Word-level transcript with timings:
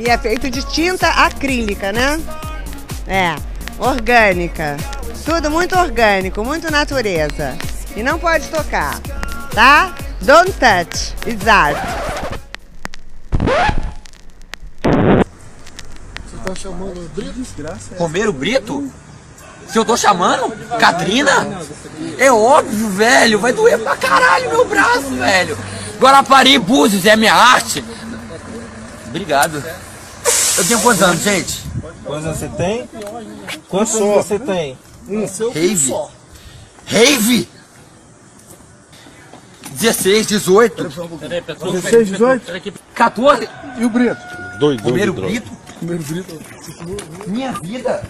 E 0.00 0.08
é 0.08 0.16
feito 0.16 0.48
de 0.48 0.62
tinta 0.62 1.10
acrílica, 1.10 1.92
né? 1.92 2.18
É, 3.06 3.36
orgânica. 3.78 4.78
Tudo 5.26 5.50
muito 5.50 5.78
orgânico, 5.78 6.42
muito 6.42 6.70
natureza. 6.70 7.54
E 7.94 8.02
não 8.02 8.18
pode 8.18 8.48
tocar, 8.48 8.98
tá? 9.54 9.94
Don't 10.22 10.52
touch, 10.52 11.14
it's 11.26 11.46
art. 11.46 11.76
Você 16.24 16.36
tá 16.46 16.54
chamando 16.54 17.04
o 17.04 17.08
Brito? 17.10 17.46
Romero 17.98 18.32
Brito? 18.32 18.90
Se 19.68 19.78
eu 19.78 19.84
tô 19.84 19.98
chamando? 19.98 20.50
Katrina? 20.78 21.46
É 22.16 22.32
óbvio, 22.32 22.88
velho. 22.88 23.38
Vai 23.38 23.52
doer 23.52 23.78
pra 23.78 23.98
caralho 23.98 24.48
meu 24.48 24.64
braço, 24.64 25.14
velho. 25.14 25.58
Guarapari 26.00 26.58
Búzios 26.58 27.04
é 27.04 27.14
minha 27.16 27.34
arte. 27.34 27.84
Obrigado. 29.06 29.62
Eu 30.60 30.66
tenho 30.66 30.80
quantos 30.82 31.02
anos, 31.02 31.22
gente? 31.22 31.62
Quantos 32.04 32.26
anos 32.26 32.38
você 32.38 32.48
tem? 32.48 32.86
Quantos 33.66 33.94
anos 33.94 34.26
você 34.26 34.38
tem? 34.38 34.76
Rave? 35.54 35.94
Rave? 36.84 37.48
16, 39.70 40.26
18, 40.26 40.82
16, 41.72 42.08
18? 42.10 42.52
14. 42.94 43.48
E 43.78 43.84
o 43.86 43.88
Brito? 43.88 44.18
Dois, 44.58 44.78
dois 44.82 45.02
droga. 45.02 45.20
Brito? 45.22 45.50
Primeiro 45.78 46.04
Brito. 46.04 46.38
Minha 47.26 47.52
vida. 47.52 48.02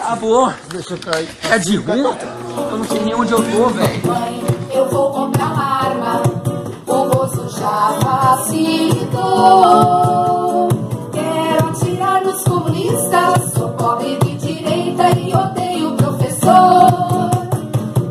Acabou. 0.00 0.52
Deixa 0.72 0.94
eu 0.94 0.98
cair. 0.98 1.28
É 1.48 1.56
de 1.56 1.76
ruim? 1.76 2.00
Eu 2.00 2.78
não 2.78 2.84
sei 2.84 2.98
nem 2.98 3.14
onde 3.14 3.30
eu 3.30 3.38
tô, 3.38 3.68
velho. 3.68 4.06
Mãe, 4.08 4.42
eu 4.74 4.90
vou 4.90 5.12
comprar 5.12 5.52
uma 5.52 5.84
arma. 5.84 6.20
O 6.84 7.04
moço 7.04 7.48
já 7.56 7.96
facilitou. 8.48 10.79
Quero 11.70 11.84
atirar 11.84 12.24
nos 12.24 12.42
comunistas. 12.42 13.52
Sou 13.52 13.72
pobre 13.74 14.16
de 14.18 14.34
direita 14.38 15.16
e 15.16 15.32
odeio 15.32 15.92
o 15.92 15.96
professor. 15.96 17.30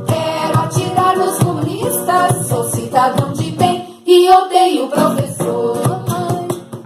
Quero 0.07 0.59
atirar 0.59 1.17
nos 1.17 1.37
comunistas. 1.39 2.47
Sou 2.47 2.63
cidadão 2.65 3.33
de 3.33 3.51
bem 3.51 4.01
e 4.05 4.29
odeio 4.29 4.85
o 4.85 4.89
professor. 4.89 5.77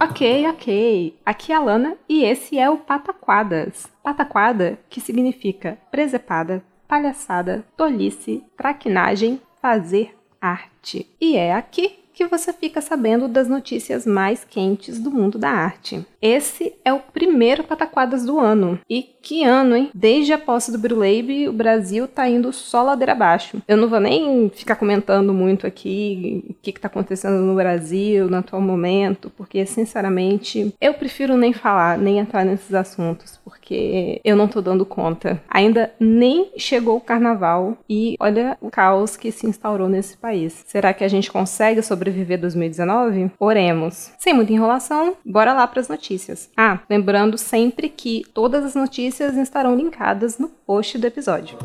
Ok, 0.02 0.48
ok. 0.48 1.16
Aqui 1.24 1.52
é 1.52 1.54
a 1.54 1.60
Lana 1.60 1.96
e 2.08 2.24
esse 2.24 2.58
é 2.58 2.68
o 2.68 2.78
Pataquadas. 2.78 3.86
Pataquada, 4.02 4.76
que 4.90 5.00
significa 5.00 5.78
presepada, 5.92 6.60
palhaçada, 6.88 7.64
tolice, 7.76 8.42
traquinagem, 8.56 9.40
fazer 9.62 10.16
arte. 10.40 11.08
E 11.20 11.36
é 11.36 11.54
aqui 11.54 12.03
que 12.14 12.26
você 12.28 12.52
fica 12.52 12.80
sabendo 12.80 13.26
das 13.26 13.48
notícias 13.48 14.06
mais 14.06 14.44
quentes 14.44 15.00
do 15.00 15.10
mundo 15.10 15.36
da 15.36 15.50
arte. 15.50 16.06
Esse 16.22 16.72
é 16.84 16.92
o 16.92 17.00
primeiro 17.00 17.64
Pataquadas 17.64 18.24
do 18.24 18.38
ano. 18.38 18.78
E 18.88 19.02
que 19.02 19.42
ano, 19.44 19.76
hein? 19.76 19.90
Desde 19.92 20.32
a 20.32 20.38
posse 20.38 20.72
do 20.72 20.78
Biruleibe, 20.78 21.48
o 21.48 21.52
Brasil 21.52 22.06
tá 22.06 22.28
indo 22.28 22.52
só 22.52 22.82
ladeira 22.82 23.12
abaixo. 23.12 23.60
Eu 23.66 23.76
não 23.76 23.88
vou 23.88 24.00
nem 24.00 24.48
ficar 24.48 24.76
comentando 24.76 25.34
muito 25.34 25.66
aqui 25.66 26.44
o 26.48 26.54
que, 26.62 26.72
que 26.72 26.80
tá 26.80 26.88
acontecendo 26.88 27.42
no 27.42 27.54
Brasil, 27.54 28.30
no 28.30 28.38
atual 28.38 28.62
momento, 28.62 29.30
porque, 29.36 29.66
sinceramente, 29.66 30.74
eu 30.80 30.94
prefiro 30.94 31.36
nem 31.36 31.52
falar, 31.52 31.98
nem 31.98 32.18
entrar 32.18 32.44
nesses 32.44 32.72
assuntos, 32.72 33.38
porque 33.44 34.20
eu 34.24 34.36
não 34.36 34.48
tô 34.48 34.62
dando 34.62 34.86
conta. 34.86 35.42
Ainda 35.48 35.92
nem 35.98 36.52
chegou 36.56 36.96
o 36.96 37.00
carnaval 37.00 37.76
e 37.88 38.16
olha 38.20 38.56
o 38.60 38.70
caos 38.70 39.16
que 39.16 39.32
se 39.32 39.46
instaurou 39.46 39.88
nesse 39.88 40.16
país. 40.16 40.62
Será 40.66 40.94
que 40.94 41.04
a 41.04 41.08
gente 41.08 41.30
consegue 41.30 41.82
sobreviver 41.82 42.03
2019? 42.10 43.30
Oremos. 43.38 44.10
Sem 44.18 44.34
muita 44.34 44.52
enrolação, 44.52 45.16
bora 45.24 45.52
lá 45.52 45.66
para 45.66 45.80
as 45.80 45.88
notícias. 45.88 46.50
Ah, 46.56 46.80
lembrando 46.88 47.36
sempre 47.36 47.88
que 47.88 48.24
todas 48.32 48.64
as 48.64 48.74
notícias 48.74 49.36
estarão 49.36 49.76
linkadas 49.76 50.38
no 50.38 50.48
post 50.48 50.98
do 50.98 51.06
episódio. 51.06 51.56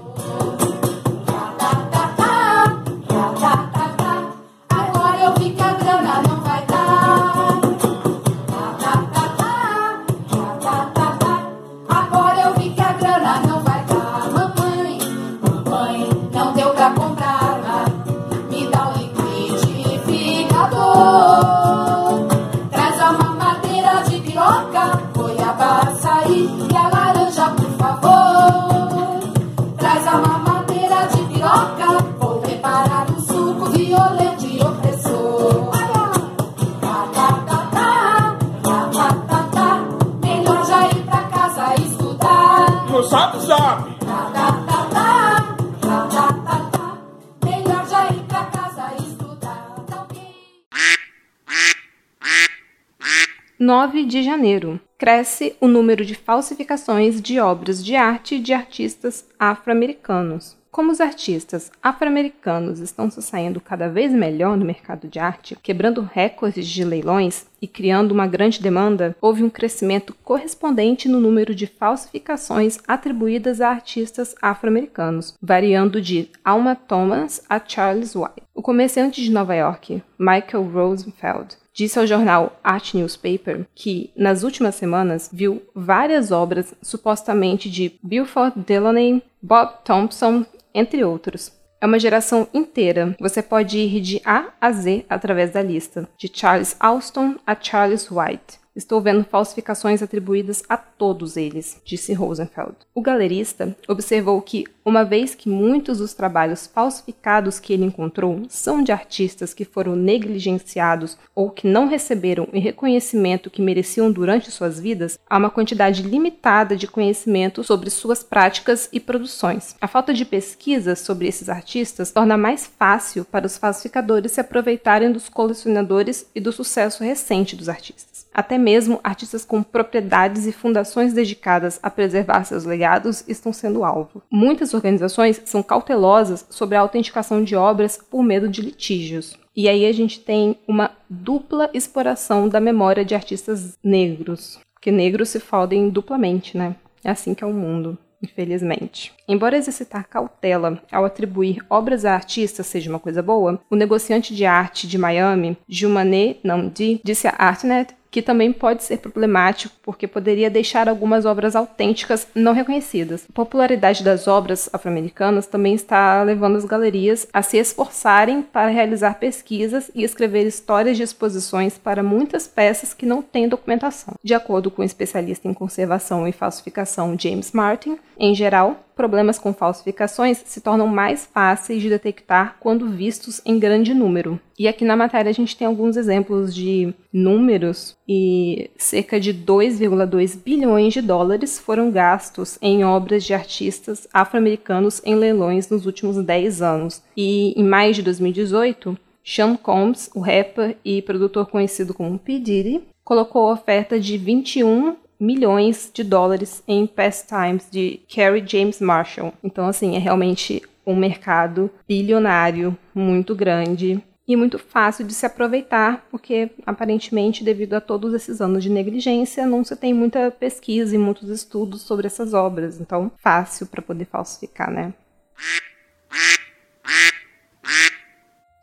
9 53.61 54.05
de 54.05 54.23
janeiro. 54.23 54.79
Cresce 54.97 55.53
o 55.59 55.67
número 55.67 56.05
de 56.05 56.15
falsificações 56.15 57.21
de 57.21 57.41
obras 57.41 57.83
de 57.83 57.93
arte 57.93 58.39
de 58.39 58.53
artistas 58.53 59.27
afro-americanos. 59.37 60.57
Como 60.71 60.93
os 60.93 61.01
artistas 61.01 61.69
afro-americanos 61.83 62.79
estão 62.79 63.11
se 63.11 63.21
saindo 63.21 63.59
cada 63.59 63.89
vez 63.89 64.13
melhor 64.13 64.55
no 64.55 64.63
mercado 64.63 65.09
de 65.09 65.19
arte, 65.19 65.57
quebrando 65.61 66.09
recordes 66.09 66.65
de 66.69 66.85
leilões 66.85 67.47
e 67.61 67.67
criando 67.67 68.13
uma 68.13 68.27
grande 68.27 68.61
demanda, 68.61 69.13
houve 69.19 69.43
um 69.43 69.49
crescimento 69.49 70.15
correspondente 70.23 71.09
no 71.09 71.19
número 71.19 71.53
de 71.53 71.67
falsificações 71.67 72.77
atribuídas 72.87 73.59
a 73.59 73.69
artistas 73.69 74.35
afro-americanos, 74.41 75.35
variando 75.41 76.01
de 76.01 76.29
Alma 76.45 76.77
Thomas 76.77 77.43
a 77.49 77.59
Charles 77.59 78.15
White. 78.15 78.43
O 78.55 78.61
comerciante 78.61 79.21
de 79.21 79.31
Nova 79.31 79.53
York, 79.53 80.01
Michael 80.17 80.63
Rosenfeld, 80.63 81.57
disse 81.79 81.97
ao 81.97 82.05
jornal 82.05 82.59
Art 82.61 82.93
Newspaper 82.93 83.65
que, 83.73 84.11
nas 84.13 84.43
últimas 84.43 84.75
semanas, 84.75 85.29
viu 85.31 85.63
várias 85.73 86.29
obras 86.29 86.75
supostamente 86.81 87.69
de 87.69 87.97
Buford 88.03 88.59
Delaney, 88.59 89.23
Bob 89.41 89.75
Thompson, 89.85 90.45
entre 90.73 91.05
outros. 91.05 91.53
É 91.79 91.85
uma 91.85 91.97
geração 91.97 92.49
inteira. 92.53 93.15
Você 93.17 93.41
pode 93.41 93.77
ir 93.77 94.01
de 94.01 94.21
A 94.25 94.47
a 94.59 94.73
Z 94.73 95.05
através 95.09 95.51
da 95.51 95.61
lista, 95.61 96.05
de 96.17 96.29
Charles 96.33 96.75
Alston 96.81 97.35
a 97.47 97.55
Charles 97.55 98.11
White. 98.11 98.59
Estou 98.79 99.01
vendo 99.01 99.25
falsificações 99.25 100.01
atribuídas 100.01 100.63
a 100.69 100.77
todos 100.77 101.35
eles, 101.35 101.81
disse 101.83 102.13
Rosenfeld. 102.13 102.75
O 102.95 103.01
galerista 103.01 103.75
observou 103.89 104.41
que, 104.41 104.63
uma 104.85 105.03
vez 105.03 105.35
que 105.35 105.49
muitos 105.49 105.97
dos 105.97 106.13
trabalhos 106.13 106.65
falsificados 106.65 107.59
que 107.59 107.73
ele 107.73 107.83
encontrou 107.83 108.43
são 108.47 108.81
de 108.81 108.93
artistas 108.93 109.53
que 109.53 109.65
foram 109.65 109.97
negligenciados 109.97 111.17
ou 111.35 111.49
que 111.49 111.67
não 111.67 111.89
receberam 111.89 112.47
o 112.53 112.57
reconhecimento 112.57 113.49
que 113.49 113.61
mereciam 113.61 114.09
durante 114.09 114.49
suas 114.49 114.79
vidas, 114.79 115.19
há 115.29 115.37
uma 115.37 115.49
quantidade 115.49 116.01
limitada 116.01 116.77
de 116.77 116.87
conhecimento 116.87 117.65
sobre 117.65 117.89
suas 117.89 118.23
práticas 118.23 118.87
e 118.93 118.99
produções. 119.01 119.75
A 119.81 119.89
falta 119.89 120.13
de 120.13 120.23
pesquisa 120.23 120.95
sobre 120.95 121.27
esses 121.27 121.49
artistas 121.49 122.13
torna 122.13 122.37
mais 122.37 122.65
fácil 122.65 123.25
para 123.25 123.45
os 123.45 123.57
falsificadores 123.57 124.31
se 124.31 124.39
aproveitarem 124.39 125.11
dos 125.11 125.27
colecionadores 125.27 126.25
e 126.33 126.39
do 126.39 126.53
sucesso 126.53 127.03
recente 127.03 127.57
dos 127.57 127.67
artistas. 127.67 128.08
Até 128.33 128.57
mesmo 128.57 128.99
artistas 129.03 129.43
com 129.43 129.61
propriedades 129.63 130.45
e 130.45 130.51
fundações 130.51 131.13
dedicadas 131.13 131.79
a 131.81 131.89
preservar 131.89 132.43
seus 132.43 132.65
legados 132.65 133.23
estão 133.27 133.51
sendo 133.51 133.83
alvo. 133.83 134.21
Muitas 134.31 134.73
organizações 134.73 135.41
são 135.45 135.63
cautelosas 135.63 136.45
sobre 136.49 136.77
a 136.77 136.81
autenticação 136.81 137.43
de 137.43 137.55
obras 137.55 137.97
por 138.09 138.23
medo 138.23 138.47
de 138.47 138.61
litígios. 138.61 139.37
E 139.55 139.67
aí 139.67 139.85
a 139.85 139.91
gente 139.91 140.19
tem 140.19 140.57
uma 140.67 140.91
dupla 141.09 141.69
exploração 141.73 142.47
da 142.47 142.59
memória 142.59 143.03
de 143.03 143.15
artistas 143.15 143.77
negros, 143.83 144.59
porque 144.73 144.91
negros 144.91 145.29
se 145.29 145.39
fodem 145.39 145.89
duplamente, 145.89 146.57
né? 146.57 146.75
É 147.03 147.09
assim 147.11 147.33
que 147.33 147.43
é 147.43 147.47
o 147.47 147.53
mundo 147.53 147.97
infelizmente. 148.21 149.13
Embora 149.27 149.57
exercitar 149.57 150.07
cautela 150.07 150.81
ao 150.91 151.05
atribuir 151.05 151.65
obras 151.69 152.05
a 152.05 152.13
artistas 152.13 152.67
seja 152.67 152.89
uma 152.89 152.99
coisa 152.99 153.21
boa, 153.21 153.59
o 153.69 153.75
negociante 153.75 154.35
de 154.35 154.45
arte 154.45 154.87
de 154.87 154.97
Miami, 154.97 155.57
Jumané 155.67 156.37
Namdi, 156.43 156.99
disse 157.03 157.27
à 157.27 157.35
Artnet 157.37 157.95
que 158.19 158.25
também 158.25 158.51
pode 158.51 158.83
ser 158.83 158.97
problemático 158.97 159.73
porque 159.81 160.05
poderia 160.05 160.49
deixar 160.49 160.89
algumas 160.89 161.25
obras 161.25 161.55
autênticas 161.55 162.27
não 162.35 162.51
reconhecidas. 162.51 163.25
A 163.29 163.33
popularidade 163.33 164.03
das 164.03 164.27
obras 164.27 164.69
afro-americanas 164.73 165.47
também 165.47 165.73
está 165.73 166.21
levando 166.21 166.57
as 166.57 166.65
galerias 166.65 167.25
a 167.31 167.41
se 167.41 167.57
esforçarem 167.57 168.41
para 168.41 168.67
realizar 168.67 169.13
pesquisas 169.19 169.89
e 169.95 170.03
escrever 170.03 170.45
histórias 170.45 170.97
de 170.97 171.03
exposições 171.03 171.77
para 171.77 172.03
muitas 172.03 172.45
peças 172.45 172.93
que 172.93 173.05
não 173.05 173.21
têm 173.21 173.47
documentação. 173.47 174.15
De 174.21 174.33
acordo 174.33 174.69
com 174.69 174.81
o 174.81 174.85
especialista 174.85 175.47
em 175.47 175.53
conservação 175.53 176.27
e 176.27 176.33
falsificação 176.33 177.15
James 177.17 177.53
Martin, 177.53 177.97
em 178.19 178.35
geral, 178.35 178.83
problemas 178.99 179.39
com 179.39 179.53
falsificações 179.53 180.43
se 180.43 180.59
tornam 180.59 180.85
mais 180.85 181.25
fáceis 181.25 181.81
de 181.81 181.87
detectar 181.87 182.57
quando 182.59 182.89
vistos 182.89 183.41
em 183.45 183.57
grande 183.57 183.93
número. 183.93 184.37
E 184.57 184.67
aqui 184.67 184.83
na 184.83 184.97
matéria 184.97 185.29
a 185.29 185.33
gente 185.33 185.55
tem 185.55 185.65
alguns 185.65 185.95
exemplos 185.95 186.53
de 186.53 186.93
números 187.13 187.95
e 188.05 188.69
cerca 188.77 189.17
de 189.17 189.33
2,2 189.33 190.37
bilhões 190.43 190.91
de 190.91 191.01
dólares 191.01 191.57
foram 191.57 191.89
gastos 191.89 192.57
em 192.61 192.83
obras 192.83 193.23
de 193.23 193.33
artistas 193.33 194.05
afro-americanos 194.13 195.01
em 195.05 195.15
leilões 195.15 195.69
nos 195.69 195.85
últimos 195.85 196.21
10 196.21 196.61
anos. 196.61 197.01
E 197.15 197.53
em 197.57 197.63
maio 197.63 197.93
de 197.93 198.03
2018, 198.03 198.97
Sean 199.23 199.55
Combs, 199.55 200.09
o 200.13 200.19
rapper 200.19 200.75
e 200.83 201.01
produtor 201.01 201.47
conhecido 201.47 201.93
como 201.93 202.19
P. 202.19 202.37
Diddy, 202.37 202.81
colocou 203.05 203.49
oferta 203.49 203.97
de 203.97 204.17
21 204.17 204.97
milhões 205.19 205.91
de 205.93 206.03
dólares 206.03 206.63
em 206.67 206.87
pastimes 206.87 207.67
de 207.69 207.99
Carrie 208.13 208.43
James 208.45 208.79
Marshall. 208.79 209.33
Então, 209.43 209.67
assim, 209.67 209.95
é 209.95 209.99
realmente 209.99 210.61
um 210.85 210.95
mercado 210.95 211.69
bilionário 211.87 212.77
muito 212.95 213.35
grande 213.35 214.01
e 214.27 214.35
muito 214.35 214.59
fácil 214.59 215.05
de 215.05 215.13
se 215.13 215.25
aproveitar, 215.25 216.05
porque 216.11 216.51
aparentemente, 216.65 217.43
devido 217.43 217.73
a 217.73 217.81
todos 217.81 218.13
esses 218.13 218.39
anos 218.39 218.63
de 218.63 218.69
negligência, 218.69 219.45
não 219.47 219.63
se 219.63 219.75
tem 219.75 219.91
muita 219.93 220.29
pesquisa 220.29 220.95
e 220.95 220.99
muitos 220.99 221.29
estudos 221.29 221.81
sobre 221.81 222.05
essas 222.05 222.33
obras. 222.33 222.79
Então, 222.79 223.11
fácil 223.17 223.65
para 223.65 223.81
poder 223.81 224.05
falsificar, 224.05 224.71
né? 224.71 224.93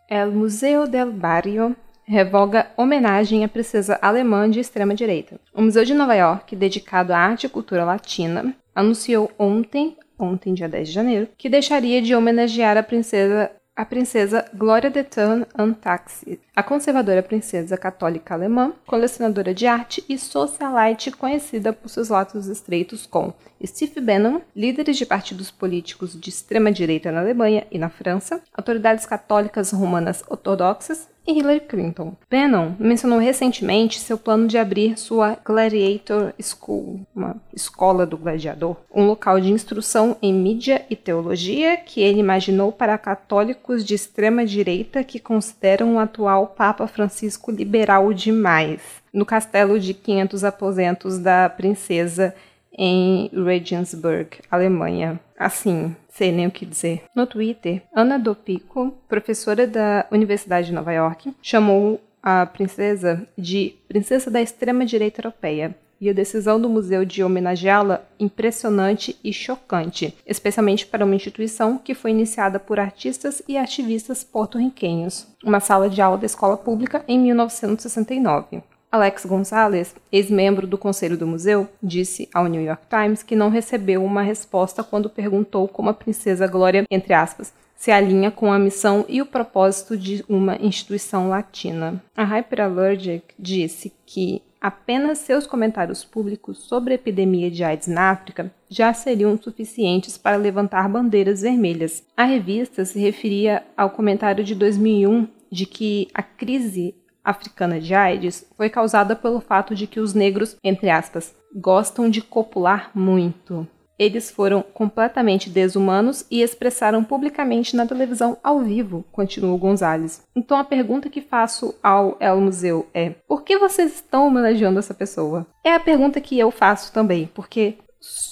El 0.09 0.31
Museo 0.31 0.87
del 0.87 1.11
Barrio 1.11 1.75
revoga 2.07 2.71
homenagem 2.77 3.45
à 3.45 3.49
princesa 3.49 3.99
alemã 4.01 4.49
de 4.49 4.61
extrema-direita. 4.61 5.41
O 5.53 5.63
Museu 5.63 5.85
de 5.85 5.95
Nova 5.95 6.15
York, 6.15 6.55
dedicado 6.55 7.13
à 7.13 7.19
arte 7.19 7.47
e 7.47 7.51
cultura 7.51 7.85
latina, 7.85 8.55
anunciou 8.75 9.31
ontem, 9.39 9.97
ontem 10.19 10.55
dia 10.55 10.69
10 10.69 10.89
de 10.89 10.95
janeiro, 10.95 11.29
que 11.37 11.49
deixaria 11.49 12.01
de 12.01 12.15
homenagear 12.15 12.77
a 12.77 12.83
princesa 12.83 13.51
a 13.77 13.85
princesa 13.85 14.47
Gloria 14.55 14.89
de 14.89 15.05
Tan 15.05 15.45
Antaxi, 15.55 16.41
a 16.57 16.63
conservadora 16.63 17.23
princesa 17.23 17.77
católica 17.77 18.33
alemã, 18.33 18.73
colecionadora 18.87 19.53
de 19.53 19.67
arte 19.67 20.03
e 20.09 20.17
socialite 20.17 21.11
conhecida 21.11 21.75
por 21.75 21.91
seus 21.91 22.09
laços 22.09 22.47
estreitos 22.47 23.05
com 23.05 23.35
Steve 23.63 24.01
Bannon, 24.01 24.41
líderes 24.57 24.97
de 24.97 25.05
partidos 25.05 25.51
políticos 25.51 26.19
de 26.19 26.31
extrema-direita 26.31 27.13
na 27.13 27.21
Alemanha 27.21 27.67
e 27.71 27.79
na 27.79 27.91
França, 27.91 28.41
autoridades 28.55 29.05
católicas 29.05 29.73
romanas 29.73 30.25
ortodoxas 30.27 31.07
e 31.27 31.33
Hillary 31.33 31.61
Clinton. 31.61 32.15
Bannon 32.31 32.75
mencionou 32.79 33.19
recentemente 33.19 33.99
seu 33.99 34.17
plano 34.17 34.47
de 34.47 34.57
abrir 34.57 34.99
sua 34.99 35.37
Gladiator 35.45 36.33
School, 36.41 37.01
uma 37.15 37.37
escola 37.53 38.07
do 38.07 38.17
gladiador, 38.17 38.77
um 38.95 39.05
local 39.05 39.41
de 39.41 39.51
instrução 39.51 40.17
em 40.23 40.33
mídia 40.33 40.85
e 40.89 40.95
teologia 40.95 41.77
que 41.77 42.01
ele 42.01 42.21
imaginou 42.21 42.71
para 42.71 42.97
católicos 42.97 43.85
de 43.85 43.95
extrema 43.95 44.47
direita 44.47 45.03
que 45.03 45.19
consideram 45.19 45.97
o 45.97 45.99
atual 45.99 46.49
Papa 46.49 46.87
Francisco 46.87 47.51
liberal 47.51 48.13
demais, 48.13 48.81
no 49.13 49.27
castelo 49.27 49.81
de 49.81 49.95
500 49.95 50.45
aposentos 50.45 51.19
da 51.19 51.49
princesa 51.49 52.35
em 52.77 53.31
Regensburg, 53.33 54.39
Alemanha. 54.51 55.19
Assim, 55.39 55.95
sei 56.09 56.33
nem 56.33 56.47
o 56.47 56.51
que 56.51 56.67
dizer. 56.67 57.03
No 57.15 57.27
Twitter, 57.27 57.83
Ana 57.95 58.19
Dopico, 58.19 58.95
professora 59.09 59.67
da 59.67 60.07
Universidade 60.11 60.69
de 60.69 60.75
Nova 60.75 60.93
York, 60.93 61.35
chamou 61.43 62.01
a 62.23 62.45
princesa 62.45 63.27
de 63.39 63.75
princesa 63.87 64.31
da 64.31 64.43
extrema-direita 64.43 65.21
europeia 65.21 65.77
e 66.01 66.11
a 66.11 66.13
decisão 66.13 66.61
do 66.61 66.69
museu 66.69 67.05
de 67.05 67.23
homenageá-la 67.23 68.03
impressionante 68.19 69.17
e 69.25 69.33
chocante, 69.33 70.15
especialmente 70.27 70.87
para 70.87 71.05
uma 71.05 71.15
instituição 71.15 71.79
que 71.79 71.95
foi 71.95 72.11
iniciada 72.11 72.59
por 72.59 72.79
artistas 72.79 73.43
e 73.49 73.57
ativistas 73.57 74.23
porto-riquenhos, 74.23 75.27
uma 75.43 75.61
sala 75.61 75.89
de 75.89 76.03
aula 76.03 76.19
da 76.19 76.27
escola 76.27 76.57
pública 76.57 77.05
em 77.09 77.19
1969. 77.19 78.63
Alex 78.97 79.27
Gonzalez, 79.27 79.95
ex-membro 80.11 80.67
do 80.67 80.79
conselho 80.79 81.19
do 81.19 81.27
museu, 81.27 81.69
disse 81.83 82.29
ao 82.33 82.47
New 82.47 82.63
York 82.63 82.85
Times 82.89 83.23
que 83.23 83.37
não 83.37 83.51
recebeu 83.51 84.03
uma 84.03 84.23
resposta 84.23 84.83
quando 84.83 85.11
perguntou 85.11 85.69
como 85.69 85.91
a 85.91 85.95
princesa 85.95 86.47
Glória, 86.47 86.85
entre 86.91 87.13
aspas, 87.13 87.53
se 87.77 87.91
alinha 87.91 88.31
com 88.31 88.51
a 88.51 88.59
missão 88.59 89.05
e 89.07 89.21
o 89.21 89.27
propósito 89.27 89.99
de 89.99 90.25
uma 90.27 90.57
instituição 90.57 91.29
latina. 91.29 92.03
A 92.17 92.25
Hyperallergic 92.25 93.35
disse 93.39 93.93
que 94.07 94.43
apenas 94.59 95.19
seus 95.19 95.47
comentários 95.47 96.03
públicos 96.03 96.59
sobre 96.59 96.93
a 96.93 96.95
epidemia 96.95 97.51
de 97.51 97.63
AIDS 97.63 97.89
na 97.89 98.11
África 98.11 98.51
já 98.69 98.95
seriam 98.95 99.37
suficientes 99.37 100.17
para 100.17 100.37
levantar 100.37 100.89
bandeiras 100.89 101.43
vermelhas. 101.43 102.03
A 102.17 102.25
revista 102.25 102.85
se 102.85 102.99
referia 102.99 103.63
ao 103.77 103.91
comentário 103.91 104.43
de 104.43 104.55
2001 104.55 105.29
de 105.53 105.67
que 105.67 106.09
a 106.15 106.23
crise 106.23 106.95
africana 107.27 107.81
de 107.81 107.95
AIDS 107.95 108.47
foi 108.57 108.71
causada 108.71 109.17
pelo 109.17 109.41
fato 109.41 109.75
de 109.75 109.87
que 109.87 110.01
os 110.01 110.15
negros, 110.15 110.57
entre 110.63 110.89
aspas, 110.89 111.35
gostam 111.55 112.09
de 112.09 112.23
copular 112.23 112.91
muito. 112.95 113.67
Eles 113.99 114.31
foram 114.31 114.63
completamente 114.63 115.49
desumanos 115.49 116.27
e 116.31 116.43
expressaram 116.43 117.03
publicamente 117.03 117.75
na 117.75 117.87
televisão 117.87 118.37
ao 118.43 118.61
vivo, 118.61 119.05
continuou 119.11 119.57
Gonzalez. 119.57 120.23
Então 120.37 120.59
a 120.59 120.65
pergunta 120.65 121.09
que 121.09 121.23
faço 121.23 121.75
ao 121.83 122.17
El 122.21 122.41
Museu 122.41 122.87
é: 122.93 123.11
por 123.27 123.43
que 123.43 123.59
vocês 123.59 123.95
estão 123.95 124.27
homenageando 124.27 124.79
essa 124.79 124.93
pessoa? 124.93 125.47
É 125.65 125.73
a 125.73 125.81
pergunta 125.81 126.21
que 126.21 126.39
eu 126.39 126.51
faço 126.51 126.93
também, 126.93 127.31
porque 127.35 127.79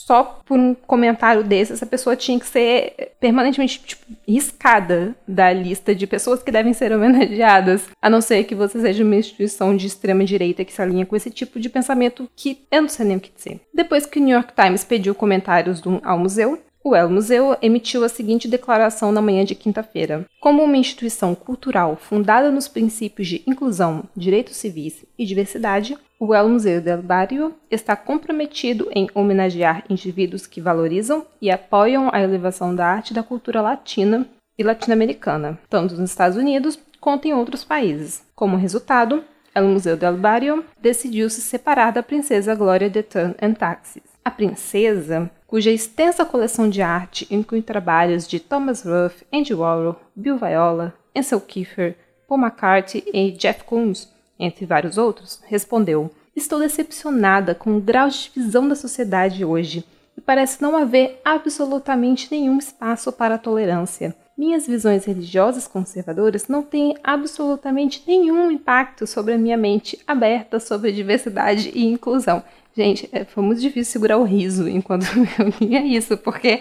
só 0.06 0.40
por 0.44 0.58
um 0.58 0.74
comentário 0.74 1.42
desse, 1.42 1.72
essa 1.72 1.86
pessoa 1.86 2.14
tinha 2.14 2.38
que 2.38 2.46
ser 2.46 3.12
permanentemente 3.18 3.80
tipo, 3.80 4.04
riscada 4.28 5.14
da 5.26 5.50
lista 5.50 5.94
de 5.94 6.06
pessoas 6.06 6.42
que 6.42 6.52
devem 6.52 6.74
ser 6.74 6.92
homenageadas, 6.92 7.88
a 8.02 8.10
não 8.10 8.20
ser 8.20 8.44
que 8.44 8.54
você 8.54 8.80
seja 8.80 9.02
uma 9.02 9.16
instituição 9.16 9.74
de 9.74 9.86
extrema 9.86 10.24
direita 10.24 10.64
que 10.64 10.72
se 10.72 10.82
alinha 10.82 11.06
com 11.06 11.16
esse 11.16 11.30
tipo 11.30 11.58
de 11.58 11.70
pensamento 11.70 12.28
que 12.36 12.66
eu 12.70 12.82
não 12.82 12.88
sei 12.88 13.06
nem 13.06 13.16
o 13.16 13.20
que 13.20 13.32
dizer. 13.34 13.60
Depois 13.72 14.04
que 14.04 14.18
o 14.18 14.22
New 14.22 14.34
York 14.34 14.52
Times 14.54 14.84
pediu 14.84 15.14
comentários 15.14 15.80
do, 15.80 16.00
ao 16.04 16.18
museu, 16.18 16.62
o 16.84 16.94
El 16.94 17.08
Museu 17.08 17.56
emitiu 17.62 18.04
a 18.04 18.10
seguinte 18.10 18.46
declaração 18.46 19.10
na 19.10 19.22
manhã 19.22 19.42
de 19.42 19.54
quinta-feira. 19.54 20.26
Como 20.38 20.62
uma 20.62 20.76
instituição 20.76 21.34
cultural 21.34 21.96
fundada 21.96 22.50
nos 22.50 22.68
princípios 22.68 23.26
de 23.26 23.42
inclusão, 23.46 24.04
direitos 24.14 24.56
civis 24.56 25.02
e 25.18 25.24
diversidade, 25.24 25.96
o 26.20 26.34
El 26.34 26.50
Museu 26.50 26.82
del 26.82 27.00
Barrio 27.00 27.54
está 27.70 27.96
comprometido 27.96 28.90
em 28.94 29.08
homenagear 29.14 29.82
indivíduos 29.88 30.46
que 30.46 30.60
valorizam 30.60 31.24
e 31.40 31.50
apoiam 31.50 32.10
a 32.12 32.20
elevação 32.20 32.74
da 32.74 32.86
arte 32.86 33.14
da 33.14 33.22
cultura 33.22 33.62
latina 33.62 34.28
e 34.58 34.62
latino-americana, 34.62 35.58
tanto 35.70 35.96
nos 35.96 36.10
Estados 36.10 36.36
Unidos 36.36 36.78
quanto 37.00 37.26
em 37.26 37.32
outros 37.32 37.64
países. 37.64 38.22
Como 38.34 38.58
resultado, 38.58 39.24
El 39.54 39.68
Museu 39.68 39.96
del 39.96 40.16
Barrio 40.16 40.62
decidiu 40.82 41.30
se 41.30 41.40
separar 41.40 41.92
da 41.92 42.02
princesa 42.02 42.54
Glória 42.54 42.90
de 42.90 43.02
Tan 43.02 43.34
and 43.40 43.54
Taxis. 43.54 44.02
A 44.24 44.30
princesa 44.30 45.30
cuja 45.54 45.70
extensa 45.70 46.24
coleção 46.24 46.68
de 46.68 46.82
arte 46.82 47.28
inclui 47.30 47.62
trabalhos 47.62 48.26
de 48.26 48.40
Thomas 48.40 48.82
Ruff, 48.82 49.24
Andy 49.32 49.54
Warhol, 49.54 49.94
Bill 50.16 50.36
Viola, 50.36 50.92
Ansel 51.14 51.40
Kiefer, 51.40 51.94
Paul 52.26 52.40
McCartney 52.40 53.04
e 53.14 53.30
Jeff 53.30 53.62
Koons, 53.62 54.12
entre 54.36 54.66
vários 54.66 54.98
outros, 54.98 55.40
respondeu: 55.46 56.10
Estou 56.34 56.58
decepcionada 56.58 57.54
com 57.54 57.76
o 57.76 57.80
grau 57.80 58.08
de 58.08 58.32
divisão 58.34 58.66
da 58.66 58.74
sociedade 58.74 59.44
hoje 59.44 59.84
e 60.18 60.20
parece 60.20 60.60
não 60.60 60.76
haver 60.76 61.20
absolutamente 61.24 62.26
nenhum 62.32 62.58
espaço 62.58 63.12
para 63.12 63.36
a 63.36 63.38
tolerância. 63.38 64.12
Minhas 64.36 64.66
visões 64.66 65.04
religiosas 65.04 65.68
conservadoras 65.68 66.48
não 66.48 66.64
têm 66.64 66.96
absolutamente 67.04 68.02
nenhum 68.08 68.50
impacto 68.50 69.06
sobre 69.06 69.34
a 69.34 69.38
minha 69.38 69.56
mente 69.56 70.00
aberta 70.04 70.58
sobre 70.58 70.90
diversidade 70.90 71.70
e 71.72 71.86
inclusão. 71.86 72.42
Gente, 72.76 73.08
é, 73.12 73.24
foi 73.24 73.42
muito 73.42 73.60
difícil 73.60 73.92
segurar 73.92 74.18
o 74.18 74.24
riso 74.24 74.68
enquanto 74.68 75.06
eu 75.38 75.52
lia 75.60 75.84
isso, 75.84 76.16
porque 76.16 76.60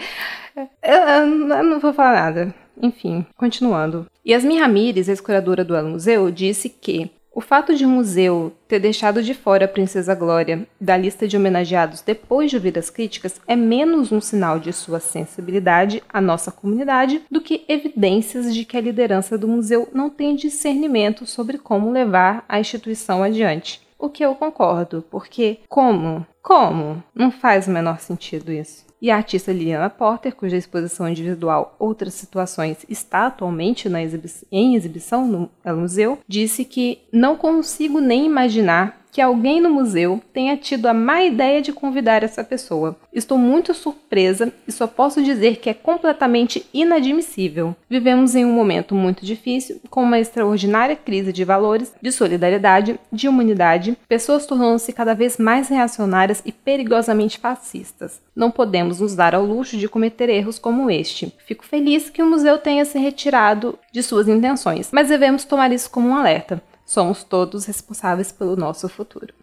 eu, 0.84 0.94
eu 0.94 1.64
não 1.64 1.80
vou 1.80 1.94
falar 1.94 2.14
nada. 2.14 2.56
Enfim, 2.82 3.26
continuando. 3.38 4.06
Yasmin 4.26 4.60
Ramírez, 4.60 5.08
ex-curadora 5.10 5.64
do 5.64 5.76
El 5.76 5.90
Museu, 5.90 6.32
disse 6.32 6.70
que 6.70 7.12
o 7.36 7.42
fato 7.42 7.74
de 7.74 7.84
o 7.84 7.90
museu 7.90 8.54
ter 8.68 8.80
deixado 8.80 9.24
de 9.24 9.34
fora 9.34 9.66
a 9.66 9.68
Princesa 9.68 10.14
Glória 10.14 10.68
da 10.80 10.96
lista 10.96 11.28
de 11.28 11.36
homenageados 11.36 12.02
depois 12.02 12.52
de 12.52 12.58
ouvir 12.58 12.78
as 12.78 12.92
críticas 12.92 13.42
é 13.48 13.56
menos 13.56 14.12
um 14.12 14.22
sinal 14.22 14.60
de 14.60 14.72
sua 14.72 15.00
sensibilidade 15.00 16.04
à 16.08 16.22
nossa 16.22 16.52
comunidade 16.52 17.24
do 17.32 17.42
que 17.42 17.66
evidências 17.68 18.54
de 18.54 18.64
que 18.64 18.78
a 18.78 18.82
liderança 18.82 19.36
do 19.36 19.48
museu 19.48 19.90
não 19.92 20.12
tem 20.12 20.36
discernimento 20.36 21.26
sobre 21.26 21.58
como 21.58 21.92
levar 21.92 22.46
a 22.48 22.60
instituição 22.60 23.24
adiante. 23.24 23.82
O 24.04 24.10
que 24.10 24.26
eu 24.26 24.36
concordo, 24.36 25.02
porque 25.10 25.62
como? 25.70 26.28
Como? 26.42 27.02
Não 27.16 27.32
faz 27.32 27.70
o 27.70 27.72
menor 27.72 28.02
sentido 28.02 28.52
isso. 28.52 28.86
E 29.02 29.10
a 29.10 29.16
artista 29.16 29.54
Liliana 29.54 29.90
Porter, 29.90 30.36
cuja 30.36 30.58
exposição 30.58 31.08
individual 31.08 31.74
Outras 31.80 32.14
Situações 32.14 32.86
está 32.90 33.28
atualmente 33.28 33.88
exibi 33.88 34.30
em 34.52 34.76
exibição 34.76 35.26
no 35.26 35.50
museu, 35.78 36.20
disse 36.28 36.66
que 36.66 37.00
não 37.14 37.38
consigo 37.38 38.02
nem 38.02 38.26
imaginar 38.26 39.03
que 39.14 39.22
alguém 39.22 39.62
no 39.62 39.70
museu 39.70 40.20
tenha 40.34 40.58
tido 40.58 40.88
a 40.88 40.94
má 40.94 41.24
ideia 41.24 41.62
de 41.62 41.72
convidar 41.72 42.24
essa 42.24 42.44
pessoa. 42.44 42.98
Estou 43.14 43.38
muito 43.38 43.72
surpresa 43.72 44.52
e 44.68 44.72
só 44.72 44.88
posso 44.88 45.22
dizer 45.22 45.58
que 45.58 45.70
é 45.70 45.74
completamente 45.74 46.66
inadmissível. 46.74 47.76
Vivemos 47.88 48.34
em 48.34 48.44
um 48.44 48.52
momento 48.52 48.96
muito 48.96 49.24
difícil, 49.24 49.80
com 49.88 50.02
uma 50.02 50.20
extraordinária 50.20 50.96
crise 50.96 51.32
de 51.32 51.46
valores, 51.46 51.94
de 52.02 52.12
solidariedade, 52.12 53.00
de 53.12 53.28
humanidade, 53.28 53.96
pessoas 54.10 54.48
tornando-se 54.48 54.92
cada 54.92 55.14
vez 55.14 55.38
mais 55.38 55.70
reacionárias 55.70 56.42
e 56.44 56.52
perigosamente 56.52 57.38
fascistas. 57.38 58.20
Não 58.36 58.50
podemos 58.50 59.00
nos 59.00 59.16
dar 59.16 59.36
ao 59.36 59.46
luxo 59.46 59.78
de 59.78 59.88
cometer 59.88 60.28
erros 60.28 60.58
como 60.58 60.90
este. 60.90 61.32
Fico 61.46 61.64
feliz 61.64 62.10
que 62.10 62.24
o 62.24 62.30
museu 62.30 62.58
tenha 62.58 62.84
se 62.84 62.98
retirado 62.98 63.78
de 63.92 64.02
suas 64.02 64.28
intenções, 64.28 64.90
mas 64.92 65.10
devemos 65.10 65.46
tomar 65.46 65.72
isso 65.72 65.92
como 65.92 66.10
um 66.10 66.16
alerta. 66.16 66.64
Somos 66.94 67.24
todos 67.24 67.66
responsáveis 67.66 68.32
pelo 68.32 68.56
nosso 68.56 68.88
futuro. 68.88 69.34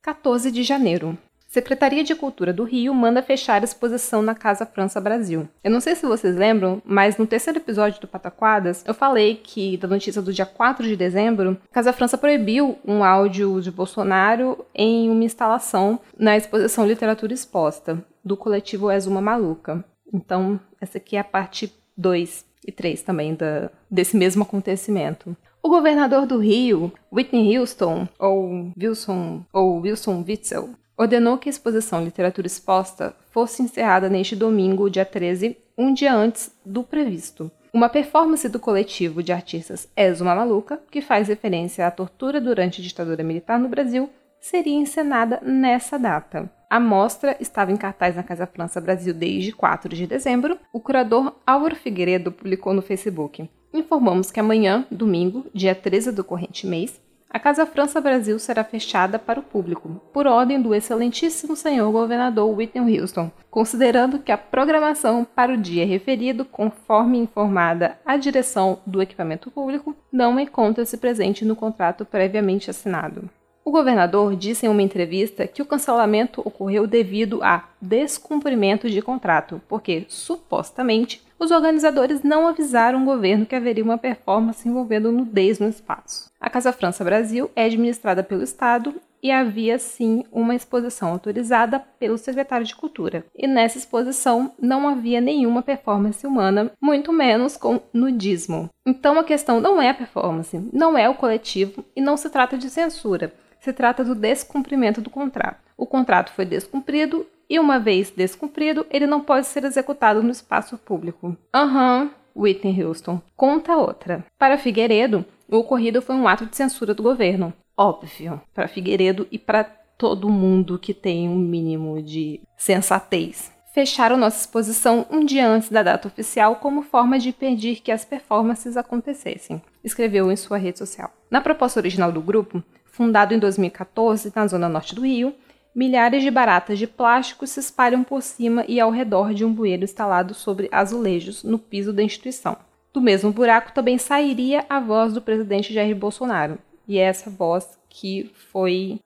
14 0.00 0.50
de 0.50 0.62
janeiro. 0.62 1.18
Secretaria 1.46 2.02
de 2.02 2.14
Cultura 2.14 2.54
do 2.54 2.64
Rio 2.64 2.94
manda 2.94 3.22
fechar 3.22 3.60
a 3.60 3.64
exposição 3.64 4.22
na 4.22 4.34
Casa 4.34 4.64
França 4.64 4.98
Brasil. 4.98 5.46
Eu 5.62 5.70
não 5.70 5.78
sei 5.78 5.94
se 5.94 6.06
vocês 6.06 6.34
lembram, 6.34 6.80
mas 6.86 7.18
no 7.18 7.26
terceiro 7.26 7.58
episódio 7.58 8.00
do 8.00 8.08
Pataquadas, 8.08 8.82
eu 8.86 8.94
falei 8.94 9.34
que, 9.34 9.76
da 9.76 9.86
notícia 9.86 10.22
do 10.22 10.32
dia 10.32 10.46
4 10.46 10.88
de 10.88 10.96
dezembro, 10.96 11.58
a 11.70 11.74
Casa 11.74 11.92
França 11.92 12.16
proibiu 12.16 12.78
um 12.86 13.04
áudio 13.04 13.60
de 13.60 13.70
Bolsonaro 13.70 14.64
em 14.74 15.10
uma 15.10 15.24
instalação 15.24 16.00
na 16.18 16.34
exposição 16.34 16.86
Literatura 16.86 17.34
Exposta, 17.34 18.02
do 18.24 18.38
coletivo 18.38 18.90
Exuma 18.90 19.20
Maluca. 19.20 19.84
Então, 20.10 20.58
essa 20.80 20.96
aqui 20.96 21.14
é 21.14 21.20
a 21.20 21.24
parte 21.24 21.70
2 21.94 22.51
e 22.66 22.72
3 22.72 23.02
também 23.02 23.34
da, 23.34 23.70
desse 23.90 24.16
mesmo 24.16 24.42
acontecimento. 24.42 25.36
O 25.62 25.68
governador 25.68 26.26
do 26.26 26.38
Rio, 26.38 26.92
Whitney 27.12 27.56
Houston, 27.56 28.08
ou 28.18 28.72
Wilson, 28.76 29.44
ou 29.52 29.80
Wilson 29.80 30.24
Witzel, 30.26 30.70
ordenou 30.96 31.38
que 31.38 31.48
a 31.48 31.50
exposição 31.50 32.04
Literatura 32.04 32.46
Exposta 32.46 33.14
fosse 33.30 33.62
encerrada 33.62 34.08
neste 34.08 34.34
domingo, 34.34 34.90
dia 34.90 35.04
13, 35.04 35.56
um 35.76 35.92
dia 35.92 36.14
antes 36.14 36.52
do 36.64 36.82
previsto. 36.82 37.50
Uma 37.72 37.88
performance 37.88 38.46
do 38.48 38.58
coletivo 38.58 39.22
de 39.22 39.32
artistas 39.32 39.88
És 39.96 40.20
uma 40.20 40.34
Maluca, 40.34 40.80
que 40.90 41.00
faz 41.00 41.28
referência 41.28 41.86
à 41.86 41.90
tortura 41.90 42.40
durante 42.40 42.80
a 42.80 42.84
ditadura 42.84 43.24
militar 43.24 43.58
no 43.58 43.68
Brasil, 43.68 44.10
seria 44.40 44.74
encenada 44.74 45.40
nessa 45.42 45.98
data. 45.98 46.50
A 46.72 46.80
mostra 46.80 47.36
estava 47.38 47.70
em 47.70 47.76
cartaz 47.76 48.16
na 48.16 48.22
Casa 48.22 48.46
França 48.46 48.80
Brasil 48.80 49.12
desde 49.12 49.52
4 49.52 49.94
de 49.94 50.06
dezembro. 50.06 50.56
O 50.72 50.80
curador 50.80 51.34
Álvaro 51.46 51.76
Figueiredo 51.76 52.32
publicou 52.32 52.72
no 52.72 52.80
Facebook. 52.80 53.46
Informamos 53.74 54.30
que 54.30 54.40
amanhã, 54.40 54.86
domingo, 54.90 55.44
dia 55.52 55.74
13 55.74 56.12
do 56.12 56.24
corrente 56.24 56.66
mês, 56.66 56.98
a 57.28 57.38
Casa 57.38 57.66
França 57.66 58.00
Brasil 58.00 58.38
será 58.38 58.64
fechada 58.64 59.18
para 59.18 59.38
o 59.38 59.42
público, 59.42 60.00
por 60.14 60.26
ordem 60.26 60.62
do 60.62 60.74
excelentíssimo 60.74 61.54
senhor 61.54 61.92
governador 61.92 62.48
Whitney 62.48 62.98
Houston, 62.98 63.30
considerando 63.50 64.18
que 64.18 64.32
a 64.32 64.38
programação 64.38 65.26
para 65.26 65.52
o 65.52 65.58
dia 65.58 65.84
referido, 65.84 66.42
conforme 66.42 67.18
informada 67.18 67.98
a 68.02 68.16
direção 68.16 68.78
do 68.86 69.02
equipamento 69.02 69.50
público, 69.50 69.94
não 70.10 70.40
encontra-se 70.40 70.96
presente 70.96 71.44
no 71.44 71.54
contrato 71.54 72.06
previamente 72.06 72.70
assinado. 72.70 73.28
O 73.64 73.70
governador 73.70 74.34
disse 74.34 74.66
em 74.66 74.68
uma 74.68 74.82
entrevista 74.82 75.46
que 75.46 75.62
o 75.62 75.66
cancelamento 75.66 76.40
ocorreu 76.44 76.84
devido 76.84 77.42
a 77.44 77.64
descumprimento 77.80 78.90
de 78.90 79.00
contrato, 79.00 79.62
porque, 79.68 80.04
supostamente, 80.08 81.22
os 81.38 81.52
organizadores 81.52 82.22
não 82.22 82.48
avisaram 82.48 83.02
o 83.02 83.04
governo 83.04 83.46
que 83.46 83.54
haveria 83.54 83.84
uma 83.84 83.98
performance 83.98 84.68
envolvendo 84.68 85.12
nudez 85.12 85.60
no 85.60 85.68
espaço. 85.68 86.28
A 86.40 86.50
Casa 86.50 86.72
França 86.72 87.04
Brasil 87.04 87.50
é 87.54 87.64
administrada 87.64 88.22
pelo 88.24 88.42
Estado 88.42 88.94
e 89.22 89.30
havia 89.30 89.78
sim 89.78 90.24
uma 90.32 90.56
exposição 90.56 91.10
autorizada 91.10 91.78
pelo 92.00 92.18
secretário 92.18 92.66
de 92.66 92.74
Cultura. 92.74 93.24
E 93.36 93.46
nessa 93.46 93.78
exposição 93.78 94.52
não 94.60 94.88
havia 94.88 95.20
nenhuma 95.20 95.62
performance 95.62 96.26
humana, 96.26 96.72
muito 96.80 97.12
menos 97.12 97.56
com 97.56 97.80
nudismo. 97.92 98.68
Então 98.84 99.16
a 99.20 99.24
questão 99.24 99.60
não 99.60 99.80
é 99.80 99.90
a 99.90 99.94
performance, 99.94 100.60
não 100.72 100.98
é 100.98 101.08
o 101.08 101.14
coletivo 101.14 101.84
e 101.94 102.00
não 102.00 102.16
se 102.16 102.28
trata 102.28 102.58
de 102.58 102.68
censura 102.68 103.32
se 103.62 103.72
trata 103.72 104.04
do 104.04 104.14
descumprimento 104.14 105.00
do 105.00 105.08
contrato. 105.08 105.60
O 105.76 105.86
contrato 105.86 106.32
foi 106.32 106.44
descumprido 106.44 107.24
e, 107.48 107.60
uma 107.60 107.78
vez 107.78 108.10
descumprido, 108.10 108.84
ele 108.90 109.06
não 109.06 109.20
pode 109.20 109.46
ser 109.46 109.62
executado 109.64 110.20
no 110.20 110.30
espaço 110.30 110.76
público. 110.76 111.36
Aham, 111.54 112.10
uhum, 112.34 112.42
Whitney 112.42 112.82
Houston. 112.82 113.22
Conta 113.36 113.76
outra. 113.76 114.24
Para 114.36 114.58
Figueiredo, 114.58 115.24
o 115.48 115.58
ocorrido 115.58 116.02
foi 116.02 116.16
um 116.16 116.26
ato 116.26 116.44
de 116.44 116.56
censura 116.56 116.92
do 116.92 117.04
governo. 117.04 117.52
Óbvio, 117.76 118.40
para 118.52 118.66
Figueiredo 118.66 119.28
e 119.30 119.38
para 119.38 119.62
todo 119.96 120.28
mundo 120.28 120.78
que 120.78 120.92
tem 120.92 121.28
um 121.28 121.38
mínimo 121.38 122.02
de 122.02 122.40
sensatez. 122.56 123.52
Fecharam 123.72 124.16
nossa 124.16 124.40
exposição 124.40 125.06
um 125.08 125.24
dia 125.24 125.48
antes 125.48 125.70
da 125.70 125.84
data 125.84 126.08
oficial 126.08 126.56
como 126.56 126.82
forma 126.82 127.18
de 127.18 127.28
impedir 127.28 127.76
que 127.76 127.92
as 127.92 128.04
performances 128.04 128.76
acontecessem, 128.76 129.62
escreveu 129.84 130.30
em 130.32 130.36
sua 130.36 130.58
rede 130.58 130.78
social. 130.78 131.10
Na 131.30 131.40
proposta 131.40 131.80
original 131.80 132.12
do 132.12 132.20
grupo, 132.20 132.62
Fundado 132.92 133.32
em 133.32 133.38
2014 133.38 134.30
na 134.36 134.46
zona 134.46 134.68
norte 134.68 134.94
do 134.94 135.00
Rio, 135.00 135.34
milhares 135.74 136.22
de 136.22 136.30
baratas 136.30 136.78
de 136.78 136.86
plástico 136.86 137.46
se 137.46 137.58
espalham 137.58 138.04
por 138.04 138.20
cima 138.22 138.66
e 138.68 138.78
ao 138.78 138.90
redor 138.90 139.32
de 139.32 139.46
um 139.46 139.52
bueiro 139.52 139.82
instalado 139.82 140.34
sobre 140.34 140.68
azulejos 140.70 141.42
no 141.42 141.58
piso 141.58 141.90
da 141.90 142.02
instituição. 142.02 142.54
Do 142.92 143.00
mesmo 143.00 143.32
buraco 143.32 143.72
também 143.72 143.96
sairia 143.96 144.66
a 144.68 144.78
voz 144.78 145.14
do 145.14 145.22
presidente 145.22 145.72
Jair 145.72 145.96
Bolsonaro, 145.96 146.58
e 146.86 146.98
é 146.98 147.04
essa 147.04 147.30
voz 147.30 147.78
que 147.88 148.30
foi 148.52 149.00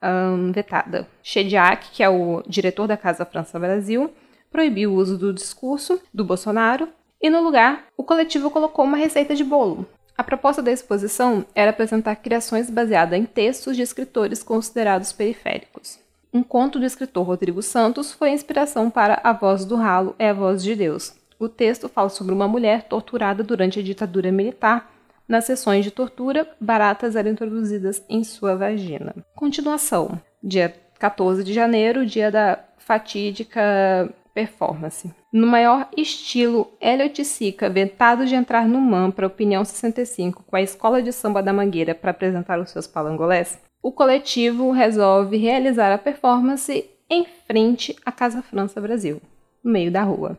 vetada. 0.53 1.07
Shediak, 1.23 1.91
que 1.91 2.03
é 2.03 2.09
o 2.09 2.43
diretor 2.45 2.87
da 2.87 2.97
Casa 2.97 3.23
França 3.25 3.57
Brasil, 3.57 4.11
proibiu 4.51 4.91
o 4.91 4.95
uso 4.95 5.17
do 5.17 5.33
discurso 5.33 6.01
do 6.13 6.25
Bolsonaro 6.25 6.89
e, 7.21 7.29
no 7.29 7.41
lugar, 7.41 7.85
o 7.95 8.03
coletivo 8.03 8.49
colocou 8.51 8.83
uma 8.83 8.97
receita 8.97 9.33
de 9.33 9.45
bolo, 9.45 9.87
a 10.17 10.23
proposta 10.23 10.63
da 10.63 10.71
exposição 10.71 11.45
era 11.53 11.69
apresentar 11.69 12.15
criações 12.15 12.71
baseadas 12.71 13.19
em 13.19 13.23
textos 13.23 13.75
de 13.75 13.83
escritores 13.83 14.41
considerados 14.41 15.11
periféricos. 15.11 15.99
Um 16.33 16.41
conto 16.41 16.79
do 16.79 16.85
escritor 16.85 17.25
Rodrigo 17.25 17.61
Santos 17.61 18.11
foi 18.11 18.29
a 18.29 18.33
inspiração 18.33 18.89
para 18.89 19.21
A 19.23 19.31
Voz 19.31 19.63
do 19.63 19.75
Ralo 19.75 20.15
é 20.17 20.29
a 20.29 20.33
Voz 20.33 20.63
de 20.63 20.75
Deus. 20.75 21.15
O 21.39 21.47
texto 21.47 21.87
fala 21.87 22.09
sobre 22.09 22.33
uma 22.33 22.47
mulher 22.47 22.83
torturada 22.83 23.43
durante 23.43 23.79
a 23.79 23.83
ditadura 23.83 24.31
militar. 24.31 24.91
Nas 25.27 25.45
sessões 25.45 25.85
de 25.85 25.91
tortura, 25.91 26.49
baratas 26.59 27.15
eram 27.15 27.29
introduzidas 27.29 28.03
em 28.09 28.23
sua 28.23 28.55
vagina. 28.55 29.13
Continuação. 29.35 30.19
Dia 30.41 30.73
14 30.97 31.43
de 31.43 31.53
janeiro, 31.53 32.05
dia 32.05 32.31
da 32.31 32.59
fatídica 32.79 34.11
performance. 34.37 35.11
No 35.33 35.47
maior 35.47 35.89
estilo 35.97 36.71
Elliot 36.79 37.25
Sica, 37.25 37.67
vetado 37.67 38.23
de 38.23 38.35
entrar 38.35 38.67
no 38.67 38.79
MAN 38.79 39.09
para 39.09 39.25
Opinião 39.25 39.65
65 39.65 40.43
com 40.43 40.55
a 40.55 40.61
Escola 40.61 41.01
de 41.01 41.11
Samba 41.11 41.41
da 41.41 41.51
Mangueira 41.51 41.95
para 41.95 42.11
apresentar 42.11 42.59
os 42.59 42.69
seus 42.69 42.85
palangolés, 42.85 43.59
o 43.81 43.91
coletivo 43.91 44.69
resolve 44.69 45.37
realizar 45.37 45.91
a 45.91 45.97
performance 45.97 46.87
em 47.09 47.25
frente 47.47 47.95
à 48.05 48.11
Casa 48.11 48.43
França 48.43 48.79
Brasil, 48.79 49.19
no 49.63 49.71
meio 49.71 49.91
da 49.91 50.03
rua. 50.03 50.37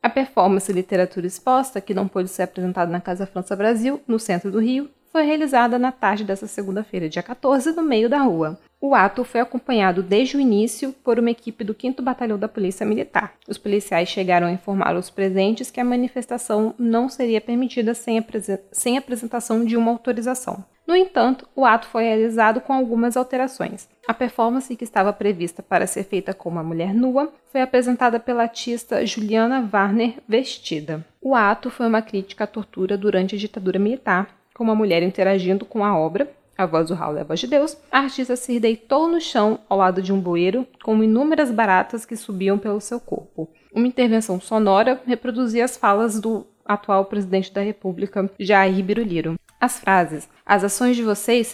A 0.00 0.08
performance 0.08 0.72
Literatura 0.72 1.26
Exposta, 1.26 1.80
que 1.80 1.92
não 1.92 2.06
pôde 2.06 2.28
ser 2.28 2.44
apresentada 2.44 2.92
na 2.92 3.00
Casa 3.00 3.26
França 3.26 3.56
Brasil, 3.56 4.00
no 4.06 4.20
centro 4.20 4.52
do 4.52 4.60
Rio, 4.60 4.88
foi 5.12 5.24
realizada 5.24 5.78
na 5.78 5.90
tarde 5.92 6.24
desta 6.24 6.46
segunda-feira, 6.46 7.08
dia 7.08 7.22
14, 7.22 7.72
no 7.72 7.82
meio 7.82 8.08
da 8.08 8.18
rua. 8.18 8.58
O 8.80 8.94
ato 8.94 9.24
foi 9.24 9.40
acompanhado 9.40 10.02
desde 10.02 10.36
o 10.36 10.40
início 10.40 10.92
por 11.04 11.18
uma 11.18 11.30
equipe 11.30 11.62
do 11.62 11.76
5 11.78 12.00
Batalhão 12.00 12.38
da 12.38 12.48
Polícia 12.48 12.86
Militar. 12.86 13.34
Os 13.46 13.58
policiais 13.58 14.08
chegaram 14.08 14.46
a 14.46 14.52
informar 14.52 14.96
os 14.96 15.10
presentes 15.10 15.70
que 15.70 15.80
a 15.80 15.84
manifestação 15.84 16.74
não 16.78 17.08
seria 17.08 17.42
permitida 17.42 17.92
sem, 17.92 18.24
sem 18.72 18.96
apresentação 18.96 19.64
de 19.64 19.76
uma 19.76 19.90
autorização. 19.90 20.64
No 20.86 20.96
entanto, 20.96 21.46
o 21.54 21.64
ato 21.64 21.86
foi 21.88 22.04
realizado 22.04 22.60
com 22.60 22.72
algumas 22.72 23.16
alterações. 23.16 23.88
A 24.08 24.14
performance 24.14 24.74
que 24.74 24.82
estava 24.82 25.12
prevista 25.12 25.62
para 25.62 25.86
ser 25.86 26.04
feita 26.04 26.32
com 26.32 26.48
uma 26.48 26.64
mulher 26.64 26.94
nua 26.94 27.32
foi 27.52 27.60
apresentada 27.60 28.18
pela 28.18 28.42
artista 28.42 29.04
Juliana 29.04 29.68
Warner 29.72 30.14
vestida. 30.26 31.04
O 31.20 31.34
ato 31.34 31.70
foi 31.70 31.86
uma 31.86 32.00
crítica 32.00 32.44
à 32.44 32.46
tortura 32.46 32.96
durante 32.96 33.34
a 33.34 33.38
ditadura 33.38 33.78
militar 33.78 34.39
com 34.60 34.64
uma 34.64 34.74
mulher 34.74 35.02
interagindo 35.02 35.64
com 35.64 35.82
a 35.82 35.98
obra, 35.98 36.30
a 36.54 36.66
voz 36.66 36.88
do 36.88 36.94
Raul 36.94 37.16
é 37.16 37.22
a 37.22 37.24
voz 37.24 37.40
de 37.40 37.46
Deus, 37.46 37.78
a 37.90 38.00
artista 38.00 38.36
se 38.36 38.60
deitou 38.60 39.08
no 39.08 39.18
chão 39.18 39.58
ao 39.70 39.78
lado 39.78 40.02
de 40.02 40.12
um 40.12 40.20
bueiro 40.20 40.66
com 40.84 41.02
inúmeras 41.02 41.50
baratas 41.50 42.04
que 42.04 42.14
subiam 42.14 42.58
pelo 42.58 42.78
seu 42.78 43.00
corpo. 43.00 43.48
Uma 43.72 43.86
intervenção 43.86 44.38
sonora 44.38 45.00
reproduzia 45.06 45.64
as 45.64 45.78
falas 45.78 46.20
do 46.20 46.46
atual 46.62 47.06
presidente 47.06 47.50
da 47.50 47.62
República, 47.62 48.30
Jair 48.38 48.84
Biruliro. 48.84 49.36
As 49.58 49.80
frases 49.80 50.28
As 50.44 50.62
ações 50.62 50.94
de 50.94 51.02
vocês 51.02 51.50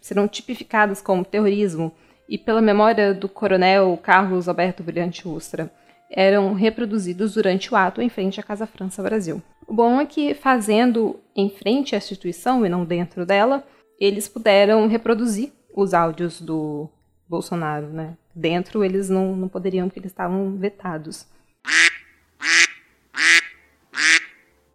serão 0.00 0.28
tipificadas 0.28 1.02
como 1.02 1.24
terrorismo 1.24 1.92
e, 2.28 2.38
pela 2.38 2.62
memória 2.62 3.12
do 3.12 3.28
coronel 3.28 3.98
Carlos 4.00 4.48
Alberto 4.48 4.80
Brilhante 4.80 5.26
Ustra, 5.26 5.72
eram 6.10 6.52
reproduzidos 6.54 7.34
durante 7.34 7.72
o 7.72 7.76
ato 7.76 8.00
em 8.00 8.08
frente 8.08 8.40
à 8.40 8.42
Casa 8.42 8.66
França 8.66 9.02
Brasil. 9.02 9.42
O 9.66 9.72
bom 9.72 10.00
é 10.00 10.06
que, 10.06 10.34
fazendo 10.34 11.20
em 11.34 11.48
frente 11.48 11.94
à 11.94 11.98
instituição 11.98 12.64
e 12.64 12.68
não 12.68 12.84
dentro 12.84 13.24
dela, 13.24 13.64
eles 13.98 14.28
puderam 14.28 14.86
reproduzir 14.86 15.52
os 15.74 15.94
áudios 15.94 16.40
do 16.40 16.88
Bolsonaro, 17.28 17.88
né? 17.88 18.16
Dentro 18.34 18.84
eles 18.84 19.08
não, 19.08 19.34
não 19.34 19.48
poderiam, 19.48 19.88
porque 19.88 20.00
eles 20.00 20.12
estavam 20.12 20.56
vetados. 20.56 21.26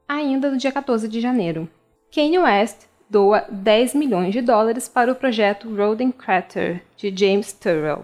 Ainda 0.07 0.49
no 0.49 0.57
dia 0.57 0.71
14 0.71 1.07
de 1.07 1.21
janeiro, 1.21 1.69
Kanye 2.13 2.39
West 2.39 2.87
doa 3.09 3.45
10 3.49 3.95
milhões 3.95 4.33
de 4.33 4.41
dólares 4.41 4.87
para 4.87 5.11
o 5.11 5.15
projeto 5.15 5.73
Roden 5.75 6.11
Crater, 6.11 6.83
de 6.95 7.15
James 7.15 7.53
Turrell. 7.53 8.03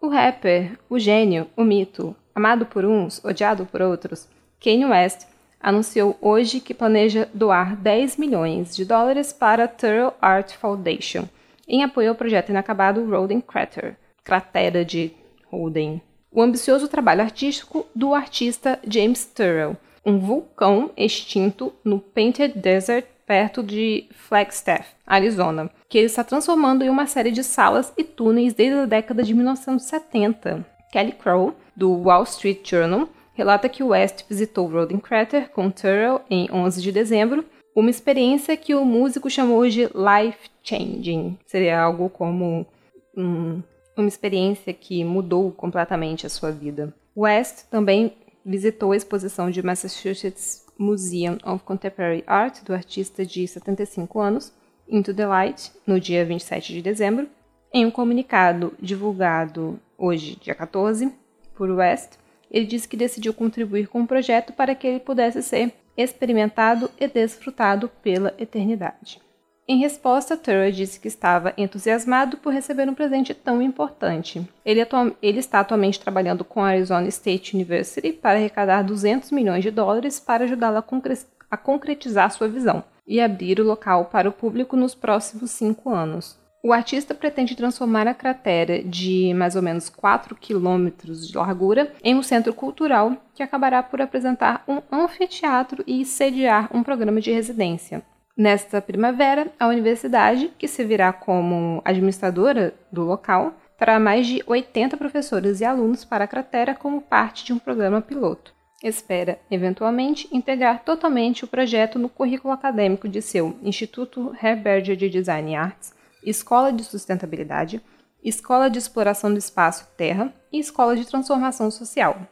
O 0.00 0.08
rapper, 0.08 0.78
o 0.88 0.98
gênio, 0.98 1.48
o 1.56 1.64
mito, 1.64 2.14
amado 2.36 2.66
por 2.66 2.84
uns, 2.84 3.24
odiado 3.24 3.64
por 3.64 3.80
outros, 3.80 4.28
Kanye 4.62 4.84
West 4.84 5.26
anunciou 5.58 6.18
hoje 6.20 6.60
que 6.60 6.74
planeja 6.74 7.26
doar 7.32 7.74
10 7.74 8.18
milhões 8.18 8.76
de 8.76 8.84
dólares 8.84 9.32
para 9.32 9.64
a 9.64 9.68
Turrell 9.68 10.12
Art 10.20 10.52
Foundation, 10.52 11.24
em 11.66 11.82
apoio 11.82 12.10
ao 12.10 12.14
projeto 12.14 12.50
inacabado 12.50 13.08
Roden 13.08 13.40
Crater, 13.40 13.96
cratera 14.22 14.84
de 14.84 15.12
Roden. 15.50 16.02
O 16.30 16.42
ambicioso 16.42 16.88
trabalho 16.88 17.22
artístico 17.22 17.86
do 17.94 18.14
artista 18.14 18.78
James 18.86 19.24
Turrell, 19.24 19.74
um 20.04 20.18
vulcão 20.18 20.90
extinto 20.94 21.72
no 21.82 21.98
Painted 21.98 22.58
Desert 22.58 23.06
perto 23.26 23.62
de 23.62 24.06
Flagstaff, 24.10 24.84
Arizona, 25.06 25.70
que 25.88 25.96
ele 25.96 26.06
está 26.06 26.22
transformando 26.22 26.84
em 26.84 26.90
uma 26.90 27.06
série 27.06 27.32
de 27.32 27.42
salas 27.42 27.92
e 27.96 28.04
túneis 28.04 28.52
desde 28.52 28.80
a 28.80 28.86
década 28.86 29.22
de 29.22 29.34
1970. 29.34 30.64
Kelly 30.92 31.12
Crow, 31.12 31.56
do 31.76 31.92
Wall 31.92 32.22
Street 32.24 32.68
Journal, 32.68 33.08
relata 33.34 33.68
que 33.68 33.82
West 33.82 34.24
visitou 34.28 34.66
Rodin 34.66 34.98
Crater 34.98 35.50
com 35.50 35.70
Turrell 35.70 36.22
em 36.30 36.48
11 36.50 36.80
de 36.80 36.90
dezembro, 36.90 37.44
uma 37.74 37.90
experiência 37.90 38.56
que 38.56 38.74
o 38.74 38.84
músico 38.84 39.28
chamou 39.28 39.68
de 39.68 39.82
life-changing. 39.82 41.38
Seria 41.46 41.82
algo 41.82 42.08
como 42.08 42.66
um, 43.14 43.62
uma 43.96 44.08
experiência 44.08 44.72
que 44.72 45.04
mudou 45.04 45.52
completamente 45.52 46.24
a 46.24 46.30
sua 46.30 46.50
vida. 46.50 46.94
West 47.14 47.66
também 47.70 48.16
visitou 48.44 48.92
a 48.92 48.96
exposição 48.96 49.50
de 49.50 49.62
Massachusetts 49.62 50.64
Museum 50.78 51.36
of 51.44 51.64
Contemporary 51.64 52.24
Art 52.26 52.62
do 52.62 52.72
artista 52.72 53.26
de 53.26 53.46
75 53.46 54.20
anos, 54.20 54.52
Into 54.88 55.12
the 55.12 55.26
Light, 55.26 55.72
no 55.86 55.98
dia 56.00 56.24
27 56.24 56.72
de 56.72 56.80
dezembro. 56.80 57.28
Em 57.72 57.84
um 57.84 57.90
comunicado 57.90 58.72
divulgado 58.80 59.78
hoje, 59.98 60.38
dia 60.40 60.54
14, 60.54 61.12
por 61.56 61.70
West, 61.70 62.12
ele 62.50 62.66
disse 62.66 62.86
que 62.86 62.96
decidiu 62.96 63.34
contribuir 63.34 63.88
com 63.88 64.02
o 64.02 64.06
projeto 64.06 64.52
para 64.52 64.74
que 64.74 64.86
ele 64.86 65.00
pudesse 65.00 65.42
ser 65.42 65.72
experimentado 65.96 66.90
e 67.00 67.08
desfrutado 67.08 67.88
pela 68.02 68.34
eternidade. 68.38 69.20
Em 69.68 69.78
resposta, 69.78 70.36
Turner 70.36 70.70
disse 70.70 71.00
que 71.00 71.08
estava 71.08 71.52
entusiasmado 71.58 72.36
por 72.36 72.52
receber 72.52 72.88
um 72.88 72.94
presente 72.94 73.34
tão 73.34 73.60
importante. 73.60 74.48
Ele, 74.64 74.80
ele, 75.20 75.40
está 75.40 75.58
atualmente 75.58 75.98
trabalhando 75.98 76.44
com 76.44 76.62
a 76.62 76.68
Arizona 76.68 77.08
State 77.08 77.56
University 77.56 78.12
para 78.12 78.38
arrecadar 78.38 78.82
200 78.82 79.32
milhões 79.32 79.64
de 79.64 79.72
dólares 79.72 80.20
para 80.20 80.44
ajudá-la 80.44 80.78
a, 80.78 80.82
concre 80.82 81.18
a 81.50 81.56
concretizar 81.56 82.30
sua 82.30 82.46
visão 82.46 82.84
e 83.04 83.20
abrir 83.20 83.58
o 83.58 83.64
local 83.64 84.04
para 84.04 84.28
o 84.28 84.32
público 84.32 84.76
nos 84.76 84.94
próximos 84.94 85.50
cinco 85.50 85.90
anos. 85.90 86.38
O 86.66 86.72
artista 86.72 87.14
pretende 87.14 87.54
transformar 87.54 88.08
a 88.08 88.12
cratera 88.12 88.82
de 88.82 89.32
mais 89.34 89.54
ou 89.54 89.62
menos 89.62 89.88
4 89.88 90.34
quilômetros 90.34 91.28
de 91.28 91.38
largura 91.38 91.92
em 92.02 92.16
um 92.16 92.24
centro 92.24 92.52
cultural 92.52 93.16
que 93.36 93.42
acabará 93.44 93.84
por 93.84 94.02
apresentar 94.02 94.64
um 94.66 94.82
anfiteatro 94.90 95.84
e 95.86 96.04
sediar 96.04 96.68
um 96.74 96.82
programa 96.82 97.20
de 97.20 97.30
residência. 97.30 98.02
Nesta 98.36 98.82
primavera, 98.82 99.46
a 99.60 99.68
universidade, 99.68 100.50
que 100.58 100.66
se 100.66 100.82
virá 100.84 101.12
como 101.12 101.80
administradora 101.84 102.74
do 102.90 103.04
local, 103.04 103.54
terá 103.78 104.00
mais 104.00 104.26
de 104.26 104.42
80 104.44 104.96
professores 104.96 105.60
e 105.60 105.64
alunos 105.64 106.04
para 106.04 106.24
a 106.24 106.28
cratera 106.28 106.74
como 106.74 107.00
parte 107.00 107.44
de 107.44 107.52
um 107.52 107.60
programa 107.60 108.02
piloto. 108.02 108.52
Espera, 108.82 109.38
eventualmente, 109.48 110.28
integrar 110.32 110.82
totalmente 110.82 111.44
o 111.44 111.48
projeto 111.48 111.96
no 111.96 112.08
currículo 112.08 112.52
acadêmico 112.52 113.08
de 113.08 113.22
seu 113.22 113.56
Instituto 113.62 114.34
Herberger 114.42 114.96
de 114.96 115.08
Design 115.08 115.52
e 115.52 115.54
Arts, 115.54 115.95
Escola 116.26 116.72
de 116.72 116.84
Sustentabilidade, 116.84 117.80
Escola 118.22 118.68
de 118.68 118.78
Exploração 118.78 119.32
do 119.32 119.38
Espaço 119.38 119.88
Terra 119.96 120.34
e 120.52 120.58
Escola 120.58 120.96
de 120.96 121.06
Transformação 121.06 121.70
Social, 121.70 122.26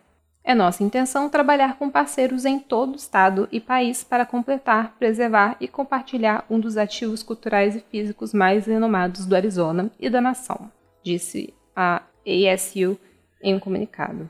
é 0.46 0.54
nossa 0.54 0.84
intenção 0.84 1.30
trabalhar 1.30 1.78
com 1.78 1.88
parceiros 1.88 2.44
em 2.44 2.58
todo 2.58 2.92
o 2.92 2.96
estado 2.96 3.48
e 3.50 3.58
país 3.58 4.04
para 4.04 4.26
completar, 4.26 4.94
preservar 4.98 5.56
e 5.58 5.66
compartilhar 5.66 6.44
um 6.50 6.60
dos 6.60 6.76
ativos 6.76 7.22
culturais 7.22 7.74
e 7.74 7.80
físicos 7.80 8.34
mais 8.34 8.66
renomados 8.66 9.24
do 9.24 9.34
Arizona 9.34 9.90
e 9.98 10.10
da 10.10 10.20
nação, 10.20 10.70
disse 11.02 11.54
a 11.74 12.02
ASU 12.26 12.98
em 13.42 13.54
um 13.54 13.58
comunicado. 13.58 14.28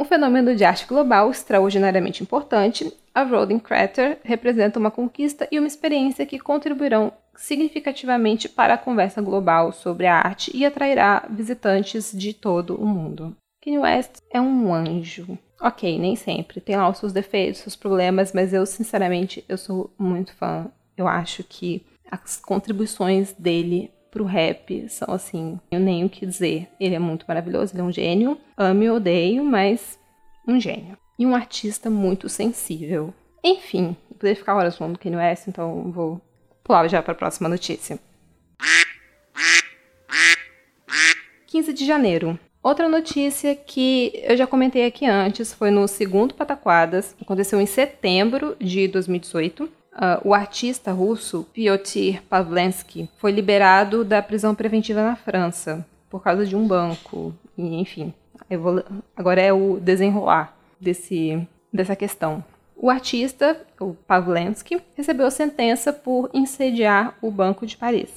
Um 0.00 0.06
fenômeno 0.06 0.56
de 0.56 0.64
arte 0.64 0.86
global 0.86 1.30
extraordinariamente 1.30 2.22
importante, 2.22 2.90
a 3.14 3.22
Rodin 3.22 3.58
Crater 3.58 4.20
representa 4.24 4.78
uma 4.78 4.90
conquista 4.90 5.46
e 5.52 5.58
uma 5.58 5.68
experiência 5.68 6.24
que 6.24 6.38
contribuirão 6.38 7.12
significativamente 7.42 8.48
para 8.48 8.74
a 8.74 8.78
conversa 8.78 9.20
global 9.20 9.72
sobre 9.72 10.06
a 10.06 10.16
arte 10.16 10.56
e 10.56 10.64
atrairá 10.64 11.26
visitantes 11.28 12.12
de 12.16 12.32
todo 12.32 12.76
o 12.76 12.86
mundo. 12.86 13.36
Kanye 13.60 13.80
West 13.80 14.18
é 14.32 14.40
um 14.40 14.72
anjo. 14.72 15.36
Ok, 15.60 15.98
nem 15.98 16.14
sempre. 16.14 16.60
Tem 16.60 16.76
lá 16.76 16.88
os 16.88 16.98
seus 16.98 17.12
defeitos, 17.12 17.60
seus 17.60 17.74
problemas, 17.74 18.32
mas 18.32 18.52
eu, 18.52 18.64
sinceramente, 18.64 19.44
eu 19.48 19.58
sou 19.58 19.92
muito 19.98 20.32
fã. 20.36 20.70
Eu 20.96 21.08
acho 21.08 21.42
que 21.42 21.84
as 22.08 22.36
contribuições 22.36 23.32
dele 23.32 23.90
pro 24.12 24.24
rap 24.24 24.88
são 24.88 25.12
assim, 25.12 25.58
eu 25.70 25.80
nem 25.80 26.04
o 26.04 26.08
que 26.08 26.24
dizer. 26.24 26.68
Ele 26.78 26.94
é 26.94 26.98
muito 27.00 27.24
maravilhoso, 27.26 27.74
ele 27.74 27.80
é 27.80 27.84
um 27.84 27.92
gênio. 27.92 28.38
Amo 28.56 28.84
e 28.84 28.90
odeio, 28.90 29.44
mas 29.44 29.98
um 30.46 30.60
gênio. 30.60 30.96
E 31.18 31.26
um 31.26 31.34
artista 31.34 31.90
muito 31.90 32.28
sensível. 32.28 33.12
Enfim, 33.42 33.96
eu 34.08 34.16
poderia 34.16 34.36
ficar 34.36 34.54
horas 34.54 34.76
falando 34.76 34.92
do 34.92 34.98
Kanye 35.00 35.16
West, 35.16 35.48
então 35.48 35.90
vou 35.90 36.20
pular 36.62 36.88
já 36.88 37.02
para 37.02 37.12
a 37.12 37.16
próxima 37.16 37.48
notícia. 37.48 37.98
15 41.46 41.72
de 41.72 41.84
janeiro. 41.84 42.38
Outra 42.62 42.88
notícia 42.88 43.54
que 43.56 44.12
eu 44.22 44.36
já 44.36 44.46
comentei 44.46 44.86
aqui 44.86 45.04
antes 45.04 45.52
foi 45.52 45.70
no 45.70 45.88
segundo 45.88 46.32
Pataquadas, 46.32 47.14
aconteceu 47.20 47.60
em 47.60 47.66
setembro 47.66 48.56
de 48.58 48.86
2018. 48.86 49.64
Uh, 49.64 49.70
o 50.24 50.32
artista 50.32 50.92
russo 50.92 51.46
Piotr 51.52 52.22
Pavlensky 52.30 53.10
foi 53.18 53.32
liberado 53.32 54.04
da 54.04 54.22
prisão 54.22 54.54
preventiva 54.54 55.02
na 55.02 55.16
França 55.16 55.84
por 56.08 56.22
causa 56.22 56.46
de 56.46 56.56
um 56.56 56.66
banco. 56.66 57.34
E, 57.58 57.80
enfim, 57.80 58.14
vou, 58.58 58.82
agora 59.16 59.40
é 59.40 59.52
o 59.52 59.78
desenrolar 59.80 60.56
desse, 60.80 61.46
dessa 61.72 61.96
questão. 61.96 62.44
O 62.82 62.90
artista, 62.90 63.64
o 63.78 63.94
Pavlensky, 63.94 64.82
recebeu 64.96 65.30
sentença 65.30 65.92
por 65.92 66.28
incendiar 66.34 67.16
o 67.22 67.30
Banco 67.30 67.64
de 67.64 67.76
Paris. 67.76 68.10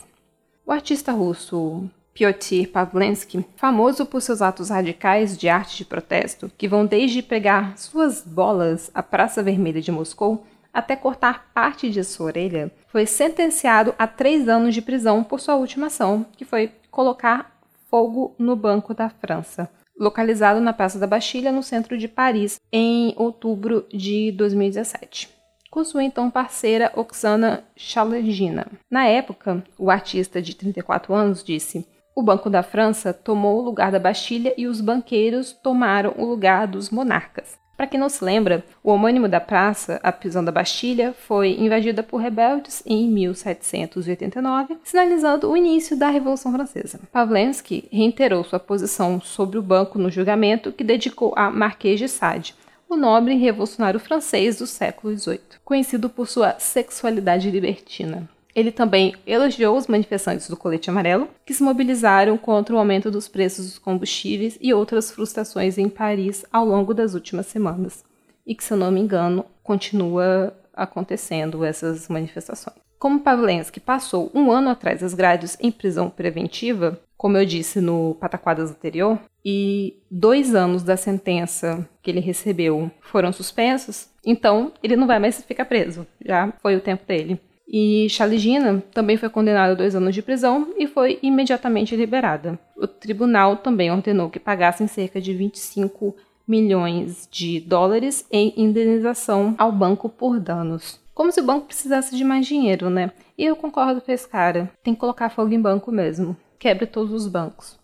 O 0.65 0.71
artista 0.71 1.11
russo 1.11 1.87
Piotr 2.15 2.67
Pavlensky, 2.73 3.45
famoso 3.57 4.07
por 4.07 4.23
seus 4.23 4.41
atos 4.41 4.71
radicais 4.71 5.37
de 5.37 5.47
arte 5.47 5.77
de 5.77 5.85
protesto, 5.85 6.51
que 6.57 6.67
vão 6.67 6.83
desde 6.83 7.21
pregar 7.21 7.77
suas 7.77 8.23
bolas 8.23 8.89
à 8.91 9.03
Praça 9.03 9.43
Vermelha 9.43 9.79
de 9.79 9.91
Moscou 9.91 10.43
até 10.73 10.95
cortar 10.95 11.51
parte 11.53 11.91
de 11.91 12.03
sua 12.03 12.25
orelha, 12.25 12.71
foi 12.87 13.05
sentenciado 13.05 13.93
a 13.99 14.07
três 14.07 14.49
anos 14.49 14.73
de 14.73 14.81
prisão 14.81 15.23
por 15.23 15.39
sua 15.39 15.57
última 15.57 15.87
ação, 15.87 16.25
que 16.35 16.43
foi 16.43 16.71
colocar 16.89 17.55
fogo 17.87 18.33
no 18.39 18.55
Banco 18.55 18.95
da 18.95 19.09
França, 19.09 19.69
localizado 19.97 20.59
na 20.59 20.73
Praça 20.73 20.99
da 20.99 21.07
Bastilha, 21.07 21.51
no 21.51 21.63
centro 21.63 21.97
de 21.97 22.07
Paris, 22.07 22.59
em 22.71 23.13
outubro 23.17 23.85
de 23.93 24.31
2017 24.31 25.35
com 25.75 25.83
sua 25.83 26.05
então 26.05 26.31
parceira 26.31 26.89
Oksana 26.95 27.65
Chalergina. 27.75 28.65
Na 28.89 29.07
época, 29.07 29.61
o 29.77 29.91
artista 29.91 30.41
de 30.41 30.55
34 30.55 31.13
anos 31.13 31.43
disse: 31.43 31.85
o 32.15 32.23
Banco 32.23 32.49
da 32.49 32.63
França 32.63 33.13
tomou 33.13 33.59
o 33.59 33.61
lugar 33.61 33.91
da 33.91 33.99
Bastilha 33.99 34.53
e 34.57 34.67
os 34.67 34.79
banqueiros 34.79 35.51
tomaram 35.51 36.13
o 36.17 36.23
lugar 36.23 36.65
dos 36.65 36.89
monarcas. 36.89 37.59
Para 37.75 37.87
quem 37.87 37.99
não 37.99 38.07
se 38.07 38.23
lembra, 38.23 38.63
o 38.81 38.89
homônimo 38.89 39.27
da 39.27 39.41
praça, 39.41 39.99
a 40.01 40.11
prisão 40.11 40.43
da 40.43 40.51
Bastilha, 40.51 41.13
foi 41.27 41.57
invadida 41.59 42.01
por 42.01 42.17
rebeldes 42.17 42.81
em 42.85 43.09
1789, 43.09 44.77
sinalizando 44.83 45.51
o 45.51 45.57
início 45.57 45.97
da 45.97 46.09
Revolução 46.09 46.53
Francesa. 46.53 47.01
Pavlensky 47.11 47.87
reiterou 47.91 48.43
sua 48.45 48.59
posição 48.59 49.19
sobre 49.19 49.57
o 49.57 49.61
banco 49.61 49.99
no 49.99 50.09
julgamento 50.09 50.71
que 50.71 50.83
dedicou 50.83 51.33
a 51.35 51.51
Marquês 51.51 51.99
de 51.99 52.07
Sade, 52.07 52.55
o 52.87 52.95
nobre 52.95 53.35
revolucionário 53.35 53.99
francês 53.99 54.57
do 54.57 54.67
século 54.67 55.17
XVIII, 55.17 55.39
conhecido 55.65 56.09
por 56.09 56.27
sua 56.27 56.57
sexualidade 56.59 57.51
libertina. 57.51 58.29
Ele 58.55 58.71
também 58.71 59.13
elogiou 59.27 59.75
os 59.77 59.85
manifestantes 59.85 60.49
do 60.49 60.55
Colete 60.55 60.89
Amarelo, 60.89 61.27
que 61.45 61.53
se 61.53 61.61
mobilizaram 61.61 62.37
contra 62.37 62.73
o 62.73 62.77
aumento 62.79 63.11
dos 63.11 63.27
preços 63.27 63.65
dos 63.65 63.77
combustíveis 63.77 64.57
e 64.61 64.73
outras 64.73 65.11
frustrações 65.11 65.77
em 65.77 65.89
Paris 65.89 66.45
ao 66.53 66.65
longo 66.65 66.93
das 66.93 67.13
últimas 67.13 67.47
semanas. 67.47 68.05
E 68.47 68.55
que, 68.55 68.63
se 68.63 68.71
eu 68.71 68.77
não 68.77 68.91
me 68.91 69.01
engano, 69.01 69.45
continua 69.61 70.55
acontecendo 70.73 71.65
essas 71.65 72.07
manifestações. 72.07 72.77
Como 72.97 73.19
Pavlensky 73.19 73.79
passou 73.79 74.31
um 74.33 74.49
ano 74.51 74.69
atrás 74.69 75.01
das 75.01 75.13
grades 75.13 75.57
em 75.59 75.69
prisão 75.69 76.09
preventiva, 76.09 76.99
como 77.17 77.37
eu 77.37 77.45
disse 77.45 77.81
no 77.81 78.15
Pataquadas 78.15 78.71
anterior, 78.71 79.19
e 79.43 79.97
dois 80.09 80.55
anos 80.55 80.81
da 80.81 80.95
sentença 80.95 81.87
que 82.01 82.09
ele 82.09 82.19
recebeu 82.19 82.89
foram 83.01 83.33
suspensos, 83.33 84.07
então 84.25 84.71
ele 84.81 84.95
não 84.95 85.07
vai 85.07 85.19
mais 85.19 85.43
ficar 85.43 85.65
preso, 85.65 86.07
já 86.23 86.53
foi 86.61 86.75
o 86.75 86.81
tempo 86.81 87.05
dele. 87.05 87.39
E 87.67 88.07
Chaligina 88.09 88.83
também 88.93 89.17
foi 89.17 89.29
condenada 89.29 89.73
a 89.73 89.75
dois 89.75 89.95
anos 89.95 90.13
de 90.13 90.21
prisão 90.21 90.73
e 90.77 90.85
foi 90.85 91.19
imediatamente 91.23 91.95
liberada. 91.95 92.59
O 92.75 92.87
tribunal 92.87 93.57
também 93.57 93.91
ordenou 93.91 94.29
que 94.29 94.39
pagassem 94.39 94.87
cerca 94.87 95.19
de 95.19 95.33
25 95.33 96.15
milhões 96.47 97.27
de 97.31 97.59
dólares 97.59 98.25
em 98.31 98.53
indenização 98.55 99.55
ao 99.57 99.71
banco 99.71 100.07
por 100.07 100.39
danos. 100.39 100.99
Como 101.13 101.31
se 101.31 101.39
o 101.39 101.45
banco 101.45 101.67
precisasse 101.67 102.15
de 102.15 102.23
mais 102.23 102.45
dinheiro, 102.45 102.89
né? 102.89 103.11
E 103.37 103.45
eu 103.45 103.55
concordo 103.55 104.01
com 104.01 104.11
esse 104.11 104.27
cara. 104.27 104.69
Tem 104.83 104.93
que 104.93 104.99
colocar 104.99 105.29
fogo 105.29 105.53
em 105.53 105.61
banco 105.61 105.91
mesmo. 105.91 106.37
Quebre 106.59 106.85
todos 106.85 107.13
os 107.13 107.27
bancos. 107.27 107.79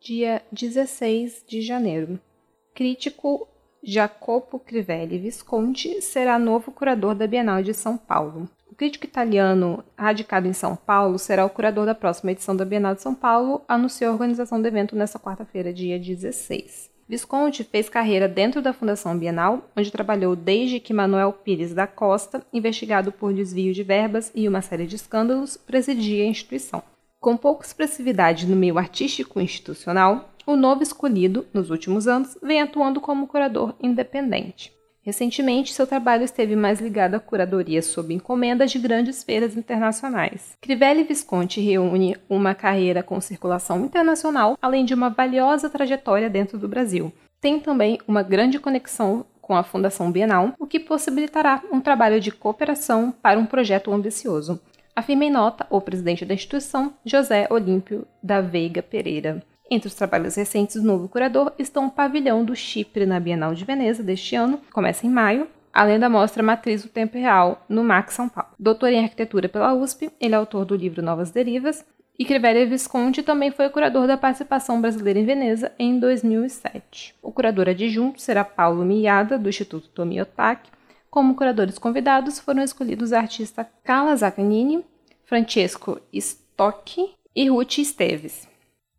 Dia 0.00 0.42
16 0.50 1.44
de 1.46 1.60
janeiro. 1.60 2.18
Crítico 2.74 3.46
Jacopo 3.84 4.60
Crivelli 4.60 5.18
Visconti 5.18 6.00
será 6.00 6.38
novo 6.38 6.70
curador 6.70 7.16
da 7.16 7.26
Bienal 7.26 7.64
de 7.64 7.74
São 7.74 7.96
Paulo. 7.96 8.48
O 8.70 8.76
crítico 8.76 9.06
italiano 9.06 9.82
radicado 9.98 10.46
em 10.46 10.52
São 10.52 10.76
Paulo 10.76 11.18
será 11.18 11.44
o 11.44 11.50
curador 11.50 11.84
da 11.84 11.94
próxima 11.94 12.30
edição 12.30 12.54
da 12.54 12.64
Bienal 12.64 12.94
de 12.94 13.02
São 13.02 13.12
Paulo, 13.12 13.60
anunciou 13.66 14.10
a 14.10 14.12
organização 14.12 14.62
do 14.62 14.68
evento 14.68 14.94
nesta 14.94 15.18
quarta-feira, 15.18 15.72
dia 15.72 15.98
16. 15.98 16.92
Visconti 17.08 17.64
fez 17.64 17.88
carreira 17.88 18.28
dentro 18.28 18.62
da 18.62 18.72
Fundação 18.72 19.18
Bienal, 19.18 19.68
onde 19.76 19.90
trabalhou 19.90 20.36
desde 20.36 20.78
que 20.78 20.94
Manuel 20.94 21.32
Pires 21.32 21.74
da 21.74 21.88
Costa, 21.88 22.46
investigado 22.52 23.10
por 23.10 23.34
desvio 23.34 23.74
de 23.74 23.82
verbas 23.82 24.30
e 24.32 24.46
uma 24.46 24.62
série 24.62 24.86
de 24.86 24.94
escândalos, 24.94 25.56
presidia 25.56 26.22
a 26.22 26.28
instituição. 26.28 26.84
Com 27.22 27.36
pouca 27.36 27.64
expressividade 27.64 28.48
no 28.48 28.56
meio 28.56 28.78
artístico 28.78 29.40
institucional, 29.40 30.31
o 30.46 30.56
novo 30.56 30.82
escolhido, 30.82 31.46
nos 31.52 31.70
últimos 31.70 32.06
anos, 32.08 32.36
vem 32.42 32.60
atuando 32.60 33.00
como 33.00 33.26
curador 33.26 33.74
independente. 33.80 34.72
Recentemente, 35.04 35.72
seu 35.72 35.84
trabalho 35.84 36.22
esteve 36.22 36.54
mais 36.54 36.80
ligado 36.80 37.16
à 37.16 37.20
curadoria 37.20 37.82
sob 37.82 38.14
encomenda 38.14 38.66
de 38.66 38.78
grandes 38.78 39.24
feiras 39.24 39.56
internacionais. 39.56 40.56
Crivelli 40.60 41.02
Visconti 41.02 41.60
reúne 41.60 42.16
uma 42.28 42.54
carreira 42.54 43.02
com 43.02 43.20
circulação 43.20 43.84
internacional, 43.84 44.56
além 44.62 44.84
de 44.84 44.94
uma 44.94 45.10
valiosa 45.10 45.68
trajetória 45.68 46.30
dentro 46.30 46.56
do 46.56 46.68
Brasil. 46.68 47.12
Tem 47.40 47.58
também 47.58 47.98
uma 48.06 48.22
grande 48.22 48.60
conexão 48.60 49.26
com 49.40 49.56
a 49.56 49.64
Fundação 49.64 50.12
Bienal, 50.12 50.54
o 50.56 50.68
que 50.68 50.78
possibilitará 50.78 51.60
um 51.72 51.80
trabalho 51.80 52.20
de 52.20 52.30
cooperação 52.30 53.12
para 53.20 53.40
um 53.40 53.44
projeto 53.44 53.92
ambicioso. 53.92 54.60
Afirma 54.94 55.24
em 55.24 55.30
nota 55.30 55.66
o 55.68 55.80
presidente 55.80 56.24
da 56.24 56.34
instituição, 56.34 56.94
José 57.04 57.48
Olímpio 57.50 58.06
da 58.22 58.40
Veiga 58.40 58.82
Pereira. 58.82 59.42
Entre 59.72 59.88
os 59.88 59.94
trabalhos 59.94 60.34
recentes 60.34 60.76
do 60.76 60.86
novo 60.86 61.08
curador 61.08 61.50
estão 61.58 61.86
o 61.86 61.90
Pavilhão 61.90 62.44
do 62.44 62.54
Chipre 62.54 63.06
na 63.06 63.18
Bienal 63.18 63.54
de 63.54 63.64
Veneza 63.64 64.02
deste 64.02 64.36
ano, 64.36 64.60
começa 64.70 65.06
em 65.06 65.08
maio, 65.08 65.48
além 65.72 65.98
da 65.98 66.10
mostra 66.10 66.42
Matriz 66.42 66.82
do 66.82 66.90
Tempo 66.90 67.16
Real 67.16 67.64
no 67.70 67.82
MAC 67.82 68.12
São 68.12 68.28
Paulo. 68.28 68.50
Doutor 68.58 68.90
em 68.92 69.02
arquitetura 69.02 69.48
pela 69.48 69.72
USP, 69.72 70.10
ele 70.20 70.34
é 70.34 70.36
autor 70.36 70.66
do 70.66 70.76
livro 70.76 71.00
Novas 71.00 71.30
Derivas, 71.30 71.82
e 72.18 72.24
Crivelli 72.26 72.66
Visconti 72.66 73.22
também 73.22 73.50
foi 73.50 73.70
curador 73.70 74.06
da 74.06 74.18
participação 74.18 74.78
brasileira 74.78 75.18
em 75.18 75.24
Veneza 75.24 75.72
em 75.78 75.98
2007. 75.98 77.14
O 77.22 77.32
curador 77.32 77.70
adjunto 77.70 78.20
será 78.20 78.44
Paulo 78.44 78.84
Miada, 78.84 79.38
do 79.38 79.48
Instituto 79.48 79.88
Tomiotaki. 79.88 80.70
Como 81.08 81.34
curadores 81.34 81.78
convidados 81.78 82.38
foram 82.38 82.62
escolhidos 82.62 83.10
a 83.10 83.20
artista 83.20 83.66
Carla 83.82 84.14
Zaccanini, 84.16 84.84
Francesco 85.24 85.98
Stocchi 86.12 87.14
e 87.34 87.48
Ruth 87.48 87.78
Esteves. 87.78 88.51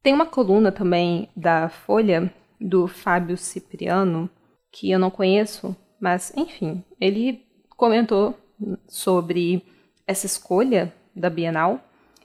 Tem 0.03 0.13
uma 0.13 0.25
coluna 0.25 0.69
também 0.69 1.29
da 1.33 1.69
Folha, 1.69 2.29
do 2.59 2.87
Fábio 2.87 3.37
Cipriano, 3.37 4.29
que 4.69 4.91
eu 4.91 4.99
não 4.99 5.09
conheço, 5.09 5.73
mas 5.97 6.33
enfim, 6.35 6.83
ele 6.99 7.45
comentou 7.77 8.37
sobre 8.85 9.63
essa 10.05 10.25
escolha 10.25 10.93
da 11.15 11.29
Bienal. 11.29 11.79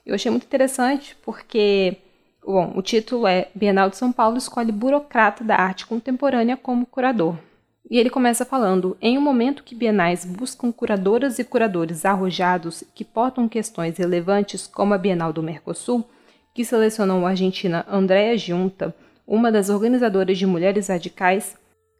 Eu 0.05 0.13
achei 0.13 0.29
muito 0.29 0.43
interessante 0.43 1.15
porque, 1.23 1.95
bom, 2.45 2.73
o 2.75 2.81
título 2.81 3.25
é 3.25 3.47
Bienal 3.55 3.89
de 3.89 3.95
São 3.95 4.11
Paulo 4.11 4.37
escolhe 4.37 4.73
burocrata 4.73 5.41
da 5.41 5.55
arte 5.55 5.85
contemporânea 5.85 6.57
como 6.57 6.85
curador. 6.85 7.37
E 7.89 7.97
ele 7.97 8.09
começa 8.09 8.43
falando: 8.43 8.97
em 9.01 9.17
um 9.17 9.21
momento 9.21 9.63
que 9.63 9.73
bienais 9.73 10.25
buscam 10.25 10.69
curadoras 10.69 11.39
e 11.39 11.45
curadores 11.45 12.03
arrojados 12.03 12.83
que 12.93 13.05
portam 13.05 13.47
questões 13.47 13.97
relevantes 13.97 14.67
como 14.67 14.93
a 14.93 14.97
Bienal 14.97 15.31
do 15.31 15.41
Mercosul, 15.41 16.05
que 16.53 16.65
selecionou 16.65 17.25
a 17.25 17.29
argentina 17.29 17.85
Andrea 17.89 18.37
Giunta, 18.37 18.93
uma 19.25 19.51
das 19.51 19.69
organizadoras 19.69 20.37
de 20.37 20.45
Mulheres 20.45 20.87
Radicais. 20.87 21.55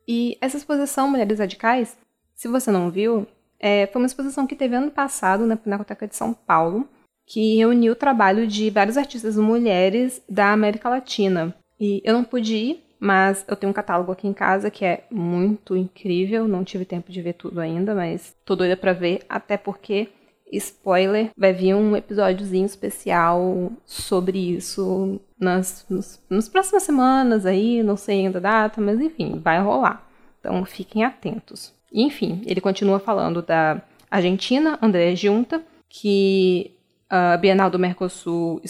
E 0.08 0.38
essa 0.42 0.58
exposição 0.58 1.10
Mulheres 1.10 1.40
Radicais, 1.40 1.98
se 2.34 2.48
você 2.48 2.72
não 2.72 2.90
viu, 2.90 3.28
é, 3.60 3.88
foi 3.88 4.02
uma 4.02 4.08
exposição 4.08 4.48
que 4.48 4.56
teve 4.56 4.76
ano 4.76 4.90
passado 4.90 5.46
na 5.46 5.58
Pinacoteca 5.58 6.08
de 6.08 6.16
São 6.16 6.34
Paulo, 6.34 6.88
que 7.28 7.58
reuniu 7.58 7.94
o 7.94 7.96
trabalho 7.96 8.48
de 8.48 8.70
várias 8.70 8.98
artistas 8.98 9.38
mulheres 9.38 10.22
da 10.28 10.52
América 10.52 10.90
Latina. 10.90 11.54
E 11.80 12.02
eu 12.04 12.14
não 12.14 12.24
pude 12.24 12.56
ir, 12.56 12.84
mas 13.00 13.46
eu 13.48 13.56
tenho 13.56 13.70
um 13.70 13.74
catálogo 13.74 14.12
aqui 14.12 14.28
em 14.28 14.34
casa 14.34 14.72
que 14.72 14.84
é 14.84 15.06
muito 15.12 15.78
incrível. 15.78 16.48
Não 16.48 16.64
tive 16.64 16.86
tempo 16.86 17.12
de 17.12 17.22
ver 17.22 17.34
tudo 17.34 17.62
ainda, 17.62 17.94
mas 17.94 18.36
tô 18.44 18.56
doida 18.56 18.76
pra 18.76 18.94
ver, 18.94 19.22
até 19.30 19.58
porque 19.58 20.10
spoiler, 20.52 21.32
vai 21.38 21.54
vir 21.54 21.76
um 21.76 21.96
episódiozinho 21.96 22.66
especial 22.66 23.72
sobre 23.86 24.56
isso 24.56 25.20
nas 25.40 25.86
nos, 25.90 26.22
nas 26.30 26.50
próximas 26.50 26.84
semanas 26.84 27.46
aí, 27.46 27.84
não 27.84 27.96
sei 27.96 28.26
ainda 28.26 28.40
a 28.40 28.42
data, 28.42 28.82
mas 28.82 29.00
enfim, 29.00 29.40
vai 29.44 29.60
rolar. 29.62 30.08
Então 30.40 30.64
fiquem 30.66 31.04
atentos. 31.04 31.74
Enfim, 31.92 32.42
ele 32.46 32.62
continua 32.62 33.00
falando 33.00 33.42
da 33.42 33.82
Argentina, 34.10 34.78
André 34.82 35.16
Junta, 35.16 35.62
que 35.90 36.72
a 37.10 37.38
Bienal 37.38 37.70
do 37.70 37.80
Mercosul 37.80 38.62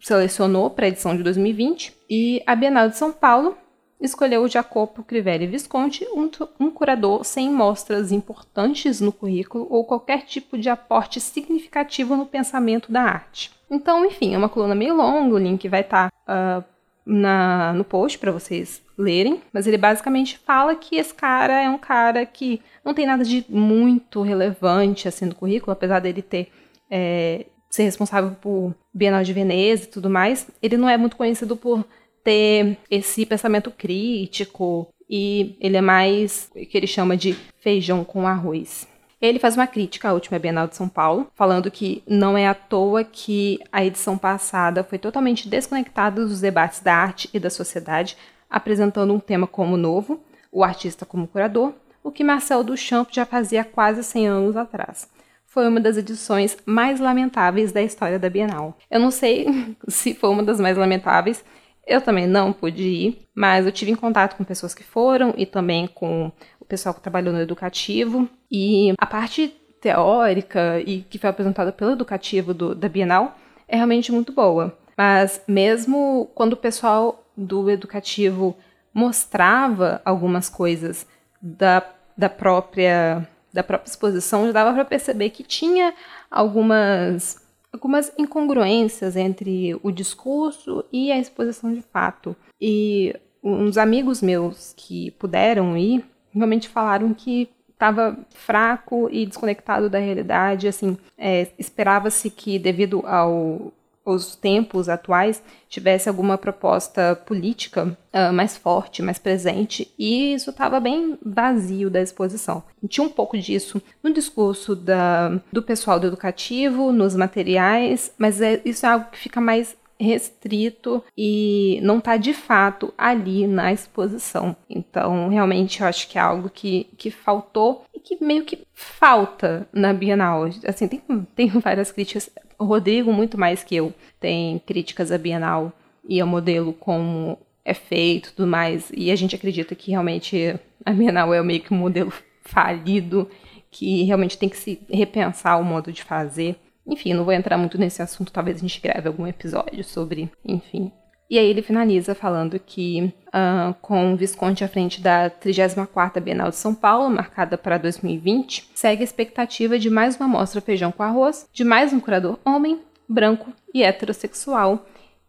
selecionou 0.00 0.70
para 0.70 0.86
a 0.86 0.88
edição 0.88 1.16
de 1.16 1.22
2020, 1.22 1.92
e 2.08 2.42
a 2.46 2.54
Bienal 2.54 2.88
de 2.88 2.96
São 2.96 3.12
Paulo 3.12 3.56
escolheu 4.00 4.46
Jacopo 4.48 5.02
Crivelli 5.02 5.46
Visconti, 5.46 6.06
um, 6.12 6.30
um, 6.60 6.70
curador 6.70 7.24
sem 7.24 7.50
mostras 7.50 8.12
importantes 8.12 9.00
no 9.00 9.12
currículo 9.12 9.66
ou 9.70 9.84
qualquer 9.84 10.24
tipo 10.24 10.58
de 10.58 10.68
aporte 10.68 11.20
significativo 11.20 12.16
no 12.16 12.26
pensamento 12.26 12.92
da 12.92 13.02
arte. 13.02 13.50
Então, 13.70 14.04
enfim, 14.04 14.34
é 14.34 14.38
uma 14.38 14.48
coluna 14.48 14.74
meio 14.74 14.94
longa, 14.94 15.34
o 15.34 15.38
link 15.38 15.68
vai 15.68 15.80
estar 15.80 16.10
tá, 16.24 16.64
uh, 16.64 17.74
no 17.74 17.84
post 17.84 18.18
para 18.18 18.32
vocês 18.32 18.82
lerem, 18.98 19.40
mas 19.52 19.66
ele 19.66 19.78
basicamente 19.78 20.38
fala 20.38 20.74
que 20.74 20.96
esse 20.96 21.14
cara 21.14 21.60
é 21.60 21.68
um 21.68 21.78
cara 21.78 22.24
que 22.24 22.60
não 22.84 22.94
tem 22.94 23.06
nada 23.06 23.24
de 23.24 23.44
muito 23.48 24.22
relevante 24.22 25.06
assim 25.06 25.26
no 25.26 25.34
currículo, 25.34 25.72
apesar 25.72 26.00
dele 26.00 26.22
ter 26.22 26.50
é, 26.90 27.46
ser 27.68 27.84
responsável 27.84 28.30
por 28.40 28.74
Bienal 28.92 29.22
de 29.22 29.32
Veneza 29.32 29.84
e 29.84 29.88
tudo 29.88 30.08
mais, 30.08 30.48
ele 30.62 30.76
não 30.76 30.88
é 30.88 30.96
muito 30.96 31.16
conhecido 31.16 31.56
por 31.56 31.84
ter 32.26 32.76
esse 32.90 33.24
pensamento 33.24 33.70
crítico 33.70 34.88
e 35.08 35.56
ele 35.60 35.76
é 35.76 35.80
mais 35.80 36.50
que 36.68 36.76
ele 36.76 36.88
chama 36.88 37.16
de 37.16 37.34
feijão 37.60 38.02
com 38.02 38.26
arroz. 38.26 38.88
Ele 39.22 39.38
faz 39.38 39.54
uma 39.54 39.68
crítica 39.68 40.08
à 40.08 40.12
última 40.12 40.36
Bienal 40.36 40.66
de 40.66 40.74
São 40.74 40.88
Paulo, 40.88 41.28
falando 41.36 41.70
que 41.70 42.02
não 42.04 42.36
é 42.36 42.48
à 42.48 42.52
toa 42.52 43.04
que 43.04 43.60
a 43.70 43.84
edição 43.84 44.18
passada 44.18 44.82
foi 44.82 44.98
totalmente 44.98 45.48
desconectada 45.48 46.26
dos 46.26 46.40
debates 46.40 46.80
da 46.80 46.96
arte 46.96 47.30
e 47.32 47.38
da 47.38 47.48
sociedade, 47.48 48.16
apresentando 48.50 49.14
um 49.14 49.20
tema 49.20 49.46
como 49.46 49.76
novo, 49.76 50.20
o 50.50 50.64
artista 50.64 51.06
como 51.06 51.28
curador, 51.28 51.74
o 52.02 52.10
que 52.10 52.24
Marcel 52.24 52.64
Duchamp 52.64 53.08
já 53.12 53.24
fazia 53.24 53.62
quase 53.62 54.02
100 54.02 54.26
anos 54.26 54.56
atrás. 54.56 55.08
Foi 55.46 55.68
uma 55.68 55.78
das 55.78 55.96
edições 55.96 56.58
mais 56.66 56.98
lamentáveis 56.98 57.70
da 57.70 57.82
história 57.82 58.18
da 58.18 58.28
Bienal. 58.28 58.76
Eu 58.90 58.98
não 58.98 59.12
sei 59.12 59.76
se 59.86 60.12
foi 60.12 60.28
uma 60.28 60.42
das 60.42 60.58
mais 60.58 60.76
lamentáveis, 60.76 61.44
eu 61.86 62.00
também 62.00 62.26
não 62.26 62.52
pude 62.52 62.82
ir, 62.82 63.28
mas 63.34 63.64
eu 63.64 63.72
tive 63.72 63.92
em 63.92 63.96
contato 63.96 64.36
com 64.36 64.42
pessoas 64.42 64.74
que 64.74 64.82
foram 64.82 65.32
e 65.36 65.46
também 65.46 65.86
com 65.86 66.32
o 66.58 66.64
pessoal 66.64 66.94
que 66.94 67.00
trabalhou 67.00 67.32
no 67.32 67.40
educativo. 67.40 68.28
E 68.50 68.92
a 68.98 69.06
parte 69.06 69.54
teórica 69.80 70.80
e 70.80 71.02
que 71.02 71.18
foi 71.18 71.30
apresentada 71.30 71.70
pelo 71.70 71.92
educativo 71.92 72.52
do, 72.52 72.74
da 72.74 72.88
Bienal 72.88 73.36
é 73.68 73.76
realmente 73.76 74.10
muito 74.10 74.32
boa. 74.32 74.76
Mas 74.96 75.40
mesmo 75.46 76.28
quando 76.34 76.54
o 76.54 76.56
pessoal 76.56 77.24
do 77.36 77.70
educativo 77.70 78.56
mostrava 78.92 80.00
algumas 80.04 80.48
coisas 80.48 81.06
da, 81.40 81.82
da 82.16 82.28
própria 82.28 83.28
da 83.52 83.62
própria 83.62 83.88
exposição 83.88 84.46
já 84.46 84.52
dava 84.52 84.74
para 84.74 84.84
perceber 84.84 85.30
que 85.30 85.42
tinha 85.42 85.94
algumas 86.30 87.45
algumas 87.76 88.12
incongruências 88.18 89.16
entre 89.16 89.78
o 89.82 89.92
discurso 89.92 90.84
e 90.92 91.12
a 91.12 91.18
exposição 91.18 91.72
de 91.72 91.82
fato. 91.82 92.34
E 92.60 93.14
uns 93.42 93.76
amigos 93.76 94.20
meus 94.20 94.74
que 94.76 95.12
puderam 95.12 95.76
ir 95.76 96.04
realmente 96.32 96.68
falaram 96.68 97.14
que 97.14 97.48
estava 97.72 98.18
fraco 98.30 99.08
e 99.12 99.26
desconectado 99.26 99.88
da 99.88 99.98
realidade. 99.98 100.66
Assim, 100.66 100.96
é, 101.16 101.48
esperava-se 101.58 102.30
que, 102.30 102.58
devido 102.58 103.02
ao 103.06 103.72
os 104.06 104.36
tempos 104.36 104.88
atuais 104.88 105.42
tivesse 105.68 106.08
alguma 106.08 106.38
proposta 106.38 107.16
política 107.26 107.98
uh, 108.14 108.32
mais 108.32 108.56
forte, 108.56 109.02
mais 109.02 109.18
presente, 109.18 109.92
e 109.98 110.32
isso 110.32 110.50
estava 110.50 110.78
bem 110.78 111.18
vazio 111.24 111.90
da 111.90 112.00
exposição. 112.00 112.62
Tinha 112.88 113.04
um 113.04 113.10
pouco 113.10 113.36
disso 113.36 113.82
no 114.02 114.12
discurso 114.12 114.76
da, 114.76 115.40
do 115.52 115.60
pessoal 115.60 115.98
do 115.98 116.06
educativo, 116.06 116.92
nos 116.92 117.16
materiais, 117.16 118.12
mas 118.16 118.40
é, 118.40 118.60
isso 118.64 118.86
é 118.86 118.90
algo 118.90 119.10
que 119.10 119.18
fica 119.18 119.40
mais 119.40 119.76
restrito 119.98 121.02
e 121.16 121.80
não 121.82 121.98
está 121.98 122.16
de 122.16 122.32
fato 122.34 122.92
ali 122.96 123.46
na 123.46 123.72
exposição. 123.72 124.56
Então, 124.68 125.28
realmente, 125.28 125.80
eu 125.80 125.86
acho 125.86 126.08
que 126.08 126.18
é 126.18 126.20
algo 126.20 126.50
que, 126.50 126.86
que 126.96 127.10
faltou 127.10 127.84
e 127.94 128.00
que 128.00 128.22
meio 128.22 128.44
que 128.44 128.60
falta 128.72 129.66
na 129.72 129.92
Bienal. 129.92 130.48
Assim, 130.66 130.86
tem, 130.86 131.02
tem 131.34 131.48
várias 131.60 131.90
críticas. 131.90 132.30
O 132.58 132.64
Rodrigo, 132.64 133.12
muito 133.12 133.38
mais 133.38 133.62
que 133.62 133.76
eu, 133.76 133.92
tem 134.20 134.58
críticas 134.60 135.10
à 135.10 135.18
Bienal 135.18 135.72
e 136.08 136.20
ao 136.20 136.26
modelo 136.26 136.72
como 136.72 137.38
é 137.64 137.74
feito 137.74 138.32
tudo 138.34 138.46
mais. 138.46 138.90
E 138.94 139.10
a 139.10 139.16
gente 139.16 139.34
acredita 139.34 139.74
que 139.74 139.90
realmente 139.90 140.58
a 140.84 140.92
Bienal 140.92 141.34
é 141.34 141.42
meio 141.42 141.60
que 141.60 141.74
um 141.74 141.78
modelo 141.78 142.12
falido, 142.42 143.28
que 143.70 144.04
realmente 144.04 144.38
tem 144.38 144.48
que 144.48 144.56
se 144.56 144.80
repensar 144.88 145.60
o 145.60 145.64
modo 145.64 145.92
de 145.92 146.02
fazer. 146.02 146.56
Enfim, 146.86 147.14
não 147.14 147.24
vou 147.24 147.32
entrar 147.32 147.58
muito 147.58 147.78
nesse 147.78 148.00
assunto, 148.00 148.32
talvez 148.32 148.58
a 148.58 148.60
gente 148.60 148.80
grave 148.80 149.08
algum 149.08 149.26
episódio 149.26 149.82
sobre, 149.82 150.30
enfim. 150.44 150.92
E 151.28 151.38
aí 151.38 151.46
ele 151.48 151.60
finaliza 151.60 152.14
falando 152.14 152.58
que 152.58 153.12
uh, 153.28 153.74
com 153.82 154.12
o 154.12 154.16
Visconde 154.16 154.62
à 154.62 154.68
frente 154.68 155.00
da 155.00 155.28
34ª 155.28 156.20
Bienal 156.20 156.50
de 156.50 156.56
São 156.56 156.72
Paulo, 156.72 157.10
marcada 157.10 157.58
para 157.58 157.78
2020, 157.78 158.70
segue 158.74 159.02
a 159.02 159.04
expectativa 159.04 159.76
de 159.76 159.90
mais 159.90 160.16
uma 160.16 160.28
mostra 160.28 160.60
feijão 160.60 160.92
com 160.92 161.02
arroz, 161.02 161.48
de 161.52 161.64
mais 161.64 161.92
um 161.92 161.98
curador 161.98 162.38
homem, 162.44 162.80
branco 163.08 163.52
e 163.74 163.82
heterossexual, 163.82 164.86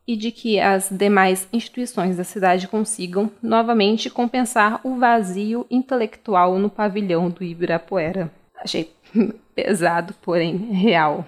e 0.08 0.16
de 0.16 0.32
que 0.32 0.60
as 0.60 0.90
demais 0.90 1.50
instituições 1.52 2.16
da 2.16 2.24
cidade 2.24 2.68
consigam 2.68 3.30
novamente 3.42 4.10
compensar 4.10 4.80
o 4.84 4.98
vazio 4.98 5.66
intelectual 5.70 6.58
no 6.60 6.70
pavilhão 6.70 7.30
do 7.30 7.44
Ibirapuera. 7.44 8.32
Achei 8.56 8.94
pesado, 9.54 10.14
porém 10.22 10.56
real. 10.72 11.26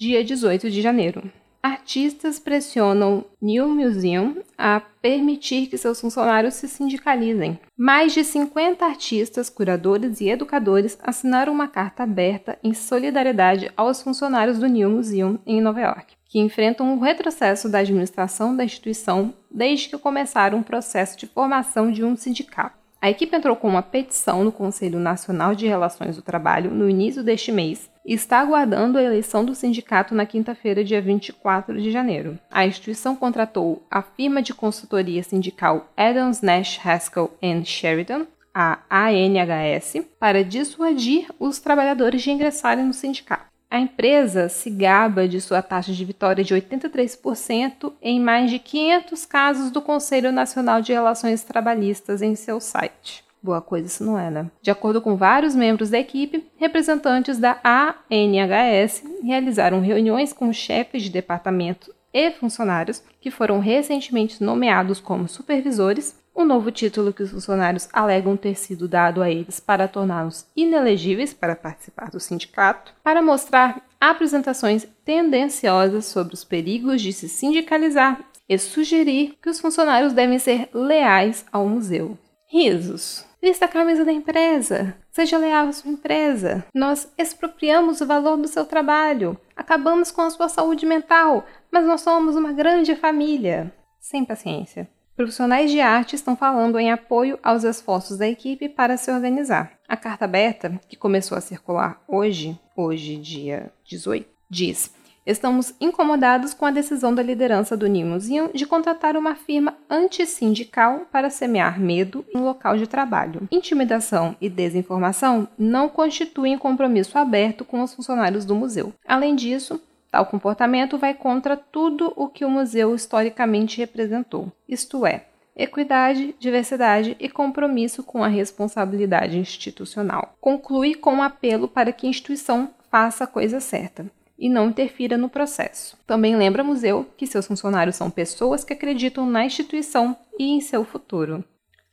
Dia 0.00 0.24
18 0.24 0.70
de 0.70 0.80
janeiro. 0.80 1.30
Artistas 1.62 2.38
pressionam 2.38 3.22
New 3.38 3.68
Museum 3.68 4.36
a 4.56 4.80
permitir 4.80 5.66
que 5.66 5.76
seus 5.76 6.00
funcionários 6.00 6.54
se 6.54 6.66
sindicalizem. 6.68 7.60
Mais 7.76 8.14
de 8.14 8.24
50 8.24 8.82
artistas, 8.82 9.50
curadores 9.50 10.22
e 10.22 10.30
educadores 10.30 10.98
assinaram 11.02 11.52
uma 11.52 11.68
carta 11.68 12.04
aberta 12.04 12.58
em 12.64 12.72
solidariedade 12.72 13.70
aos 13.76 14.00
funcionários 14.00 14.58
do 14.58 14.66
New 14.66 14.88
Museum 14.88 15.38
em 15.46 15.60
Nova 15.60 15.82
York, 15.82 16.14
que 16.24 16.40
enfrentam 16.40 16.96
o 16.96 16.98
retrocesso 16.98 17.68
da 17.68 17.80
administração 17.80 18.56
da 18.56 18.64
instituição 18.64 19.34
desde 19.50 19.90
que 19.90 19.98
começaram 19.98 20.56
um 20.56 20.62
processo 20.62 21.18
de 21.18 21.26
formação 21.26 21.92
de 21.92 22.02
um 22.02 22.16
sindicato. 22.16 22.79
A 23.02 23.08
equipe 23.08 23.34
entrou 23.34 23.56
com 23.56 23.66
uma 23.66 23.82
petição 23.82 24.44
no 24.44 24.52
Conselho 24.52 24.98
Nacional 24.98 25.54
de 25.54 25.66
Relações 25.66 26.16
do 26.16 26.22
Trabalho 26.22 26.70
no 26.70 26.88
início 26.88 27.22
deste 27.22 27.50
mês 27.50 27.90
e 28.04 28.12
está 28.12 28.40
aguardando 28.40 28.98
a 28.98 29.02
eleição 29.02 29.42
do 29.42 29.54
sindicato 29.54 30.14
na 30.14 30.26
quinta-feira, 30.26 30.84
dia 30.84 31.00
24 31.00 31.80
de 31.80 31.90
janeiro. 31.90 32.38
A 32.50 32.66
instituição 32.66 33.16
contratou 33.16 33.82
a 33.90 34.02
firma 34.02 34.42
de 34.42 34.52
consultoria 34.52 35.22
sindical 35.22 35.90
Adams 35.96 36.42
Nash 36.42 36.78
Haskell 36.84 37.30
Sheridan, 37.64 38.26
a 38.52 38.80
ANHS, 38.90 40.04
para 40.18 40.44
dissuadir 40.44 41.26
os 41.38 41.58
trabalhadores 41.58 42.20
de 42.20 42.30
ingressarem 42.30 42.84
no 42.84 42.92
sindicato. 42.92 43.49
A 43.70 43.78
empresa 43.78 44.48
se 44.48 44.68
gaba 44.68 45.28
de 45.28 45.40
sua 45.40 45.62
taxa 45.62 45.92
de 45.92 46.04
vitória 46.04 46.42
de 46.42 46.52
83% 46.52 47.92
em 48.02 48.18
mais 48.18 48.50
de 48.50 48.58
500 48.58 49.24
casos 49.24 49.70
do 49.70 49.80
Conselho 49.80 50.32
Nacional 50.32 50.82
de 50.82 50.92
Relações 50.92 51.44
Trabalhistas 51.44 52.20
em 52.20 52.34
seu 52.34 52.60
site. 52.60 53.24
Boa 53.40 53.62
coisa 53.62 53.86
isso 53.86 54.04
não 54.04 54.18
é, 54.18 54.28
né? 54.28 54.50
De 54.60 54.72
acordo 54.72 55.00
com 55.00 55.14
vários 55.16 55.54
membros 55.54 55.88
da 55.88 56.00
equipe, 56.00 56.44
representantes 56.58 57.38
da 57.38 57.60
ANHS 57.62 59.04
realizaram 59.22 59.80
reuniões 59.80 60.32
com 60.32 60.52
chefes 60.52 61.04
de 61.04 61.10
departamento 61.10 61.94
e 62.12 62.32
funcionários 62.32 63.02
que 63.20 63.30
foram 63.30 63.60
recentemente 63.60 64.42
nomeados 64.42 64.98
como 64.98 65.28
supervisores 65.28 66.19
o 66.34 66.44
novo 66.44 66.70
título 66.70 67.12
que 67.12 67.22
os 67.22 67.30
funcionários 67.30 67.88
alegam 67.92 68.36
ter 68.36 68.54
sido 68.56 68.88
dado 68.88 69.22
a 69.22 69.30
eles 69.30 69.60
para 69.60 69.88
torná-los 69.88 70.46
inelegíveis 70.56 71.34
para 71.34 71.56
participar 71.56 72.10
do 72.10 72.20
sindicato, 72.20 72.94
para 73.02 73.22
mostrar 73.22 73.82
apresentações 74.00 74.86
tendenciosas 75.04 76.06
sobre 76.06 76.34
os 76.34 76.44
perigos 76.44 77.02
de 77.02 77.12
se 77.12 77.28
sindicalizar 77.28 78.20
e 78.48 78.58
sugerir 78.58 79.36
que 79.40 79.48
os 79.50 79.60
funcionários 79.60 80.12
devem 80.12 80.38
ser 80.38 80.68
leais 80.72 81.44
ao 81.52 81.66
museu. 81.68 82.18
Risos. 82.46 83.24
Vista 83.40 83.66
a 83.66 83.68
camisa 83.68 84.04
da 84.04 84.12
empresa. 84.12 84.96
Seja 85.12 85.38
leal 85.38 85.68
à 85.68 85.72
sua 85.72 85.92
empresa. 85.92 86.64
Nós 86.74 87.10
expropriamos 87.16 88.00
o 88.00 88.06
valor 88.06 88.36
do 88.36 88.48
seu 88.48 88.64
trabalho. 88.64 89.38
Acabamos 89.56 90.10
com 90.10 90.22
a 90.22 90.30
sua 90.30 90.48
saúde 90.48 90.84
mental. 90.84 91.46
Mas 91.70 91.86
nós 91.86 92.00
somos 92.00 92.34
uma 92.34 92.52
grande 92.52 92.96
família. 92.96 93.72
Sem 94.00 94.24
paciência. 94.24 94.90
Profissionais 95.20 95.70
de 95.70 95.82
arte 95.82 96.16
estão 96.16 96.34
falando 96.34 96.78
em 96.78 96.90
apoio 96.90 97.38
aos 97.42 97.62
esforços 97.62 98.16
da 98.16 98.26
equipe 98.26 98.70
para 98.70 98.96
se 98.96 99.12
organizar. 99.12 99.72
A 99.86 99.94
carta 99.94 100.24
aberta, 100.24 100.80
que 100.88 100.96
começou 100.96 101.36
a 101.36 101.42
circular 101.42 102.02
hoje, 102.08 102.58
hoje 102.74 103.16
dia 103.16 103.70
18, 103.84 104.26
diz: 104.48 104.90
Estamos 105.26 105.74
incomodados 105.78 106.54
com 106.54 106.64
a 106.64 106.70
decisão 106.70 107.14
da 107.14 107.22
liderança 107.22 107.76
do 107.76 107.86
New 107.86 108.06
Museum 108.06 108.48
de 108.54 108.64
contratar 108.64 109.14
uma 109.14 109.34
firma 109.34 109.76
antissindical 109.90 111.02
para 111.12 111.28
semear 111.28 111.78
medo 111.78 112.24
no 112.32 112.42
local 112.42 112.78
de 112.78 112.86
trabalho. 112.86 113.46
Intimidação 113.52 114.34
e 114.40 114.48
desinformação 114.48 115.46
não 115.58 115.90
constituem 115.90 116.56
compromisso 116.56 117.18
aberto 117.18 117.62
com 117.62 117.82
os 117.82 117.92
funcionários 117.92 118.46
do 118.46 118.54
museu. 118.54 118.94
Além 119.06 119.36
disso, 119.36 119.82
Tal 120.10 120.26
comportamento 120.26 120.98
vai 120.98 121.14
contra 121.14 121.56
tudo 121.56 122.12
o 122.16 122.26
que 122.26 122.44
o 122.44 122.50
museu 122.50 122.94
historicamente 122.94 123.78
representou, 123.78 124.50
isto 124.68 125.06
é, 125.06 125.26
equidade, 125.54 126.34
diversidade 126.38 127.16
e 127.20 127.28
compromisso 127.28 128.02
com 128.02 128.24
a 128.24 128.28
responsabilidade 128.28 129.38
institucional. 129.38 130.34
Conclui 130.40 130.94
com 130.94 131.14
um 131.14 131.22
apelo 131.22 131.68
para 131.68 131.92
que 131.92 132.06
a 132.06 132.10
instituição 132.10 132.70
faça 132.90 133.24
a 133.24 133.26
coisa 133.26 133.60
certa 133.60 134.06
e 134.36 134.48
não 134.48 134.70
interfira 134.70 135.16
no 135.16 135.28
processo. 135.28 135.96
Também 136.06 136.34
lembra 136.34 136.62
o 136.62 136.66
museu 136.66 137.06
que 137.16 137.26
seus 137.26 137.46
funcionários 137.46 137.94
são 137.94 138.10
pessoas 138.10 138.64
que 138.64 138.72
acreditam 138.72 139.26
na 139.26 139.44
instituição 139.44 140.16
e 140.38 140.50
em 140.50 140.60
seu 140.60 140.84
futuro. 140.84 141.44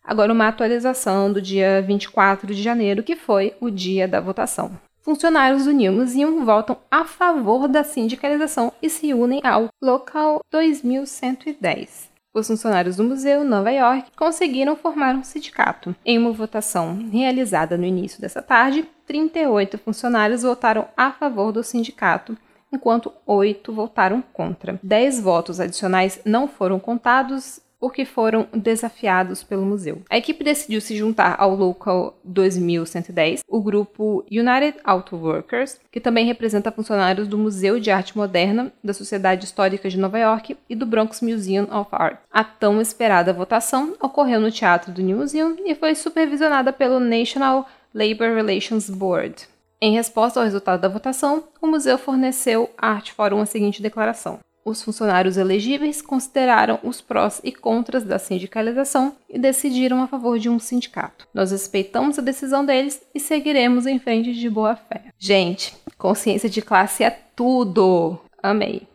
Agora, 0.04 0.32
uma 0.32 0.48
atualização 0.48 1.32
do 1.32 1.42
dia 1.42 1.82
24 1.82 2.48
de 2.56 2.64
janeiro, 2.64 3.04
que 3.04 3.18
foi 3.18 3.54
o 3.60 3.70
dia 3.70 4.08
da 4.08 4.22
votação 4.22 4.80
funcionários 5.08 5.64
do 5.64 5.74
Museum 5.74 6.44
votam 6.44 6.76
a 6.92 7.06
favor 7.06 7.70
da 7.70 7.82
sindicalização 7.82 8.74
e 8.82 8.90
se 8.90 9.14
unem 9.14 9.40
ao 9.42 9.70
Local 9.82 10.42
2110. 10.52 12.10
Os 12.34 12.46
funcionários 12.46 12.98
do 12.98 13.06
Museu 13.06 13.46
Nova 13.46 13.72
York 13.72 14.12
conseguiram 14.18 14.76
formar 14.76 15.16
um 15.16 15.24
sindicato. 15.24 15.96
Em 16.06 16.18
uma 16.18 16.34
votação 16.34 17.08
realizada 17.10 17.78
no 17.78 17.86
início 17.86 18.20
dessa 18.20 18.42
tarde, 18.42 18.86
38 19.06 19.78
funcionários 19.78 20.44
votaram 20.44 20.90
a 20.98 21.10
favor 21.14 21.54
do 21.54 21.64
sindicato, 21.64 22.38
enquanto 22.70 23.14
8 23.26 23.72
votaram 23.72 24.22
contra. 24.34 24.78
10 24.84 25.22
votos 25.22 25.62
adicionais 25.62 26.20
não 26.26 26.50
foram 26.50 26.82
contados 26.82 27.62
porque 27.80 28.06
foram 28.06 28.48
desafiados 28.54 29.44
pelo 29.44 29.66
museu. 29.66 30.02
A 30.10 30.18
equipe 30.18 30.44
decidiu 30.44 30.82
se 30.82 30.96
juntar 30.96 31.36
ao 31.38 31.56
Local 31.56 32.20
2110, 32.24 33.42
o 33.48 33.62
grupo 33.62 34.26
United 34.32 34.80
Auto 34.84 35.16
Workers, 35.16 35.80
que 35.92 36.00
também 36.00 36.26
representa 36.26 36.72
funcionários 36.72 37.28
do 37.28 37.38
Museu 37.38 37.80
de 37.80 37.92
Arte 37.92 38.18
Moderna, 38.18 38.72
da 38.84 38.94
Sociedade 38.94 39.46
Histórica 39.46 39.90
de 39.90 39.98
Nova 39.98 40.18
York 40.18 40.58
e 40.70 40.76
do 40.76 40.86
Bronx 40.86 41.22
Museum 41.22 41.68
of 41.72 41.90
Art. 41.92 42.20
A 42.32 42.44
tão 42.44 42.82
esperada 42.82 43.34
votação 43.34 43.94
ocorreu 44.02 44.40
no 44.40 44.52
Teatro 44.52 44.92
do 44.92 45.02
New 45.02 45.18
Museum 45.18 45.56
e 45.66 45.76
foi 45.76 45.96
supervisionada 45.96 46.74
pelo 46.74 47.00
National 47.00 47.68
Labor 47.94 48.36
Relations 48.36 48.90
Board. 48.90 49.48
Em 49.80 49.94
resposta 49.94 50.40
ao 50.40 50.44
resultado 50.44 50.82
da 50.82 50.88
votação, 50.88 51.44
o 51.62 51.68
museu 51.68 52.00
forneceu 52.00 52.70
à 52.78 52.90
Art 52.90 53.12
Forum 53.12 53.42
a 53.42 53.46
seguinte 53.46 53.82
declaração: 53.82 54.40
Os 54.68 54.84
funcionários 54.84 55.38
elegíveis 55.38 56.02
consideraram 56.02 56.78
os 56.84 57.00
prós 57.00 57.40
e 57.42 57.54
contras 57.54 58.04
da 58.04 58.20
sindicalização 58.20 59.16
e 59.30 59.40
decidiram 59.40 60.02
a 60.02 60.08
favor 60.08 60.38
de 60.38 60.50
um 60.50 60.60
sindicato. 60.60 61.26
Nós 61.34 61.52
respeitamos 61.52 62.20
a 62.20 62.22
decisão 62.22 62.66
deles 62.66 63.02
e 63.16 63.20
seguiremos 63.22 63.86
em 63.86 63.98
frente 63.98 64.34
de 64.34 64.50
boa 64.50 64.76
fé. 64.76 65.06
Gente, 65.18 65.74
consciência 65.98 66.50
de 66.50 66.62
classe 66.62 67.02
é 67.02 67.12
tudo! 67.34 68.20
Amei. 68.44 68.86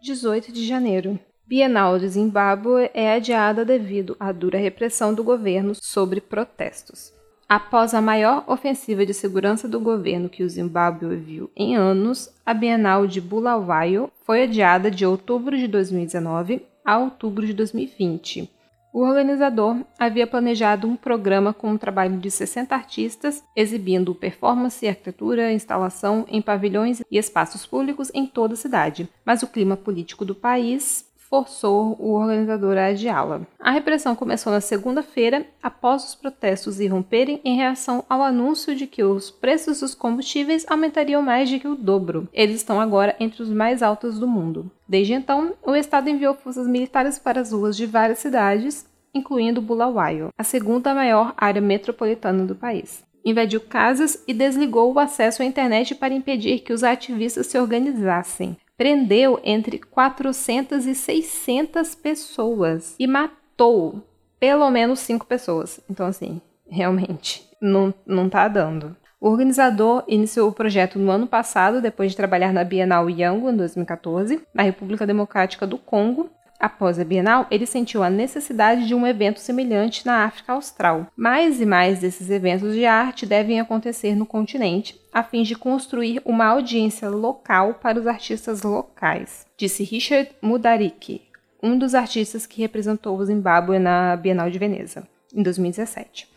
18 0.00 0.52
de 0.52 0.66
janeiro. 0.66 1.20
Bienal 1.46 1.98
de 1.98 2.08
Zimbábue 2.08 2.90
é 2.94 3.12
adiada 3.12 3.62
devido 3.62 4.16
à 4.18 4.32
dura 4.32 4.56
repressão 4.56 5.12
do 5.12 5.22
governo 5.22 5.74
sobre 5.74 6.18
protestos. 6.18 7.12
Após 7.54 7.92
a 7.92 8.00
maior 8.00 8.44
ofensiva 8.46 9.04
de 9.04 9.12
segurança 9.12 9.68
do 9.68 9.78
governo 9.78 10.30
que 10.30 10.42
o 10.42 10.48
Zimbábue 10.48 11.16
viu 11.16 11.50
em 11.54 11.76
anos, 11.76 12.30
a 12.46 12.54
Bienal 12.54 13.06
de 13.06 13.20
Bulawayo 13.20 14.10
foi 14.24 14.44
adiada 14.44 14.90
de 14.90 15.04
outubro 15.04 15.54
de 15.54 15.68
2019 15.68 16.64
a 16.82 16.96
outubro 16.96 17.46
de 17.46 17.52
2020. 17.52 18.50
O 18.90 19.00
organizador 19.00 19.84
havia 19.98 20.26
planejado 20.26 20.88
um 20.88 20.96
programa 20.96 21.52
com 21.52 21.68
um 21.68 21.76
trabalho 21.76 22.16
de 22.16 22.30
60 22.30 22.74
artistas, 22.74 23.44
exibindo 23.54 24.14
performance, 24.14 24.88
arquitetura, 24.88 25.52
instalação 25.52 26.24
em 26.28 26.40
pavilhões 26.40 27.02
e 27.10 27.18
espaços 27.18 27.66
públicos 27.66 28.10
em 28.14 28.26
toda 28.26 28.54
a 28.54 28.56
cidade. 28.56 29.10
Mas 29.26 29.42
o 29.42 29.46
clima 29.46 29.76
político 29.76 30.24
do 30.24 30.34
país 30.34 31.04
forçou 31.32 31.96
o 31.98 32.12
organizador 32.12 32.76
a 32.76 32.88
adiá-la. 32.88 33.40
A 33.58 33.70
repressão 33.70 34.14
começou 34.14 34.52
na 34.52 34.60
segunda-feira, 34.60 35.46
após 35.62 36.04
os 36.04 36.14
protestos 36.14 36.78
irromperem 36.78 37.40
em 37.42 37.56
reação 37.56 38.04
ao 38.06 38.22
anúncio 38.22 38.76
de 38.76 38.86
que 38.86 39.02
os 39.02 39.30
preços 39.30 39.80
dos 39.80 39.94
combustíveis 39.94 40.66
aumentariam 40.68 41.22
mais 41.22 41.48
de 41.48 41.58
que 41.58 41.66
o 41.66 41.74
dobro. 41.74 42.28
Eles 42.34 42.56
estão 42.56 42.78
agora 42.78 43.16
entre 43.18 43.42
os 43.42 43.48
mais 43.48 43.82
altos 43.82 44.18
do 44.18 44.28
mundo. 44.28 44.70
Desde 44.86 45.14
então, 45.14 45.54
o 45.62 45.74
Estado 45.74 46.10
enviou 46.10 46.34
forças 46.34 46.68
militares 46.68 47.18
para 47.18 47.40
as 47.40 47.50
ruas 47.50 47.78
de 47.78 47.86
várias 47.86 48.18
cidades, 48.18 48.86
incluindo 49.14 49.62
Bulawayo, 49.62 50.28
a 50.36 50.44
segunda 50.44 50.94
maior 50.94 51.32
área 51.38 51.62
metropolitana 51.62 52.44
do 52.44 52.54
país 52.54 53.02
invadiu 53.24 53.60
casas 53.60 54.20
e 54.26 54.34
desligou 54.34 54.92
o 54.92 54.98
acesso 54.98 55.42
à 55.42 55.44
internet 55.44 55.94
para 55.94 56.12
impedir 56.12 56.58
que 56.58 56.72
os 56.72 56.82
ativistas 56.82 57.46
se 57.46 57.56
organizassem 57.56 58.56
prendeu 58.82 59.38
entre 59.44 59.78
400 59.78 60.86
e 60.86 60.94
600 60.96 61.94
pessoas 61.94 62.96
e 62.98 63.06
matou 63.06 64.02
pelo 64.40 64.68
menos 64.72 64.98
cinco 64.98 65.24
pessoas. 65.24 65.78
Então, 65.88 66.04
assim, 66.04 66.40
realmente, 66.68 67.48
não, 67.60 67.94
não 68.04 68.28
tá 68.28 68.48
dando. 68.48 68.96
O 69.20 69.28
organizador 69.28 70.02
iniciou 70.08 70.48
o 70.48 70.52
projeto 70.52 70.98
no 70.98 71.12
ano 71.12 71.28
passado, 71.28 71.80
depois 71.80 72.10
de 72.10 72.16
trabalhar 72.16 72.52
na 72.52 72.64
Bienal 72.64 73.08
Yangon, 73.08 73.50
em 73.50 73.56
2014, 73.56 74.42
na 74.52 74.64
República 74.64 75.06
Democrática 75.06 75.64
do 75.64 75.78
Congo, 75.78 76.28
Após 76.62 76.96
a 76.96 77.02
Bienal, 77.04 77.44
ele 77.50 77.66
sentiu 77.66 78.04
a 78.04 78.08
necessidade 78.08 78.86
de 78.86 78.94
um 78.94 79.04
evento 79.04 79.40
semelhante 79.40 80.06
na 80.06 80.24
África 80.24 80.52
Austral. 80.52 81.08
Mais 81.16 81.60
e 81.60 81.66
mais 81.66 81.98
desses 81.98 82.30
eventos 82.30 82.72
de 82.72 82.86
arte 82.86 83.26
devem 83.26 83.58
acontecer 83.58 84.14
no 84.14 84.24
continente, 84.24 84.96
a 85.12 85.24
fim 85.24 85.42
de 85.42 85.56
construir 85.56 86.22
uma 86.24 86.46
audiência 86.46 87.08
local 87.10 87.74
para 87.82 87.98
os 87.98 88.06
artistas 88.06 88.62
locais, 88.62 89.44
disse 89.56 89.82
Richard 89.82 90.30
Mudariki, 90.40 91.22
um 91.60 91.76
dos 91.76 91.96
artistas 91.96 92.46
que 92.46 92.62
representou 92.62 93.18
o 93.18 93.24
Zimbábue 93.24 93.80
na 93.80 94.14
Bienal 94.14 94.48
de 94.48 94.60
Veneza, 94.60 95.02
em 95.34 95.42
2017, 95.42 96.28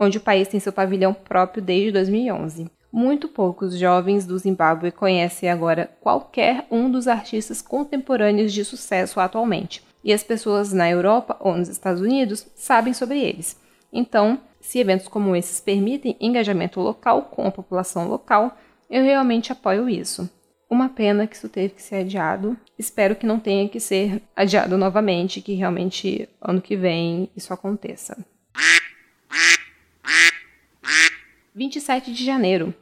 onde 0.00 0.16
o 0.16 0.22
país 0.22 0.48
tem 0.48 0.58
seu 0.60 0.72
pavilhão 0.72 1.12
próprio 1.12 1.62
desde 1.62 1.92
2011. 1.92 2.70
Muito 2.96 3.26
poucos 3.26 3.76
jovens 3.76 4.24
do 4.24 4.38
Zimbábue 4.38 4.92
conhecem 4.92 5.50
agora 5.50 5.90
qualquer 6.00 6.64
um 6.70 6.88
dos 6.88 7.08
artistas 7.08 7.60
contemporâneos 7.60 8.52
de 8.52 8.64
sucesso 8.64 9.18
atualmente, 9.18 9.82
e 10.04 10.12
as 10.12 10.22
pessoas 10.22 10.72
na 10.72 10.88
Europa 10.88 11.36
ou 11.40 11.56
nos 11.56 11.68
Estados 11.68 12.00
Unidos 12.00 12.46
sabem 12.54 12.94
sobre 12.94 13.18
eles. 13.18 13.60
Então, 13.92 14.38
se 14.60 14.78
eventos 14.78 15.08
como 15.08 15.34
esses 15.34 15.58
permitem 15.58 16.16
engajamento 16.20 16.78
local 16.78 17.22
com 17.22 17.44
a 17.48 17.50
população 17.50 18.06
local, 18.06 18.56
eu 18.88 19.02
realmente 19.02 19.50
apoio 19.50 19.88
isso. 19.88 20.30
Uma 20.70 20.88
pena 20.88 21.26
que 21.26 21.34
isso 21.34 21.48
teve 21.48 21.74
que 21.74 21.82
ser 21.82 21.96
adiado. 21.96 22.56
Espero 22.78 23.16
que 23.16 23.26
não 23.26 23.40
tenha 23.40 23.68
que 23.68 23.80
ser 23.80 24.22
adiado 24.36 24.78
novamente, 24.78 25.40
que 25.40 25.54
realmente 25.54 26.28
ano 26.40 26.62
que 26.62 26.76
vem 26.76 27.28
isso 27.36 27.52
aconteça. 27.52 28.16
27 31.56 32.12
de 32.12 32.24
janeiro 32.24 32.72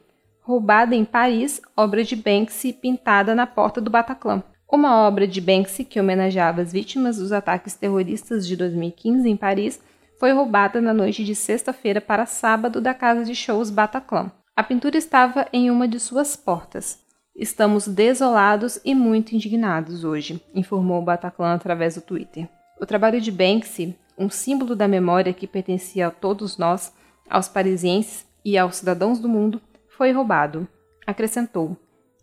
roubada 0.43 0.93
em 0.93 1.05
Paris, 1.05 1.61
obra 1.75 2.03
de 2.03 2.15
Banksy 2.15 2.73
pintada 2.73 3.33
na 3.33 3.47
porta 3.47 3.79
do 3.79 3.89
Bataclan. 3.89 4.43
Uma 4.69 5.07
obra 5.07 5.25
de 5.25 5.39
Banksy 5.39 5.85
que 5.85 5.99
homenageava 5.99 6.61
as 6.61 6.73
vítimas 6.73 7.17
dos 7.17 7.31
ataques 7.31 7.75
terroristas 7.75 8.45
de 8.45 8.57
2015 8.57 9.29
em 9.29 9.37
Paris 9.37 9.79
foi 10.19 10.33
roubada 10.33 10.81
na 10.81 10.93
noite 10.93 11.23
de 11.23 11.33
sexta-feira 11.33 12.01
para 12.01 12.25
sábado 12.25 12.81
da 12.81 12.93
casa 12.93 13.23
de 13.23 13.33
shows 13.33 13.69
Bataclan. 13.69 14.31
A 14.55 14.63
pintura 14.63 14.97
estava 14.97 15.47
em 15.53 15.71
uma 15.71 15.87
de 15.87 15.99
suas 15.99 16.35
portas. 16.35 16.99
Estamos 17.35 17.87
desolados 17.87 18.79
e 18.83 18.93
muito 18.93 19.33
indignados 19.33 20.03
hoje, 20.03 20.43
informou 20.53 21.01
o 21.01 21.05
Bataclan 21.05 21.53
através 21.53 21.95
do 21.95 22.01
Twitter. 22.01 22.49
O 22.79 22.85
trabalho 22.85 23.21
de 23.21 23.31
Banksy, 23.31 23.95
um 24.17 24.29
símbolo 24.29 24.75
da 24.75 24.87
memória 24.87 25.33
que 25.33 25.47
pertencia 25.47 26.07
a 26.07 26.11
todos 26.11 26.57
nós, 26.57 26.93
aos 27.29 27.47
parisienses 27.47 28.25
e 28.45 28.57
aos 28.57 28.75
cidadãos 28.75 29.19
do 29.19 29.29
mundo, 29.29 29.61
foi 29.97 30.11
roubado. 30.11 30.67
Acrescentou: 31.05 31.77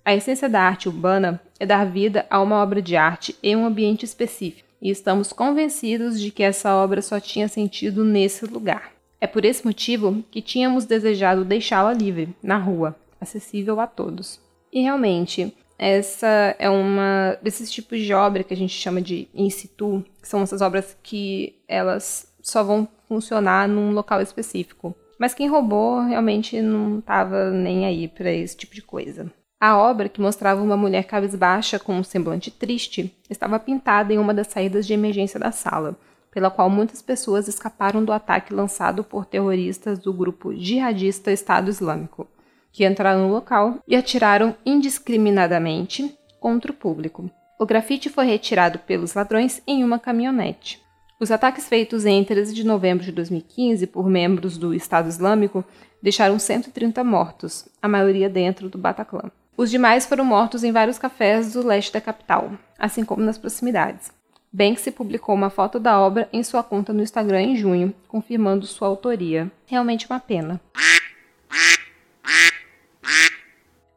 A 0.05 0.15
essência 0.15 0.49
da 0.49 0.63
arte 0.63 0.89
urbana 0.89 1.41
é 1.59 1.67
dar 1.67 1.87
vida 1.87 2.27
a 2.31 2.41
uma 2.41 2.63
obra 2.63 2.81
de 2.81 2.97
arte 2.97 3.37
em 3.43 3.57
um 3.57 3.67
ambiente 3.67 4.05
específico, 4.05 4.69
e 4.81 4.91
estamos 4.91 5.33
convencidos 5.33 6.21
de 6.21 6.31
que 6.31 6.43
essa 6.43 6.75
obra 6.75 7.03
só 7.03 7.21
tinha 7.21 7.49
sentido 7.49 8.05
nesse 8.05 8.47
lugar. 8.47 8.93
É 9.21 9.27
por 9.27 9.45
esse 9.45 9.65
motivo 9.67 10.25
que 10.31 10.41
tínhamos 10.41 10.87
desejado 10.87 11.45
deixá-la 11.45 11.93
livre, 11.93 12.35
na 12.43 12.57
rua, 12.57 12.97
acessível 13.21 13.79
a 13.79 13.87
todos. 13.87 14.41
E 14.73 14.81
realmente, 14.81 15.55
essa 15.79 16.57
é 16.59 16.71
uma 16.71 17.39
desses 17.43 17.71
tipos 17.71 18.01
de 18.01 18.15
obra 18.15 18.43
que 18.43 18.55
a 18.55 18.57
gente 18.57 18.73
chama 18.73 19.03
de 19.03 19.29
in 19.35 19.51
situ, 19.51 20.05
que 20.23 20.29
são 20.29 20.43
essas 20.43 20.63
obras 20.63 20.97
que 21.03 21.55
elas 21.69 22.33
só 22.43 22.63
vão 22.63 22.89
funcionar 23.09 23.69
num 23.69 23.93
local 23.93 24.23
específico. 24.23 24.95
Mas 25.21 25.35
quem 25.35 25.49
roubou 25.49 26.01
realmente 26.01 26.63
não 26.63 26.99
estava 26.99 27.51
nem 27.51 27.85
aí 27.85 28.09
para 28.09 28.33
esse 28.33 28.57
tipo 28.57 28.75
de 28.75 28.81
coisa. 28.81 29.31
A 29.61 29.77
obra, 29.77 30.09
que 30.09 30.19
mostrava 30.19 30.63
uma 30.63 30.79
mulher 30.79 31.05
cabisbaixa 31.05 31.79
com 31.79 31.95
um 31.95 32.03
semblante 32.03 32.51
triste, 32.51 33.15
estava 33.29 33.61
pintada 33.61 34.15
em 34.15 34.19
uma 34.19 34.33
das 34.33 34.47
saídas 34.47 34.87
de 34.87 34.95
emergência 34.95 35.39
da 35.39 35.53
sala, 35.53 35.95
pela 36.31 36.51
qual 36.51 36.71
muitas 36.71 37.03
pessoas 37.03 37.49
escaparam 37.49 38.03
do 38.03 38.15
ataque 38.15 38.55
lançado 38.55 39.05
por 39.05 39.27
terroristas 39.27 39.99
do 39.99 40.11
grupo 40.11 40.55
jihadista 40.55 41.31
Estado 41.31 41.69
Islâmico, 41.69 42.27
que 42.73 42.87
entraram 42.87 43.29
no 43.29 43.35
local 43.35 43.79
e 43.87 43.95
atiraram 43.95 44.57
indiscriminadamente 44.65 46.17
contra 46.41 46.73
o 46.73 46.75
público. 46.75 47.31
O 47.59 47.67
grafite 47.67 48.09
foi 48.09 48.25
retirado 48.25 48.79
pelos 48.79 49.13
ladrões 49.13 49.61
em 49.67 49.85
uma 49.85 49.99
caminhonete. 49.99 50.83
Os 51.21 51.31
ataques 51.31 51.69
feitos 51.69 52.07
em 52.07 52.25
13 52.25 52.55
de 52.55 52.65
novembro 52.65 53.05
de 53.05 53.13
2015 53.13 53.87
por 53.89 54.09
membros 54.09 54.57
do 54.57 54.73
Estado 54.73 55.07
Islâmico 55.07 55.63
deixaram 56.03 56.39
130 56.39 57.05
mortos, 57.05 57.69
a 57.83 57.87
maioria 57.87 58.27
dentro 58.27 58.71
do 58.71 58.79
Bataclan. 58.79 59.31
Os 59.55 59.71
demais 59.71 60.07
foram 60.07 60.25
mortos 60.25 60.65
em 60.65 60.73
vários 60.73 60.99
cafés 60.99 61.53
do 61.53 61.67
leste 61.67 61.93
da 61.93 62.01
capital, 62.01 62.53
assim 62.79 63.05
como 63.05 63.23
nas 63.23 63.37
proximidades. 63.37 64.11
Banksy 64.51 64.91
publicou 64.91 65.35
uma 65.35 65.51
foto 65.51 65.79
da 65.79 66.01
obra 66.01 66.27
em 66.33 66.43
sua 66.43 66.63
conta 66.63 66.91
no 66.91 67.03
Instagram 67.03 67.43
em 67.43 67.55
junho, 67.55 67.95
confirmando 68.09 68.67
sua 68.67 68.89
autoria. 68.89 69.53
Realmente 69.67 70.07
uma 70.07 70.19
pena. 70.19 70.59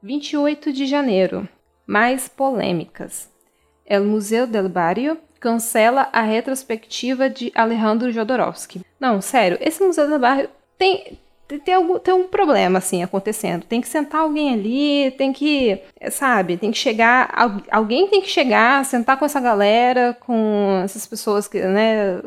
28 0.02 0.74
de 0.74 0.86
janeiro. 0.86 1.48
Mais 1.88 2.28
polêmicas. 2.28 3.33
El 3.86 4.04
Museu 4.04 4.48
del 4.48 4.69
Barrio 4.69 5.17
cancela 5.39 6.08
a 6.13 6.22
retrospectiva 6.22 7.30
de 7.30 7.52
Alejandro 7.54 8.12
Jodorowsky. 8.12 8.82
Não, 9.00 9.22
sério, 9.22 9.58
esse 9.60 9.84
Museu 9.84 10.10
do 10.10 10.17
Barrio 10.17 10.50
tem, 10.78 11.19
tem, 11.65 11.74
algum, 11.74 12.00
tem 12.00 12.13
um 12.13 12.28
problema, 12.28 12.80
assim, 12.80 13.04
acontecendo. 13.04 13.65
Tem 13.65 13.82
que 13.82 13.88
sentar 13.88 14.22
alguém 14.22 14.53
ali, 14.53 15.12
tem 15.12 15.34
que, 15.34 15.82
sabe, 16.12 16.55
tem 16.55 16.72
que 16.72 16.78
chegar, 16.78 17.30
alguém 17.70 18.08
tem 18.08 18.22
que 18.22 18.30
chegar, 18.30 18.86
sentar 18.86 19.18
com 19.18 19.26
essa 19.26 19.41
galera, 19.41 20.18
com 20.22 20.82
essas 20.84 21.05
pessoas 21.05 21.47
que, 21.47 21.60
né, 21.62 22.22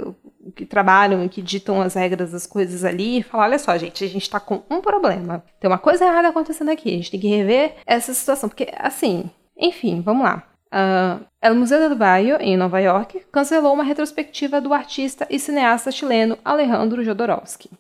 que 0.55 0.67
trabalham 0.67 1.25
e 1.25 1.29
que 1.29 1.41
ditam 1.41 1.81
as 1.81 1.95
regras 1.95 2.33
das 2.33 2.47
coisas 2.47 2.85
ali 2.85 3.19
e 3.19 3.23
falar, 3.23 3.45
olha 3.45 3.59
só, 3.59 3.77
gente, 3.79 4.05
a 4.05 4.09
gente 4.09 4.29
tá 4.29 4.39
com 4.39 4.63
um 4.71 4.81
problema. 4.81 5.43
Tem 5.59 5.69
uma 5.69 5.79
coisa 5.79 6.05
errada 6.05 6.29
acontecendo 6.29 6.71
aqui, 6.71 6.91
a 6.91 6.97
gente 6.97 7.11
tem 7.11 7.21
que 7.21 7.29
rever 7.29 7.77
essa 7.87 8.13
situação, 8.13 8.49
porque, 8.49 8.69
assim, 8.77 9.31
enfim, 9.57 10.03
vamos 10.03 10.25
lá. 10.25 10.47
Uh, 10.73 11.25
El 11.41 11.55
Museu 11.55 11.79
del 11.79 11.95
Barrio, 11.95 12.37
em 12.41 12.57
Nova 12.57 12.81
York, 12.81 13.25
cancelou 13.31 13.73
uma 13.73 13.85
retrospectiva 13.85 14.61
do 14.61 14.75
artista 14.75 15.27
e 15.31 15.39
cineasta 15.39 15.91
chileno 15.91 16.39
Alejandro 16.45 17.05
Jodorowsky, 17.05 17.71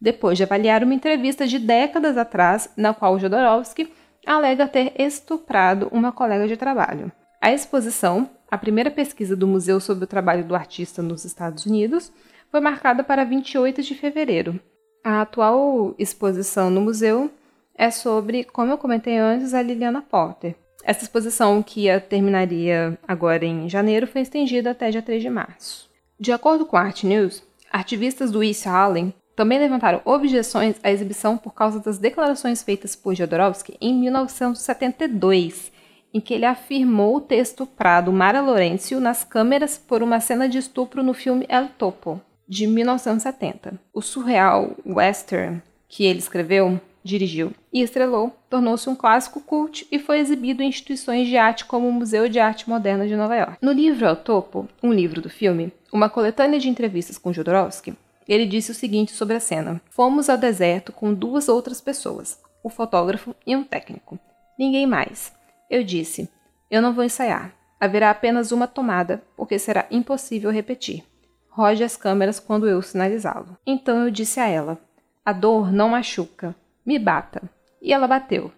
depois 0.00 0.38
de 0.38 0.44
avaliar 0.44 0.84
uma 0.84 0.94
entrevista 0.94 1.46
de 1.46 1.58
décadas 1.58 2.16
atrás, 2.16 2.70
na 2.76 2.94
qual 2.94 3.18
Jodorowsky 3.18 3.92
alega 4.24 4.68
ter 4.68 4.92
estuprado 4.96 5.88
uma 5.90 6.12
colega 6.12 6.46
de 6.46 6.56
trabalho. 6.56 7.10
A 7.40 7.52
exposição, 7.52 8.30
a 8.50 8.56
primeira 8.56 8.90
pesquisa 8.90 9.36
do 9.36 9.46
museu 9.46 9.80
sobre 9.80 10.04
o 10.04 10.08
trabalho 10.08 10.44
do 10.44 10.54
artista 10.54 11.02
nos 11.02 11.24
Estados 11.24 11.66
Unidos, 11.66 12.12
foi 12.50 12.60
marcada 12.60 13.02
para 13.02 13.24
28 13.24 13.82
de 13.82 13.94
fevereiro. 13.94 14.58
A 15.04 15.22
atual 15.22 15.94
exposição 15.98 16.70
no 16.70 16.80
museu 16.80 17.30
é 17.76 17.90
sobre, 17.90 18.44
como 18.44 18.72
eu 18.72 18.78
comentei 18.78 19.16
antes, 19.16 19.52
a 19.52 19.62
Liliana 19.62 20.02
Potter. 20.02 20.56
Essa 20.86 21.02
exposição, 21.02 21.64
que 21.64 21.88
terminaria 22.08 22.96
agora 23.08 23.44
em 23.44 23.68
janeiro, 23.68 24.06
foi 24.06 24.20
estendida 24.20 24.70
até 24.70 24.88
dia 24.88 25.02
3 25.02 25.20
de 25.20 25.28
março. 25.28 25.90
De 26.18 26.30
acordo 26.30 26.64
com 26.64 26.76
a 26.76 26.82
Art 26.82 27.02
News, 27.02 27.42
ativistas 27.72 28.30
do 28.30 28.40
East 28.40 28.64
Harlem 28.68 29.12
também 29.34 29.58
levantaram 29.58 30.00
objeções 30.04 30.76
à 30.84 30.90
exibição 30.92 31.36
por 31.36 31.52
causa 31.52 31.80
das 31.80 31.98
declarações 31.98 32.62
feitas 32.62 32.94
por 32.94 33.16
Jodorowsky 33.16 33.76
em 33.80 33.92
1972, 33.94 35.72
em 36.14 36.20
que 36.20 36.32
ele 36.32 36.46
afirmou 36.46 37.20
ter 37.20 37.38
estuprado 37.38 38.12
Mara 38.12 38.40
Lourenço 38.40 39.00
nas 39.00 39.24
câmeras 39.24 39.76
por 39.76 40.04
uma 40.04 40.20
cena 40.20 40.48
de 40.48 40.58
estupro 40.58 41.02
no 41.02 41.12
filme 41.12 41.46
El 41.48 41.66
Topo, 41.76 42.20
de 42.48 42.64
1970. 42.64 43.74
O 43.92 44.00
surreal 44.00 44.76
western 44.86 45.60
que 45.88 46.04
ele 46.04 46.20
escreveu, 46.20 46.80
dirigiu 47.06 47.52
e 47.72 47.80
estrelou 47.80 48.36
tornou-se 48.50 48.88
um 48.90 48.94
clássico 48.94 49.40
cult 49.40 49.86
e 49.90 49.98
foi 49.98 50.18
exibido 50.18 50.62
em 50.62 50.68
instituições 50.68 51.26
de 51.28 51.36
arte 51.36 51.64
como 51.64 51.88
o 51.88 51.92
Museu 51.92 52.28
de 52.28 52.38
Arte 52.38 52.68
Moderna 52.68 53.06
de 53.06 53.16
Nova 53.16 53.36
York. 53.36 53.58
No 53.62 53.72
livro 53.72 54.04
El 54.04 54.16
Topo, 54.16 54.68
um 54.82 54.92
livro 54.92 55.22
do 55.22 55.30
filme, 55.30 55.72
uma 55.92 56.10
coletânea 56.10 56.60
de 56.60 56.68
entrevistas 56.68 57.16
com 57.16 57.32
Jodorowsky, 57.32 57.94
ele 58.28 58.44
disse 58.44 58.72
o 58.72 58.74
seguinte 58.74 59.12
sobre 59.12 59.36
a 59.36 59.40
cena: 59.40 59.80
Fomos 59.90 60.28
ao 60.28 60.36
deserto 60.36 60.92
com 60.92 61.14
duas 61.14 61.48
outras 61.48 61.80
pessoas, 61.80 62.40
o 62.62 62.68
fotógrafo 62.68 63.34
e 63.46 63.54
um 63.54 63.62
técnico. 63.62 64.18
Ninguém 64.58 64.86
mais. 64.86 65.32
Eu 65.70 65.84
disse: 65.84 66.28
Eu 66.70 66.82
não 66.82 66.92
vou 66.92 67.04
ensaiar. 67.04 67.54
Haverá 67.78 68.10
apenas 68.10 68.52
uma 68.52 68.66
tomada, 68.66 69.22
porque 69.36 69.58
será 69.58 69.86
impossível 69.90 70.50
repetir. 70.50 71.04
Roge 71.48 71.84
as 71.84 71.96
câmeras 71.96 72.40
quando 72.40 72.68
eu 72.68 72.82
sinalizá-lo. 72.82 73.56
Então 73.66 74.02
eu 74.02 74.10
disse 74.10 74.40
a 74.40 74.48
ela: 74.48 74.78
A 75.24 75.32
dor 75.32 75.72
não 75.72 75.90
machuca. 75.90 76.54
Me 76.86 77.00
bata. 77.00 77.42
E 77.82 77.92
ela 77.92 78.06
bateu. 78.06 78.52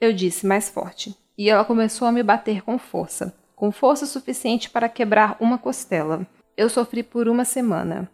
Eu 0.00 0.12
disse 0.12 0.46
mais 0.46 0.68
forte. 0.68 1.16
E 1.36 1.50
ela 1.50 1.64
começou 1.64 2.06
a 2.06 2.12
me 2.12 2.22
bater 2.22 2.62
com 2.62 2.78
força, 2.78 3.34
com 3.56 3.72
força 3.72 4.06
suficiente 4.06 4.70
para 4.70 4.88
quebrar 4.88 5.36
uma 5.40 5.58
costela. 5.58 6.24
Eu 6.56 6.68
sofri 6.68 7.02
por 7.02 7.26
uma 7.26 7.44
semana. 7.44 8.08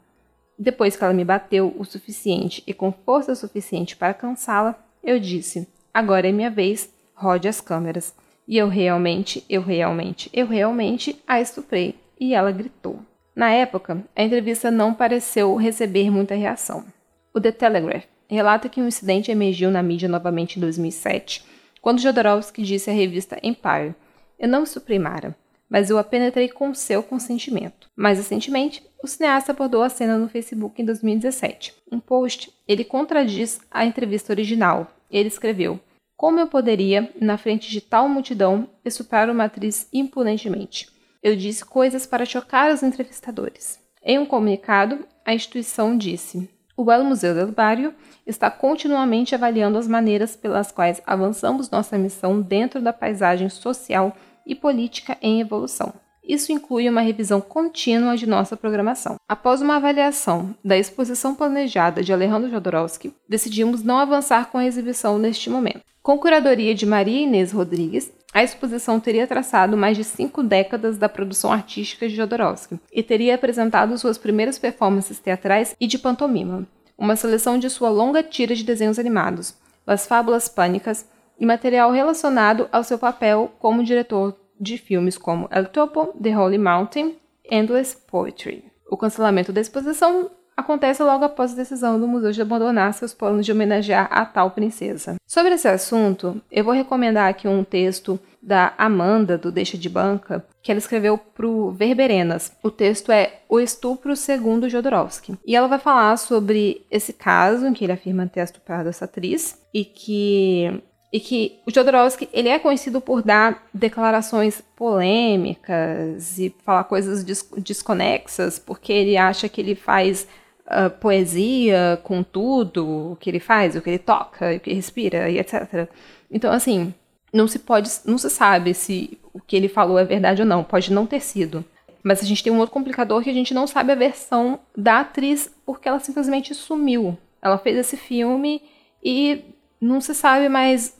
Depois 0.58 0.96
que 0.96 1.04
ela 1.04 1.12
me 1.12 1.24
bateu 1.24 1.74
o 1.78 1.84
suficiente 1.84 2.62
e 2.66 2.72
com 2.72 2.90
força 2.90 3.34
suficiente 3.34 3.94
para 3.94 4.14
cansá-la, 4.14 4.74
eu 5.04 5.20
disse: 5.20 5.68
Agora 5.92 6.26
é 6.26 6.32
minha 6.32 6.50
vez, 6.50 6.90
rode 7.14 7.46
as 7.46 7.60
câmeras. 7.60 8.14
E 8.46 8.56
eu 8.56 8.68
realmente, 8.68 9.44
eu 9.50 9.60
realmente, 9.60 10.30
eu 10.32 10.46
realmente 10.46 11.22
a 11.26 11.42
estuprei. 11.42 12.00
E 12.18 12.34
ela 12.34 12.50
gritou. 12.50 13.00
Na 13.36 13.50
época, 13.50 14.02
a 14.16 14.22
entrevista 14.22 14.70
não 14.70 14.94
pareceu 14.94 15.54
receber 15.56 16.10
muita 16.10 16.34
reação. 16.34 16.86
O 17.34 17.40
The 17.40 17.52
Telegraph 17.52 18.06
relata 18.34 18.68
que 18.68 18.80
um 18.80 18.86
incidente 18.88 19.30
emergiu 19.30 19.70
na 19.70 19.82
mídia 19.82 20.08
novamente 20.08 20.58
em 20.58 20.60
2007, 20.60 21.44
quando 21.80 22.00
Jodorowsky 22.00 22.62
disse 22.62 22.90
à 22.90 22.92
revista 22.92 23.38
Empire: 23.42 23.94
Eu 24.38 24.48
não 24.48 24.62
estuprei 24.62 24.98
Mara, 24.98 25.36
mas 25.68 25.90
eu 25.90 25.98
a 25.98 26.04
penetrei 26.04 26.48
com 26.48 26.74
seu 26.74 27.02
consentimento. 27.02 27.88
Mais 27.96 28.18
recentemente, 28.18 28.82
o 29.02 29.06
cineasta 29.06 29.52
abordou 29.52 29.82
a 29.82 29.88
cena 29.88 30.18
no 30.18 30.28
Facebook 30.28 30.80
em 30.80 30.84
2017. 30.84 31.74
Em 31.90 31.98
post, 31.98 32.52
ele 32.66 32.84
contradiz 32.84 33.60
a 33.70 33.84
entrevista 33.84 34.32
original. 34.32 34.86
Ele 35.10 35.28
escreveu: 35.28 35.80
como 36.18 36.40
eu 36.40 36.48
poderia, 36.48 37.12
na 37.20 37.38
frente 37.38 37.70
de 37.70 37.80
tal 37.80 38.08
multidão, 38.08 38.68
estuprar 38.84 39.30
uma 39.30 39.44
atriz 39.44 39.88
impunemente? 39.92 40.88
Eu 41.22 41.36
disse 41.36 41.64
coisas 41.64 42.06
para 42.06 42.26
chocar 42.26 42.74
os 42.74 42.82
entrevistadores. 42.82 43.78
Em 44.02 44.18
um 44.18 44.26
comunicado, 44.26 45.06
a 45.24 45.32
instituição 45.32 45.96
disse: 45.96 46.50
O 46.80 46.92
El 46.92 47.02
Museu 47.02 47.34
del 47.34 47.50
Barrio 47.50 47.92
está 48.24 48.48
continuamente 48.48 49.34
avaliando 49.34 49.78
as 49.78 49.88
maneiras 49.88 50.36
pelas 50.36 50.70
quais 50.70 51.02
avançamos 51.04 51.68
nossa 51.68 51.98
missão 51.98 52.40
dentro 52.40 52.80
da 52.80 52.92
paisagem 52.92 53.48
social 53.48 54.16
e 54.46 54.54
política 54.54 55.18
em 55.20 55.40
evolução. 55.40 55.92
Isso 56.22 56.52
inclui 56.52 56.88
uma 56.88 57.00
revisão 57.00 57.40
contínua 57.40 58.16
de 58.16 58.28
nossa 58.28 58.56
programação. 58.56 59.16
Após 59.28 59.60
uma 59.60 59.74
avaliação 59.74 60.54
da 60.64 60.78
exposição 60.78 61.34
planejada 61.34 62.00
de 62.00 62.12
Alejandro 62.12 62.48
Jodorowsky, 62.48 63.12
decidimos 63.28 63.82
não 63.82 63.98
avançar 63.98 64.48
com 64.48 64.58
a 64.58 64.64
exibição 64.64 65.18
neste 65.18 65.50
momento. 65.50 65.80
Com 66.00 66.16
curadoria 66.16 66.76
de 66.76 66.86
Maria 66.86 67.22
Inês 67.22 67.50
Rodrigues, 67.50 68.12
a 68.38 68.44
exposição 68.44 69.00
teria 69.00 69.26
traçado 69.26 69.76
mais 69.76 69.96
de 69.96 70.04
cinco 70.04 70.44
décadas 70.44 70.96
da 70.96 71.08
produção 71.08 71.52
artística 71.52 72.08
de 72.08 72.14
Jodorowsky 72.14 72.78
e 72.92 73.02
teria 73.02 73.34
apresentado 73.34 73.98
suas 73.98 74.16
primeiras 74.16 74.56
performances 74.56 75.18
teatrais 75.18 75.74
e 75.80 75.88
de 75.88 75.98
pantomima, 75.98 76.64
uma 76.96 77.16
seleção 77.16 77.58
de 77.58 77.68
sua 77.68 77.90
longa 77.90 78.22
tira 78.22 78.54
de 78.54 78.62
desenhos 78.62 78.96
animados, 78.96 79.56
as 79.84 80.06
fábulas 80.06 80.48
pânicas 80.48 81.04
e 81.36 81.44
material 81.44 81.90
relacionado 81.90 82.68
ao 82.70 82.84
seu 82.84 82.96
papel 82.96 83.50
como 83.58 83.82
diretor 83.82 84.38
de 84.60 84.78
filmes 84.78 85.18
como 85.18 85.48
El 85.50 85.66
Topo, 85.66 86.14
The 86.22 86.38
Holy 86.38 86.58
Mountain, 86.58 87.16
Endless 87.50 87.96
Poetry. 88.06 88.70
O 88.88 88.96
cancelamento 88.96 89.52
da 89.52 89.60
exposição 89.60 90.30
acontece 90.58 91.02
logo 91.04 91.24
após 91.24 91.52
a 91.52 91.56
decisão 91.56 92.00
do 92.00 92.08
museu 92.08 92.32
de 92.32 92.42
abandonar 92.42 92.92
seus 92.92 93.14
planos 93.14 93.46
de 93.46 93.52
homenagear 93.52 94.08
a 94.10 94.26
tal 94.26 94.50
princesa. 94.50 95.14
Sobre 95.24 95.54
esse 95.54 95.68
assunto, 95.68 96.42
eu 96.50 96.64
vou 96.64 96.74
recomendar 96.74 97.28
aqui 97.28 97.46
um 97.46 97.62
texto 97.62 98.18
da 98.42 98.74
Amanda, 98.76 99.38
do 99.38 99.52
Deixa 99.52 99.78
de 99.78 99.88
Banca, 99.88 100.44
que 100.60 100.72
ela 100.72 100.78
escreveu 100.78 101.16
para 101.16 101.46
o 101.46 101.70
Verberenas. 101.70 102.50
O 102.60 102.72
texto 102.72 103.12
é 103.12 103.40
O 103.48 103.60
Estupro 103.60 104.16
Segundo 104.16 104.68
Jodorowsky. 104.68 105.38
E 105.46 105.54
ela 105.54 105.68
vai 105.68 105.78
falar 105.78 106.16
sobre 106.16 106.84
esse 106.90 107.12
caso 107.12 107.66
em 107.66 107.72
que 107.72 107.84
ele 107.84 107.92
afirma 107.92 108.26
ter 108.26 108.40
estuprado 108.40 108.88
essa 108.88 109.04
atriz 109.04 109.60
e 109.72 109.84
que 109.84 110.82
e 111.10 111.18
que 111.18 111.60
o 111.66 111.72
Jodorowsky 111.72 112.28
ele 112.34 112.50
é 112.50 112.58
conhecido 112.58 113.00
por 113.00 113.22
dar 113.22 113.66
declarações 113.72 114.62
polêmicas 114.76 116.38
e 116.38 116.54
falar 116.62 116.84
coisas 116.84 117.24
desconexas, 117.56 118.58
porque 118.58 118.92
ele 118.92 119.16
acha 119.16 119.48
que 119.48 119.58
ele 119.58 119.74
faz 119.74 120.26
uh, 120.68 120.90
poesia 121.00 121.98
com 122.02 122.22
tudo 122.22 123.12
o 123.12 123.16
que 123.16 123.28
ele 123.30 123.40
faz, 123.40 123.74
o 123.74 123.82
que 123.82 123.90
ele 123.90 123.98
toca, 123.98 124.54
o 124.54 124.60
que 124.60 124.72
respira 124.72 125.28
e 125.28 125.38
etc. 125.38 125.88
Então, 126.30 126.52
assim, 126.52 126.94
não 127.32 127.48
se 127.48 127.58
pode, 127.58 127.90
não 128.04 128.18
se 128.18 128.30
sabe 128.30 128.74
se 128.74 129.18
o 129.32 129.40
que 129.40 129.56
ele 129.56 129.68
falou 129.68 129.98
é 129.98 130.04
verdade 130.04 130.42
ou 130.42 130.48
não, 130.48 130.62
pode 130.62 130.92
não 130.92 131.06
ter 131.06 131.20
sido. 131.20 131.64
Mas 132.02 132.22
a 132.22 132.26
gente 132.26 132.42
tem 132.42 132.52
um 132.52 132.58
outro 132.58 132.72
complicador 132.72 133.22
que 133.22 133.30
a 133.30 133.34
gente 133.34 133.52
não 133.52 133.66
sabe 133.66 133.92
a 133.92 133.96
versão 133.96 134.60
da 134.76 135.00
atriz 135.00 135.50
porque 135.66 135.88
ela 135.88 135.98
simplesmente 135.98 136.54
sumiu. 136.54 137.18
Ela 137.42 137.58
fez 137.58 137.76
esse 137.76 137.96
filme 137.96 138.62
e 139.02 139.44
não 139.80 140.00
se 140.00 140.14
sabe 140.14 140.48
mais 140.48 140.96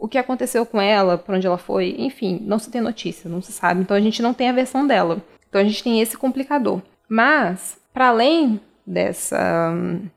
o 0.00 0.08
que 0.08 0.18
aconteceu 0.18 0.64
com 0.64 0.80
ela, 0.80 1.18
para 1.18 1.36
onde 1.36 1.46
ela 1.46 1.58
foi, 1.58 1.94
enfim, 1.98 2.40
não 2.42 2.58
se 2.58 2.70
tem 2.70 2.80
notícia, 2.80 3.28
não 3.28 3.42
se 3.42 3.52
sabe. 3.52 3.80
Então 3.80 3.96
a 3.96 4.00
gente 4.00 4.22
não 4.22 4.34
tem 4.34 4.48
a 4.48 4.52
versão 4.52 4.86
dela. 4.86 5.22
Então 5.48 5.60
a 5.60 5.64
gente 5.64 5.82
tem 5.82 6.00
esse 6.00 6.16
complicador. 6.16 6.80
Mas, 7.08 7.78
para 7.92 8.08
além 8.08 8.60
dessa, 8.88 9.72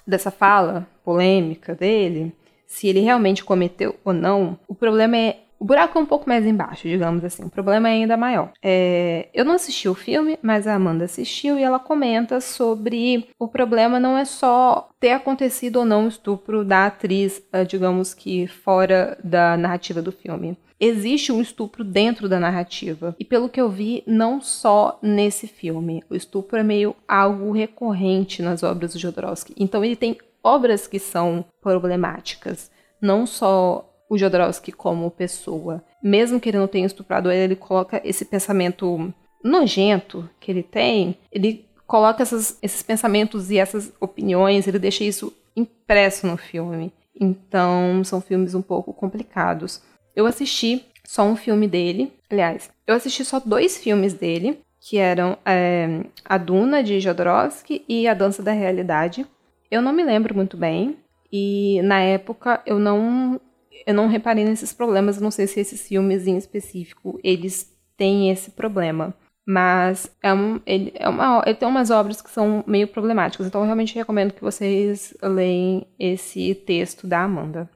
dessa 0.08 0.32
fala 0.32 0.88
polêmica 1.04 1.76
dele, 1.76 2.34
se 2.66 2.88
ele 2.88 3.02
realmente 3.02 3.44
cometeu 3.44 3.96
ou 4.04 4.14
não, 4.14 4.58
o 4.68 4.74
problema 4.74 5.18
é 5.18 5.38
o 5.60 5.64
buraco 5.64 6.00
é 6.00 6.02
um 6.02 6.08
pouco 6.08 6.28
mais 6.28 6.44
embaixo, 6.44 6.88
digamos 6.88 7.24
assim. 7.24 7.44
O 7.44 7.50
problema 7.50 7.88
é 7.88 7.92
ainda 7.92 8.18
maior. 8.18 8.52
É, 8.64 9.30
eu 9.32 9.46
não 9.46 9.54
assisti 9.54 9.88
o 9.88 9.94
filme, 9.94 10.40
mas 10.42 10.66
a 10.66 10.74
Amanda 10.74 11.06
assistiu 11.06 11.56
e 11.56 11.62
ela 11.62 11.78
comenta 11.78 12.42
sobre 12.42 13.28
o 13.38 13.48
problema 13.48 14.00
não 14.00 14.18
é 14.18 14.26
só 14.26 14.90
ter 15.00 15.12
acontecido 15.12 15.76
ou 15.78 15.86
não 15.86 16.06
o 16.06 16.08
estupro 16.08 16.66
da 16.66 16.88
atriz, 16.88 17.44
ah, 17.54 17.62
digamos 17.62 18.12
que 18.12 18.48
fora 18.48 19.20
da 19.24 19.56
narrativa 19.56 20.02
do 20.02 20.12
filme. 20.12 20.58
Existe 20.84 21.32
um 21.32 21.40
estupro 21.40 21.84
dentro 21.84 22.28
da 22.28 22.40
narrativa. 22.40 23.16
E 23.20 23.24
pelo 23.24 23.48
que 23.48 23.62
eu 23.62 23.70
vi, 23.70 24.04
não 24.08 24.42
só 24.42 24.98
nesse 25.00 25.46
filme. 25.46 26.04
O 26.10 26.16
estupro 26.16 26.58
é 26.58 26.64
meio 26.64 26.96
algo 27.08 27.52
recorrente 27.52 28.42
nas 28.42 28.64
obras 28.64 28.94
do 28.94 29.00
Jodorowsky. 29.00 29.54
Então 29.56 29.86
ele 29.86 29.96
tem 29.96 30.18
obras 30.44 30.88
que 30.88 30.98
são 30.98 31.46
problemáticas. 31.62 32.72
Não 33.00 33.28
só 33.28 33.88
o 34.10 34.18
Jodorowsky 34.18 34.72
como 34.72 35.12
pessoa. 35.12 35.84
Mesmo 36.04 36.40
que 36.40 36.50
ele 36.50 36.58
não 36.58 36.68
tenha 36.68 36.88
estuprado 36.88 37.32
ele, 37.32 37.44
ele 37.44 37.56
coloca 37.56 38.02
esse 38.04 38.26
pensamento 38.26 39.14
nojento 39.44 40.30
que 40.40 40.52
ele 40.52 40.64
tem, 40.64 41.18
ele 41.32 41.66
coloca 41.88 42.24
essas, 42.24 42.58
esses 42.62 42.82
pensamentos 42.82 43.52
e 43.52 43.58
essas 43.58 43.92
opiniões, 44.00 44.68
ele 44.68 44.80
deixa 44.80 45.04
isso 45.04 45.34
impresso 45.56 46.26
no 46.26 46.38
filme. 46.38 46.92
Então, 47.20 48.04
são 48.04 48.20
filmes 48.20 48.56
um 48.56 48.62
pouco 48.62 48.94
complicados. 48.94 49.82
Eu 50.16 50.26
assisti 50.26 50.86
só 51.04 51.24
um 51.24 51.36
filme 51.36 51.68
dele, 51.68 52.14
aliás, 52.30 52.70
eu 52.88 52.96
assisti 52.96 53.26
só 53.26 53.40
dois 53.40 53.78
filmes 53.78 54.14
dele, 54.14 54.60
que 54.80 54.98
eram 54.98 55.38
é, 55.46 56.06
A 56.26 56.38
Duna, 56.38 56.84
de 56.84 57.00
Jodorowsky, 57.00 57.84
e 57.88 58.08
A 58.08 58.14
Dança 58.14 58.42
da 58.42 58.52
Realidade. 58.52 59.26
Eu 59.70 59.82
não 59.82 59.94
me 59.94 60.04
lembro 60.04 60.36
muito 60.36 60.58
bem, 60.58 60.98
e 61.32 61.82
na 61.84 62.00
época 62.02 62.62
eu 62.66 62.80
não 62.80 63.40
eu 63.86 63.94
não 63.94 64.08
reparei 64.08 64.44
nesses 64.44 64.74
problemas, 64.74 65.20
não 65.20 65.32
sei 65.32 65.48
se 65.48 65.60
esses 65.60 65.88
filmes 65.88 66.28
em 66.28 66.38
específico, 66.38 67.20
eles 67.24 67.72
têm 67.98 68.30
esse 68.30 68.52
problema. 68.52 69.14
Mas 69.46 70.10
é, 70.22 70.32
um, 70.34 70.60
ele, 70.66 70.94
é 70.96 71.10
uma, 71.10 71.42
ele 71.46 71.56
tem 71.56 71.68
umas 71.68 71.90
obras 71.90 72.22
que 72.22 72.30
são 72.30 72.64
meio 72.68 72.88
problemáticas, 72.88 73.48
então 73.48 73.62
eu 73.62 73.66
realmente 73.66 73.96
recomendo 73.96 74.34
que 74.34 74.42
vocês 74.42 75.16
leiam 75.22 75.86
esse 75.98 76.54
texto 76.54 77.08
da 77.08 77.24
Amanda. 77.24 77.70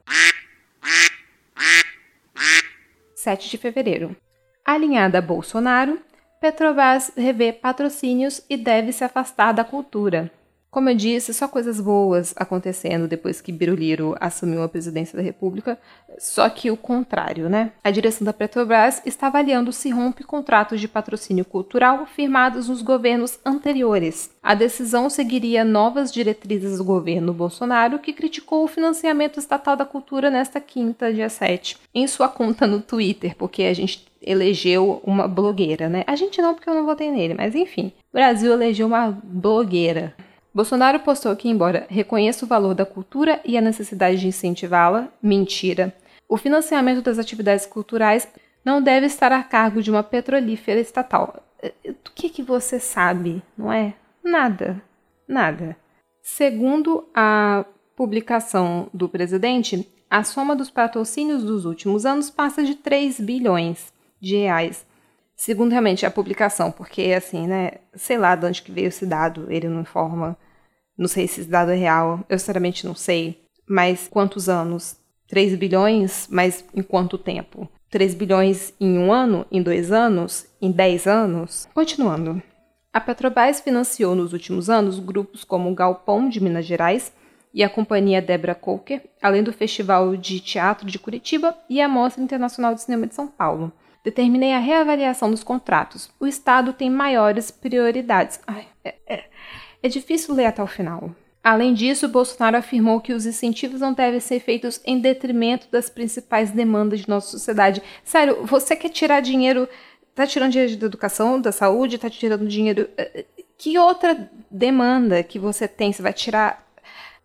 7 3.26 3.50
de 3.50 3.58
fevereiro. 3.58 4.16
Alinhada 4.64 5.18
a 5.18 5.20
Bolsonaro, 5.20 5.98
Petrobras 6.40 7.10
revê 7.16 7.52
patrocínios 7.52 8.40
e 8.48 8.56
deve 8.56 8.92
se 8.92 9.02
afastar 9.02 9.50
da 9.50 9.64
cultura. 9.64 10.30
Como 10.76 10.90
eu 10.90 10.94
disse, 10.94 11.32
só 11.32 11.48
coisas 11.48 11.80
boas 11.80 12.34
acontecendo 12.36 13.08
depois 13.08 13.40
que 13.40 13.50
Biruliro 13.50 14.14
assumiu 14.20 14.62
a 14.62 14.68
presidência 14.68 15.16
da 15.16 15.22
República, 15.22 15.78
só 16.18 16.50
que 16.50 16.70
o 16.70 16.76
contrário, 16.76 17.48
né? 17.48 17.72
A 17.82 17.90
direção 17.90 18.26
da 18.26 18.32
Petrobras 18.34 19.00
está 19.06 19.28
avaliando 19.28 19.72
se 19.72 19.88
rompe 19.88 20.22
contratos 20.22 20.78
de 20.78 20.86
patrocínio 20.86 21.46
cultural 21.46 22.04
firmados 22.04 22.68
nos 22.68 22.82
governos 22.82 23.38
anteriores. 23.42 24.28
A 24.42 24.52
decisão 24.52 25.08
seguiria 25.08 25.64
novas 25.64 26.12
diretrizes 26.12 26.76
do 26.76 26.84
governo 26.84 27.32
Bolsonaro, 27.32 27.98
que 27.98 28.12
criticou 28.12 28.62
o 28.62 28.68
financiamento 28.68 29.38
estatal 29.38 29.76
da 29.76 29.86
cultura 29.86 30.28
nesta 30.28 30.60
quinta, 30.60 31.10
dia 31.10 31.30
7, 31.30 31.78
em 31.94 32.06
sua 32.06 32.28
conta 32.28 32.66
no 32.66 32.82
Twitter, 32.82 33.34
porque 33.34 33.62
a 33.62 33.72
gente 33.72 34.04
elegeu 34.20 35.00
uma 35.02 35.26
blogueira, 35.26 35.88
né? 35.88 36.04
A 36.06 36.14
gente 36.16 36.42
não, 36.42 36.54
porque 36.54 36.68
eu 36.68 36.74
não 36.74 36.84
votei 36.84 37.10
nele, 37.10 37.32
mas 37.32 37.54
enfim. 37.54 37.92
O 38.12 38.16
Brasil 38.18 38.52
elegeu 38.52 38.86
uma 38.86 39.18
blogueira. 39.24 40.14
Bolsonaro 40.56 41.00
postou 41.00 41.36
que, 41.36 41.50
embora 41.50 41.86
reconheça 41.90 42.46
o 42.46 42.48
valor 42.48 42.74
da 42.74 42.86
cultura 42.86 43.42
e 43.44 43.58
a 43.58 43.60
necessidade 43.60 44.18
de 44.18 44.28
incentivá-la, 44.28 45.12
mentira. 45.22 45.94
O 46.26 46.38
financiamento 46.38 47.02
das 47.02 47.18
atividades 47.18 47.66
culturais 47.66 48.26
não 48.64 48.80
deve 48.80 49.04
estar 49.04 49.30
a 49.32 49.42
cargo 49.42 49.82
de 49.82 49.90
uma 49.90 50.02
petrolífera 50.02 50.80
estatal. 50.80 51.44
Eh, 51.62 51.92
do 52.02 52.10
que, 52.10 52.30
que 52.30 52.42
você 52.42 52.80
sabe, 52.80 53.42
não 53.54 53.70
é? 53.70 53.92
Nada. 54.24 54.82
Nada. 55.28 55.76
Segundo 56.22 57.06
a 57.14 57.66
publicação 57.94 58.88
do 58.94 59.10
presidente, 59.10 59.86
a 60.08 60.24
soma 60.24 60.56
dos 60.56 60.70
patrocínios 60.70 61.44
dos 61.44 61.66
últimos 61.66 62.06
anos 62.06 62.30
passa 62.30 62.64
de 62.64 62.76
3 62.76 63.20
bilhões 63.20 63.92
de 64.18 64.36
reais. 64.36 64.86
Segundo 65.36 65.72
realmente 65.72 66.06
a 66.06 66.10
publicação, 66.10 66.72
porque 66.72 67.12
assim, 67.14 67.46
né, 67.46 67.72
sei 67.94 68.16
lá 68.16 68.34
de 68.34 68.46
onde 68.46 68.62
que 68.62 68.72
veio 68.72 68.88
esse 68.88 69.04
dado, 69.04 69.48
ele 69.50 69.68
não 69.68 69.82
informa 69.82 70.34
não 70.96 71.08
sei 71.08 71.26
se 71.26 71.40
esse 71.42 71.50
dado 71.50 71.70
é 71.70 71.76
real, 71.76 72.24
eu 72.28 72.38
sinceramente 72.38 72.86
não 72.86 72.94
sei. 72.94 73.42
Mas 73.68 74.08
quantos 74.08 74.48
anos? 74.48 74.96
3 75.28 75.56
bilhões, 75.56 76.28
mas 76.30 76.64
em 76.74 76.82
quanto 76.82 77.18
tempo? 77.18 77.68
3 77.90 78.14
bilhões 78.14 78.72
em 78.80 78.98
um 78.98 79.12
ano? 79.12 79.44
Em 79.50 79.62
dois 79.62 79.92
anos? 79.92 80.46
Em 80.60 80.70
10 80.70 81.06
anos? 81.06 81.68
Continuando. 81.74 82.42
A 82.92 83.00
Petrobras 83.00 83.60
financiou 83.60 84.14
nos 84.14 84.32
últimos 84.32 84.70
anos 84.70 84.98
grupos 84.98 85.44
como 85.44 85.70
o 85.70 85.74
Galpão 85.74 86.28
de 86.28 86.42
Minas 86.42 86.64
Gerais 86.64 87.12
e 87.52 87.62
a 87.62 87.68
Companhia 87.68 88.22
Debra 88.22 88.54
Coker, 88.54 89.02
além 89.20 89.42
do 89.42 89.52
Festival 89.52 90.16
de 90.16 90.40
Teatro 90.40 90.86
de 90.86 90.98
Curitiba 90.98 91.56
e 91.68 91.80
a 91.80 91.88
Mostra 91.88 92.22
Internacional 92.22 92.74
de 92.74 92.82
Cinema 92.82 93.06
de 93.06 93.14
São 93.14 93.28
Paulo. 93.28 93.72
Determinei 94.04 94.52
a 94.52 94.58
reavaliação 94.58 95.30
dos 95.30 95.42
contratos. 95.42 96.08
O 96.20 96.26
Estado 96.26 96.72
tem 96.72 96.88
maiores 96.88 97.50
prioridades. 97.50 98.40
Ai, 98.46 98.68
é, 98.84 98.94
é. 99.06 99.24
É 99.82 99.88
difícil 99.88 100.34
ler 100.34 100.46
até 100.46 100.62
o 100.62 100.66
final. 100.66 101.14
Além 101.46 101.74
disso, 101.74 102.08
Bolsonaro 102.08 102.56
afirmou 102.56 103.00
que 103.00 103.12
os 103.12 103.24
incentivos 103.24 103.80
não 103.80 103.92
devem 103.92 104.18
ser 104.18 104.40
feitos 104.40 104.80
em 104.84 104.98
detrimento 104.98 105.68
das 105.70 105.88
principais 105.88 106.50
demandas 106.50 106.98
de 107.02 107.08
nossa 107.08 107.30
sociedade. 107.30 107.80
Sério, 108.02 108.44
você 108.44 108.74
quer 108.74 108.88
tirar 108.88 109.20
dinheiro, 109.20 109.68
tá 110.12 110.26
tirando 110.26 110.50
dinheiro 110.50 110.76
da 110.76 110.86
educação, 110.86 111.40
da 111.40 111.52
saúde, 111.52 111.98
tá 111.98 112.10
tirando 112.10 112.48
dinheiro. 112.48 112.88
Eh, 112.98 113.24
eh, 113.38 113.44
que 113.56 113.78
outra 113.78 114.28
demanda 114.50 115.22
que 115.22 115.38
você 115.38 115.68
tem? 115.68 115.92
Você 115.92 116.02
vai 116.02 116.12
tirar. 116.12 116.66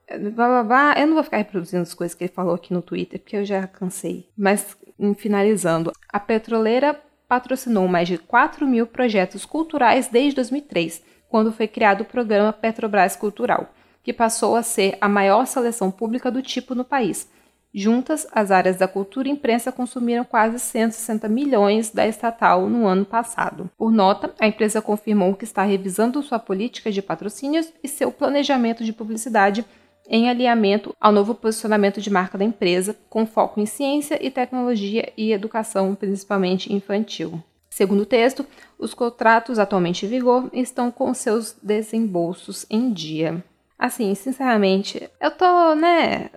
Eh, 0.08 0.20
blá, 0.20 0.48
blá, 0.48 0.64
blá. 0.66 0.96
Eu 1.00 1.08
não 1.08 1.16
vou 1.16 1.24
ficar 1.24 1.38
reproduzindo 1.38 1.82
as 1.82 1.96
coisas 1.96 2.14
que 2.14 2.26
ele 2.26 2.32
falou 2.32 2.54
aqui 2.54 2.72
no 2.72 2.84
Twitter, 2.84 3.20
porque 3.20 3.38
eu 3.38 3.44
já 3.44 3.66
cansei. 3.66 4.30
Mas, 4.38 4.78
finalizando, 5.18 5.92
a 6.08 6.20
petroleira 6.20 6.94
patrocinou 7.28 7.88
mais 7.88 8.08
de 8.08 8.20
4 8.20 8.68
mil 8.68 8.86
projetos 8.86 9.46
culturais 9.46 10.10
desde 10.10 10.36
2003 10.36 11.10
quando 11.32 11.54
foi 11.54 11.66
criado 11.66 12.02
o 12.02 12.06
programa 12.06 12.52
Petrobras 12.52 13.16
Cultural, 13.16 13.74
que 14.04 14.12
passou 14.12 14.58
a 14.58 14.62
ser 14.62 14.98
a 15.00 15.08
maior 15.08 15.48
seleção 15.48 15.90
pública 15.90 16.30
do 16.30 16.42
tipo 16.42 16.76
no 16.76 16.84
país. 16.84 17.30
Juntas, 17.74 18.28
as 18.34 18.52
áreas 18.52 18.76
da 18.76 18.86
cultura 18.86 19.30
e 19.30 19.32
imprensa 19.32 19.72
consumiram 19.72 20.26
quase 20.26 20.60
160 20.60 21.30
milhões 21.30 21.90
da 21.90 22.06
estatal 22.06 22.68
no 22.68 22.86
ano 22.86 23.06
passado. 23.06 23.72
Por 23.78 23.94
nota, 23.94 24.36
a 24.38 24.46
empresa 24.46 24.82
confirmou 24.82 25.34
que 25.34 25.46
está 25.46 25.64
revisando 25.64 26.22
sua 26.22 26.38
política 26.38 26.92
de 26.92 27.02
patrocínios 27.02 27.72
e 27.82 27.88
seu 27.88 28.12
planejamento 28.12 28.84
de 28.84 28.92
publicidade 28.92 29.66
em 30.10 30.30
alinhamento 30.30 30.94
ao 31.00 31.14
novo 31.14 31.34
posicionamento 31.34 32.02
de 32.02 32.10
marca 32.10 32.38
da 32.38 32.44
empresa, 32.44 32.98
com 33.10 33.26
foco 33.26 33.62
em 33.62 33.66
ciência 33.66 34.20
e 34.22 34.30
tecnologia 34.30 35.14
e 35.16 35.32
educação, 35.32 35.96
principalmente 35.96 36.74
infantil. 36.74 37.42
Segundo 37.82 38.02
o 38.02 38.06
texto, 38.06 38.46
os 38.78 38.94
contratos 38.94 39.58
atualmente 39.58 40.06
em 40.06 40.10
vigor 40.10 40.52
estão 40.54 40.92
com 40.92 41.12
seus 41.16 41.58
desembolsos 41.64 42.64
em 42.70 42.94
dia. 42.94 43.44
Assim, 43.76 44.14
sinceramente, 44.14 45.10
eu 45.20 45.32
tô, 45.32 45.74
né. 45.74 46.30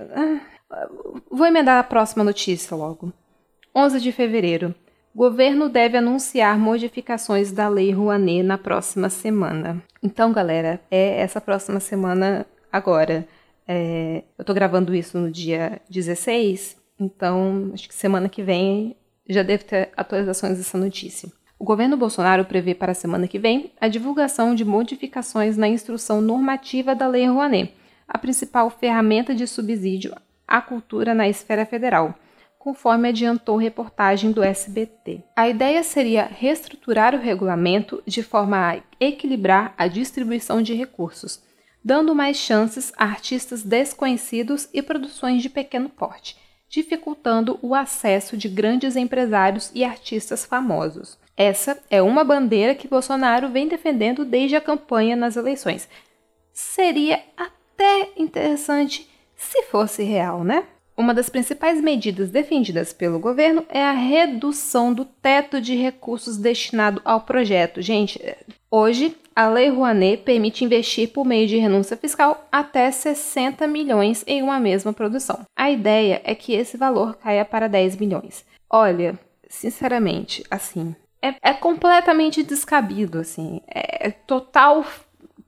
Ah, 0.71 0.89
vou 1.31 1.47
emendar 1.47 1.79
a 1.79 1.85
próxima 1.85 2.25
notícia 2.25 2.75
logo. 2.75 3.13
11 3.77 4.01
de 4.01 4.11
fevereiro. 4.11 4.75
Governo 5.15 5.69
deve 5.69 5.99
anunciar 5.99 6.59
modificações 6.59 7.53
da 7.53 7.69
Lei 7.69 7.93
Rouanet 7.93 8.43
na 8.43 8.57
próxima 8.57 9.11
semana. 9.11 9.83
Então, 10.03 10.33
galera, 10.33 10.81
é 10.91 11.21
essa 11.21 11.43
próxima 11.43 11.79
semana 11.79 12.47
agora. 12.73 13.29
É, 13.69 14.25
eu 14.39 14.47
tô 14.47 14.55
gravando 14.55 14.95
isso 14.95 15.19
no 15.19 15.31
dia 15.31 15.79
16, 15.91 16.79
então 16.99 17.71
acho 17.75 17.87
que 17.87 17.95
semana 17.95 18.31
que 18.31 18.43
vem 18.43 18.97
já 19.29 19.43
deve 19.43 19.65
ter 19.65 19.91
atualizações 19.97 20.59
dessa 20.59 20.77
notícia. 20.77 21.31
O 21.59 21.65
governo 21.65 21.97
Bolsonaro 21.97 22.45
prevê 22.45 22.75
para 22.75 22.93
a 22.93 22.95
semana 22.95 23.29
que 23.29 23.39
vem 23.39 23.73
a 23.81 23.89
divulgação 23.89 24.55
de 24.55 24.65
modificações 24.65 25.57
na 25.57 25.69
instrução 25.69 26.21
normativa 26.21 26.95
da 26.95 27.07
Lei 27.07 27.27
Rouanet, 27.27 27.73
a 28.07 28.19
principal 28.19 28.69
ferramenta 28.69 29.35
de 29.35 29.47
subsídio 29.47 30.15
à 30.47 30.61
cultura 30.61 31.15
na 31.15 31.29
esfera 31.29 31.65
federal, 31.65 32.15
conforme 32.59 33.09
adiantou 33.09 33.57
reportagem 33.57 34.31
do 34.31 34.43
SBT. 34.43 35.23
A 35.37 35.49
ideia 35.49 35.83
seria 35.83 36.25
reestruturar 36.25 37.15
o 37.15 37.19
regulamento 37.19 38.03
de 38.07 38.23
forma 38.23 38.73
a 38.73 38.81
equilibrar 39.01 39.75
a 39.79 39.87
distribuição 39.87 40.61
de 40.61 40.75
recursos, 40.75 41.43
dando 41.83 42.15
mais 42.15 42.37
chances 42.37 42.93
a 42.97 43.05
artistas 43.05 43.63
desconhecidos 43.63 44.69
e 44.73 44.83
produções 44.83 45.43
de 45.43 45.49
pequeno 45.49 45.89
porte 45.89 46.37
dificultando 46.75 47.57
o 47.63 47.73
acesso 47.73 48.37
de 48.37 48.49
grandes 48.49 48.97
empresários 48.97 49.71
e 49.73 49.85
artistas 49.85 50.45
famosos. 50.45 51.17
Essa 51.37 51.81
é 51.89 52.03
uma 52.03 52.25
bandeira 52.25 52.75
que 52.75 52.89
Bolsonaro 52.89 53.49
vem 53.49 53.69
defendendo 53.69 54.25
desde 54.25 54.57
a 54.57 54.61
campanha 54.61 55.15
nas 55.15 55.37
eleições. 55.37 55.89
Seria 56.53 57.23
até 57.37 58.11
interessante 58.17 59.09
se 59.37 59.63
fosse 59.63 60.03
real, 60.03 60.43
né? 60.43 60.65
Uma 60.97 61.13
das 61.13 61.29
principais 61.29 61.81
medidas 61.81 62.31
defendidas 62.31 62.93
pelo 62.93 63.19
governo 63.19 63.65
é 63.69 63.83
a 63.83 63.93
redução 63.93 64.95
do 64.95 65.05
teto 65.05 65.61
de 65.61 65.75
recursos 65.75 66.37
destinado 66.37 67.03
ao 67.05 67.23
projeto. 67.23 67.83
Gente, 67.83 68.21
hoje 68.71 69.17
a 69.35 69.49
Lei 69.49 69.69
Rouanet 69.69 70.23
permite 70.23 70.65
investir 70.65 71.09
por 71.09 71.25
meio 71.25 71.49
de 71.49 71.57
renúncia 71.57 71.97
fiscal 71.97 72.47
até 72.51 72.89
60 72.91 73.67
milhões 73.67 74.23
em 74.27 74.41
uma 74.43 74.61
mesma 74.61 74.93
produção. 74.93 75.41
A 75.57 75.69
ideia 75.69 76.21
é 76.23 76.35
que 76.35 76.53
esse 76.53 76.77
valor 76.77 77.17
caia 77.17 77.45
para 77.45 77.69
10 77.69 77.97
milhões. 77.97 78.45
Olha, 78.71 79.19
sinceramente, 79.49 80.45
assim, 80.49 80.95
é, 81.21 81.35
é 81.43 81.53
completamente 81.53 82.45
descabido, 82.45 83.19
assim, 83.19 83.61
é 83.67 84.11
total, 84.11 84.85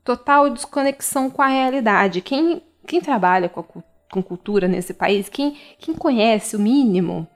total 0.03 0.51
desconexão 0.51 1.31
com 1.31 1.43
a 1.43 1.47
realidade. 1.47 2.21
Quem, 2.21 2.63
quem 2.85 3.01
trabalha 3.01 3.49
com, 3.49 3.61
a, 3.61 3.83
com 4.11 4.23
cultura 4.23 4.69
nesse 4.69 4.95
país, 4.95 5.29
quem, 5.29 5.57
quem 5.79 5.95
conhece 5.95 6.57
o 6.57 6.61
mínimo, 6.61 7.27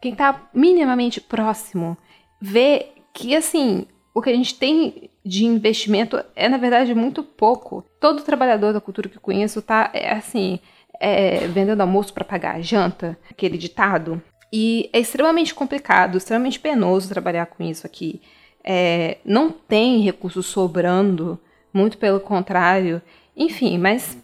quem 0.00 0.12
está 0.12 0.48
minimamente 0.52 1.20
próximo, 1.20 1.96
vê 2.40 2.88
que, 3.12 3.34
assim, 3.34 3.86
o 4.14 4.22
que 4.22 4.30
a 4.30 4.34
gente 4.34 4.54
tem 4.54 5.10
de 5.24 5.44
investimento 5.44 6.22
é, 6.34 6.48
na 6.48 6.56
verdade, 6.56 6.94
muito 6.94 7.22
pouco. 7.22 7.84
Todo 8.00 8.22
trabalhador 8.22 8.72
da 8.72 8.80
cultura 8.80 9.08
que 9.08 9.18
conheço 9.18 9.60
tá, 9.60 9.90
é, 9.92 10.12
assim, 10.12 10.58
é, 11.00 11.46
vendendo 11.48 11.80
almoço 11.80 12.12
para 12.12 12.24
pagar 12.24 12.56
a 12.56 12.60
janta, 12.60 13.18
aquele 13.30 13.58
ditado. 13.58 14.22
E 14.52 14.88
é 14.92 14.98
extremamente 14.98 15.54
complicado, 15.54 16.16
extremamente 16.16 16.58
penoso 16.58 17.08
trabalhar 17.08 17.46
com 17.46 17.62
isso 17.62 17.86
aqui. 17.86 18.20
É, 18.64 19.18
não 19.24 19.50
tem 19.50 20.00
recursos 20.00 20.46
sobrando, 20.46 21.38
muito 21.72 21.98
pelo 21.98 22.20
contrário. 22.20 23.02
Enfim, 23.36 23.78
mas 23.78 24.16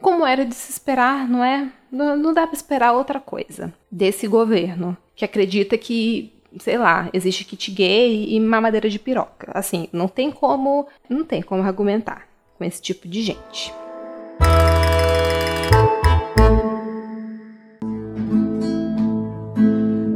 como 0.00 0.26
era 0.26 0.44
de 0.44 0.54
se 0.54 0.70
esperar, 0.72 1.28
não 1.28 1.44
é? 1.44 1.70
Não, 1.90 2.16
não 2.16 2.34
dá 2.34 2.46
para 2.46 2.56
esperar 2.56 2.92
outra 2.92 3.20
coisa 3.20 3.72
desse 3.90 4.26
governo 4.26 4.96
que 5.14 5.24
acredita 5.24 5.76
que 5.76 6.32
sei 6.58 6.76
lá, 6.76 7.08
existe 7.12 7.44
kit 7.44 7.70
gay 7.70 8.34
e 8.34 8.40
mamadeira 8.40 8.88
de 8.88 8.98
piroca. 8.98 9.52
Assim, 9.54 9.88
não 9.92 10.08
tem 10.08 10.30
como, 10.30 10.86
não 11.08 11.24
tem 11.24 11.42
como 11.42 11.62
argumentar 11.62 12.26
com 12.58 12.64
esse 12.64 12.82
tipo 12.82 13.06
de 13.06 13.22
gente. 13.22 13.72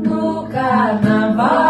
No 0.02 0.48
carnaval. 0.48 1.63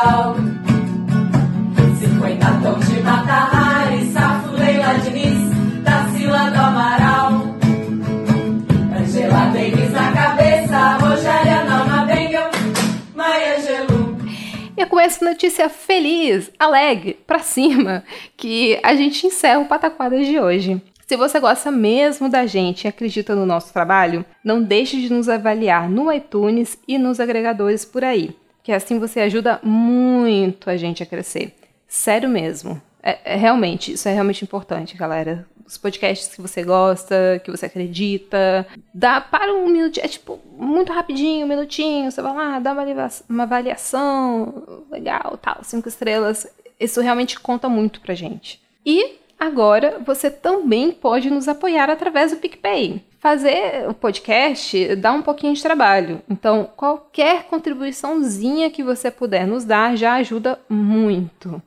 Godal. 0.00 0.36
50 1.98 2.46
tons 2.62 2.88
de 2.88 3.02
Mata 3.02 3.32
Hari, 3.32 4.10
Safo, 4.12 4.52
Leila 4.56 4.94
Diniz, 4.94 5.38
Tarsila 5.84 6.50
do 6.50 6.58
Amaral. 6.58 7.32
Angela 8.98 9.50
Davis 9.52 9.90
na 9.92 10.12
cabeça, 10.12 10.96
Rogéria 10.96 11.64
Norma 11.64 12.06
Bengel, 12.06 12.50
Maia 13.14 13.60
Gelu. 13.60 14.16
E 14.76 14.80
é 14.80 14.86
com 14.86 14.98
essa 14.98 15.22
notícia 15.22 15.68
feliz, 15.68 16.50
alegre, 16.58 17.18
pra 17.26 17.40
cima, 17.40 18.02
que 18.36 18.80
a 18.82 18.94
gente 18.94 19.26
encerra 19.26 19.60
o 19.60 19.68
Pataquadas 19.68 20.26
de 20.26 20.40
hoje. 20.40 20.80
Se 21.06 21.16
você 21.16 21.38
gosta 21.40 21.70
mesmo 21.70 22.28
da 22.28 22.46
gente 22.46 22.84
e 22.84 22.88
acredita 22.88 23.34
no 23.34 23.44
nosso 23.44 23.72
trabalho, 23.72 24.24
não 24.42 24.62
deixe 24.62 24.98
de 25.00 25.12
nos 25.12 25.28
avaliar 25.28 25.90
no 25.90 26.10
iTunes 26.10 26.78
e 26.86 26.96
nos 26.96 27.18
agregadores 27.18 27.84
por 27.84 28.04
aí, 28.04 28.34
que 28.70 28.74
assim 28.74 29.00
você 29.00 29.18
ajuda 29.18 29.58
muito 29.64 30.70
a 30.70 30.76
gente 30.76 31.02
a 31.02 31.06
crescer. 31.06 31.52
Sério 31.88 32.28
mesmo. 32.28 32.80
É, 33.02 33.34
é 33.34 33.36
realmente, 33.36 33.92
isso 33.92 34.08
é 34.08 34.12
realmente 34.12 34.44
importante, 34.44 34.96
galera. 34.96 35.44
Os 35.66 35.76
podcasts 35.76 36.32
que 36.32 36.40
você 36.40 36.62
gosta, 36.62 37.40
que 37.44 37.50
você 37.50 37.66
acredita, 37.66 38.64
dá 38.94 39.20
para 39.20 39.52
um 39.52 39.68
minuto, 39.68 39.98
é 39.98 40.06
tipo 40.06 40.38
muito 40.56 40.92
rapidinho, 40.92 41.46
um 41.46 41.48
minutinho, 41.48 42.12
você 42.12 42.22
vai 42.22 42.32
lá, 42.32 42.58
dá 42.60 42.72
uma, 42.72 42.84
uma 43.28 43.42
avaliação, 43.42 44.84
legal, 44.88 45.36
tal, 45.42 45.64
cinco 45.64 45.88
estrelas. 45.88 46.46
Isso 46.78 47.00
realmente 47.00 47.40
conta 47.40 47.68
muito 47.68 48.00
pra 48.00 48.14
gente. 48.14 48.60
E 48.86 49.16
agora 49.40 49.98
você 50.04 50.30
também 50.30 50.92
pode 50.92 51.30
nos 51.30 51.48
apoiar 51.48 51.88
através 51.88 52.30
do 52.30 52.36
PicPay. 52.36 53.02
Fazer 53.18 53.88
o 53.88 53.94
podcast 53.94 54.94
dá 54.96 55.12
um 55.12 55.22
pouquinho 55.22 55.54
de 55.54 55.62
trabalho, 55.62 56.22
então 56.28 56.70
qualquer 56.76 57.44
contribuiçãozinha 57.44 58.70
que 58.70 58.82
você 58.82 59.10
puder 59.10 59.46
nos 59.46 59.64
dar 59.64 59.96
já 59.96 60.14
ajuda 60.14 60.60
muito 60.68 61.62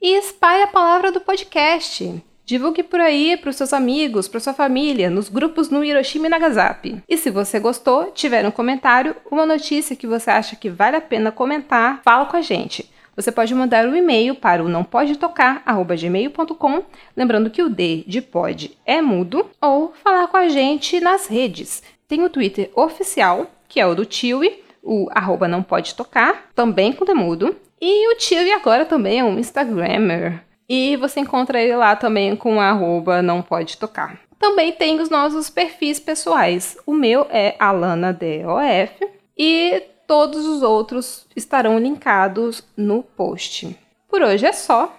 e 0.00 0.16
espalhe 0.18 0.62
a 0.62 0.68
palavra 0.68 1.10
do 1.10 1.20
podcast. 1.20 2.22
Divulgue 2.44 2.82
por 2.82 2.98
aí 2.98 3.36
para 3.36 3.50
os 3.50 3.56
seus 3.56 3.74
amigos, 3.74 4.26
para 4.26 4.40
sua 4.40 4.54
família, 4.54 5.10
nos 5.10 5.28
grupos 5.28 5.68
no 5.68 5.84
Hiroshima 5.84 6.26
e 6.26 6.30
Nagasaki. 6.30 7.02
E 7.06 7.16
se 7.18 7.30
você 7.30 7.60
gostou, 7.60 8.10
tiver 8.12 8.46
um 8.46 8.50
comentário, 8.50 9.14
uma 9.30 9.44
notícia 9.44 9.94
que 9.94 10.06
você 10.06 10.30
acha 10.30 10.56
que 10.56 10.70
vale 10.70 10.96
a 10.96 11.00
pena 11.00 11.30
comentar, 11.30 12.00
fala 12.02 12.24
com 12.24 12.36
a 12.36 12.40
gente. 12.40 12.88
Você 13.18 13.30
pode 13.32 13.52
mandar 13.52 13.84
um 13.88 13.96
e-mail 13.96 14.36
para 14.36 14.62
o 14.62 14.68
nãopodetocar@gmail.com, 14.68 16.84
lembrando 17.16 17.50
que 17.50 17.64
o 17.64 17.68
D 17.68 18.04
de 18.06 18.22
pod 18.22 18.78
é 18.86 19.02
mudo, 19.02 19.50
ou 19.60 19.92
falar 20.04 20.28
com 20.28 20.36
a 20.36 20.48
gente 20.48 21.00
nas 21.00 21.26
redes. 21.26 21.82
Tem 22.06 22.22
o 22.22 22.30
Twitter 22.30 22.70
oficial, 22.76 23.50
que 23.66 23.80
é 23.80 23.86
o 23.88 23.96
do 23.96 24.06
Tiwi, 24.06 24.62
o 24.80 25.08
arroba 25.10 25.48
não 25.48 25.64
pode 25.64 25.96
tocar, 25.96 26.48
também 26.54 26.92
com 26.92 27.04
demudo. 27.04 27.56
E 27.80 28.14
o 28.14 28.18
Tiwi 28.18 28.52
agora 28.52 28.86
também 28.86 29.18
é 29.18 29.24
um 29.24 29.36
Instagrammer. 29.36 30.40
E 30.68 30.94
você 30.94 31.18
encontra 31.18 31.60
ele 31.60 31.74
lá 31.74 31.96
também 31.96 32.36
com 32.36 32.60
arroba 32.60 33.20
não 33.20 33.42
pode 33.42 33.78
tocar. 33.78 34.20
Também 34.38 34.70
tem 34.70 35.00
os 35.00 35.10
nossos 35.10 35.50
perfis 35.50 35.98
pessoais. 35.98 36.78
O 36.86 36.92
meu 36.92 37.26
é 37.30 37.56
AlanaDOF 37.58 38.92
e 39.36 39.82
todos 40.08 40.46
os 40.46 40.62
outros 40.62 41.26
estarão 41.36 41.78
linkados 41.78 42.64
no 42.74 43.02
post. 43.02 43.78
Por 44.08 44.22
hoje 44.22 44.46
é 44.46 44.52
só. 44.52 44.90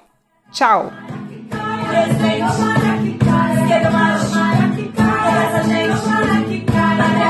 Tchau! 0.52 0.94
Presidente, 1.90 2.46
esquerda 3.60 3.90
macho, 3.90 4.40
essa 5.46 5.64
gente, 5.64 6.66
na 6.98 7.30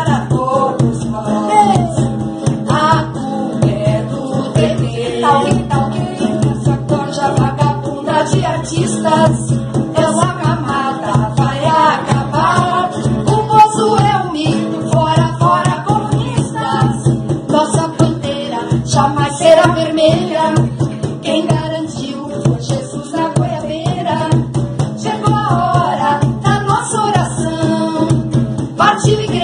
goiabeira. 20.11 20.53
Quem 21.21 21.45
garantiu 21.47 22.27
Jesus 22.59 23.11
na 23.11 23.29
goiabeira. 23.29 24.29
Chegou 24.97 25.33
a 25.33 25.53
hora 25.53 26.19
da 26.41 26.59
nossa 26.61 27.01
oração. 27.03 28.07
Partiu 28.77 29.21
igreja. 29.21 29.40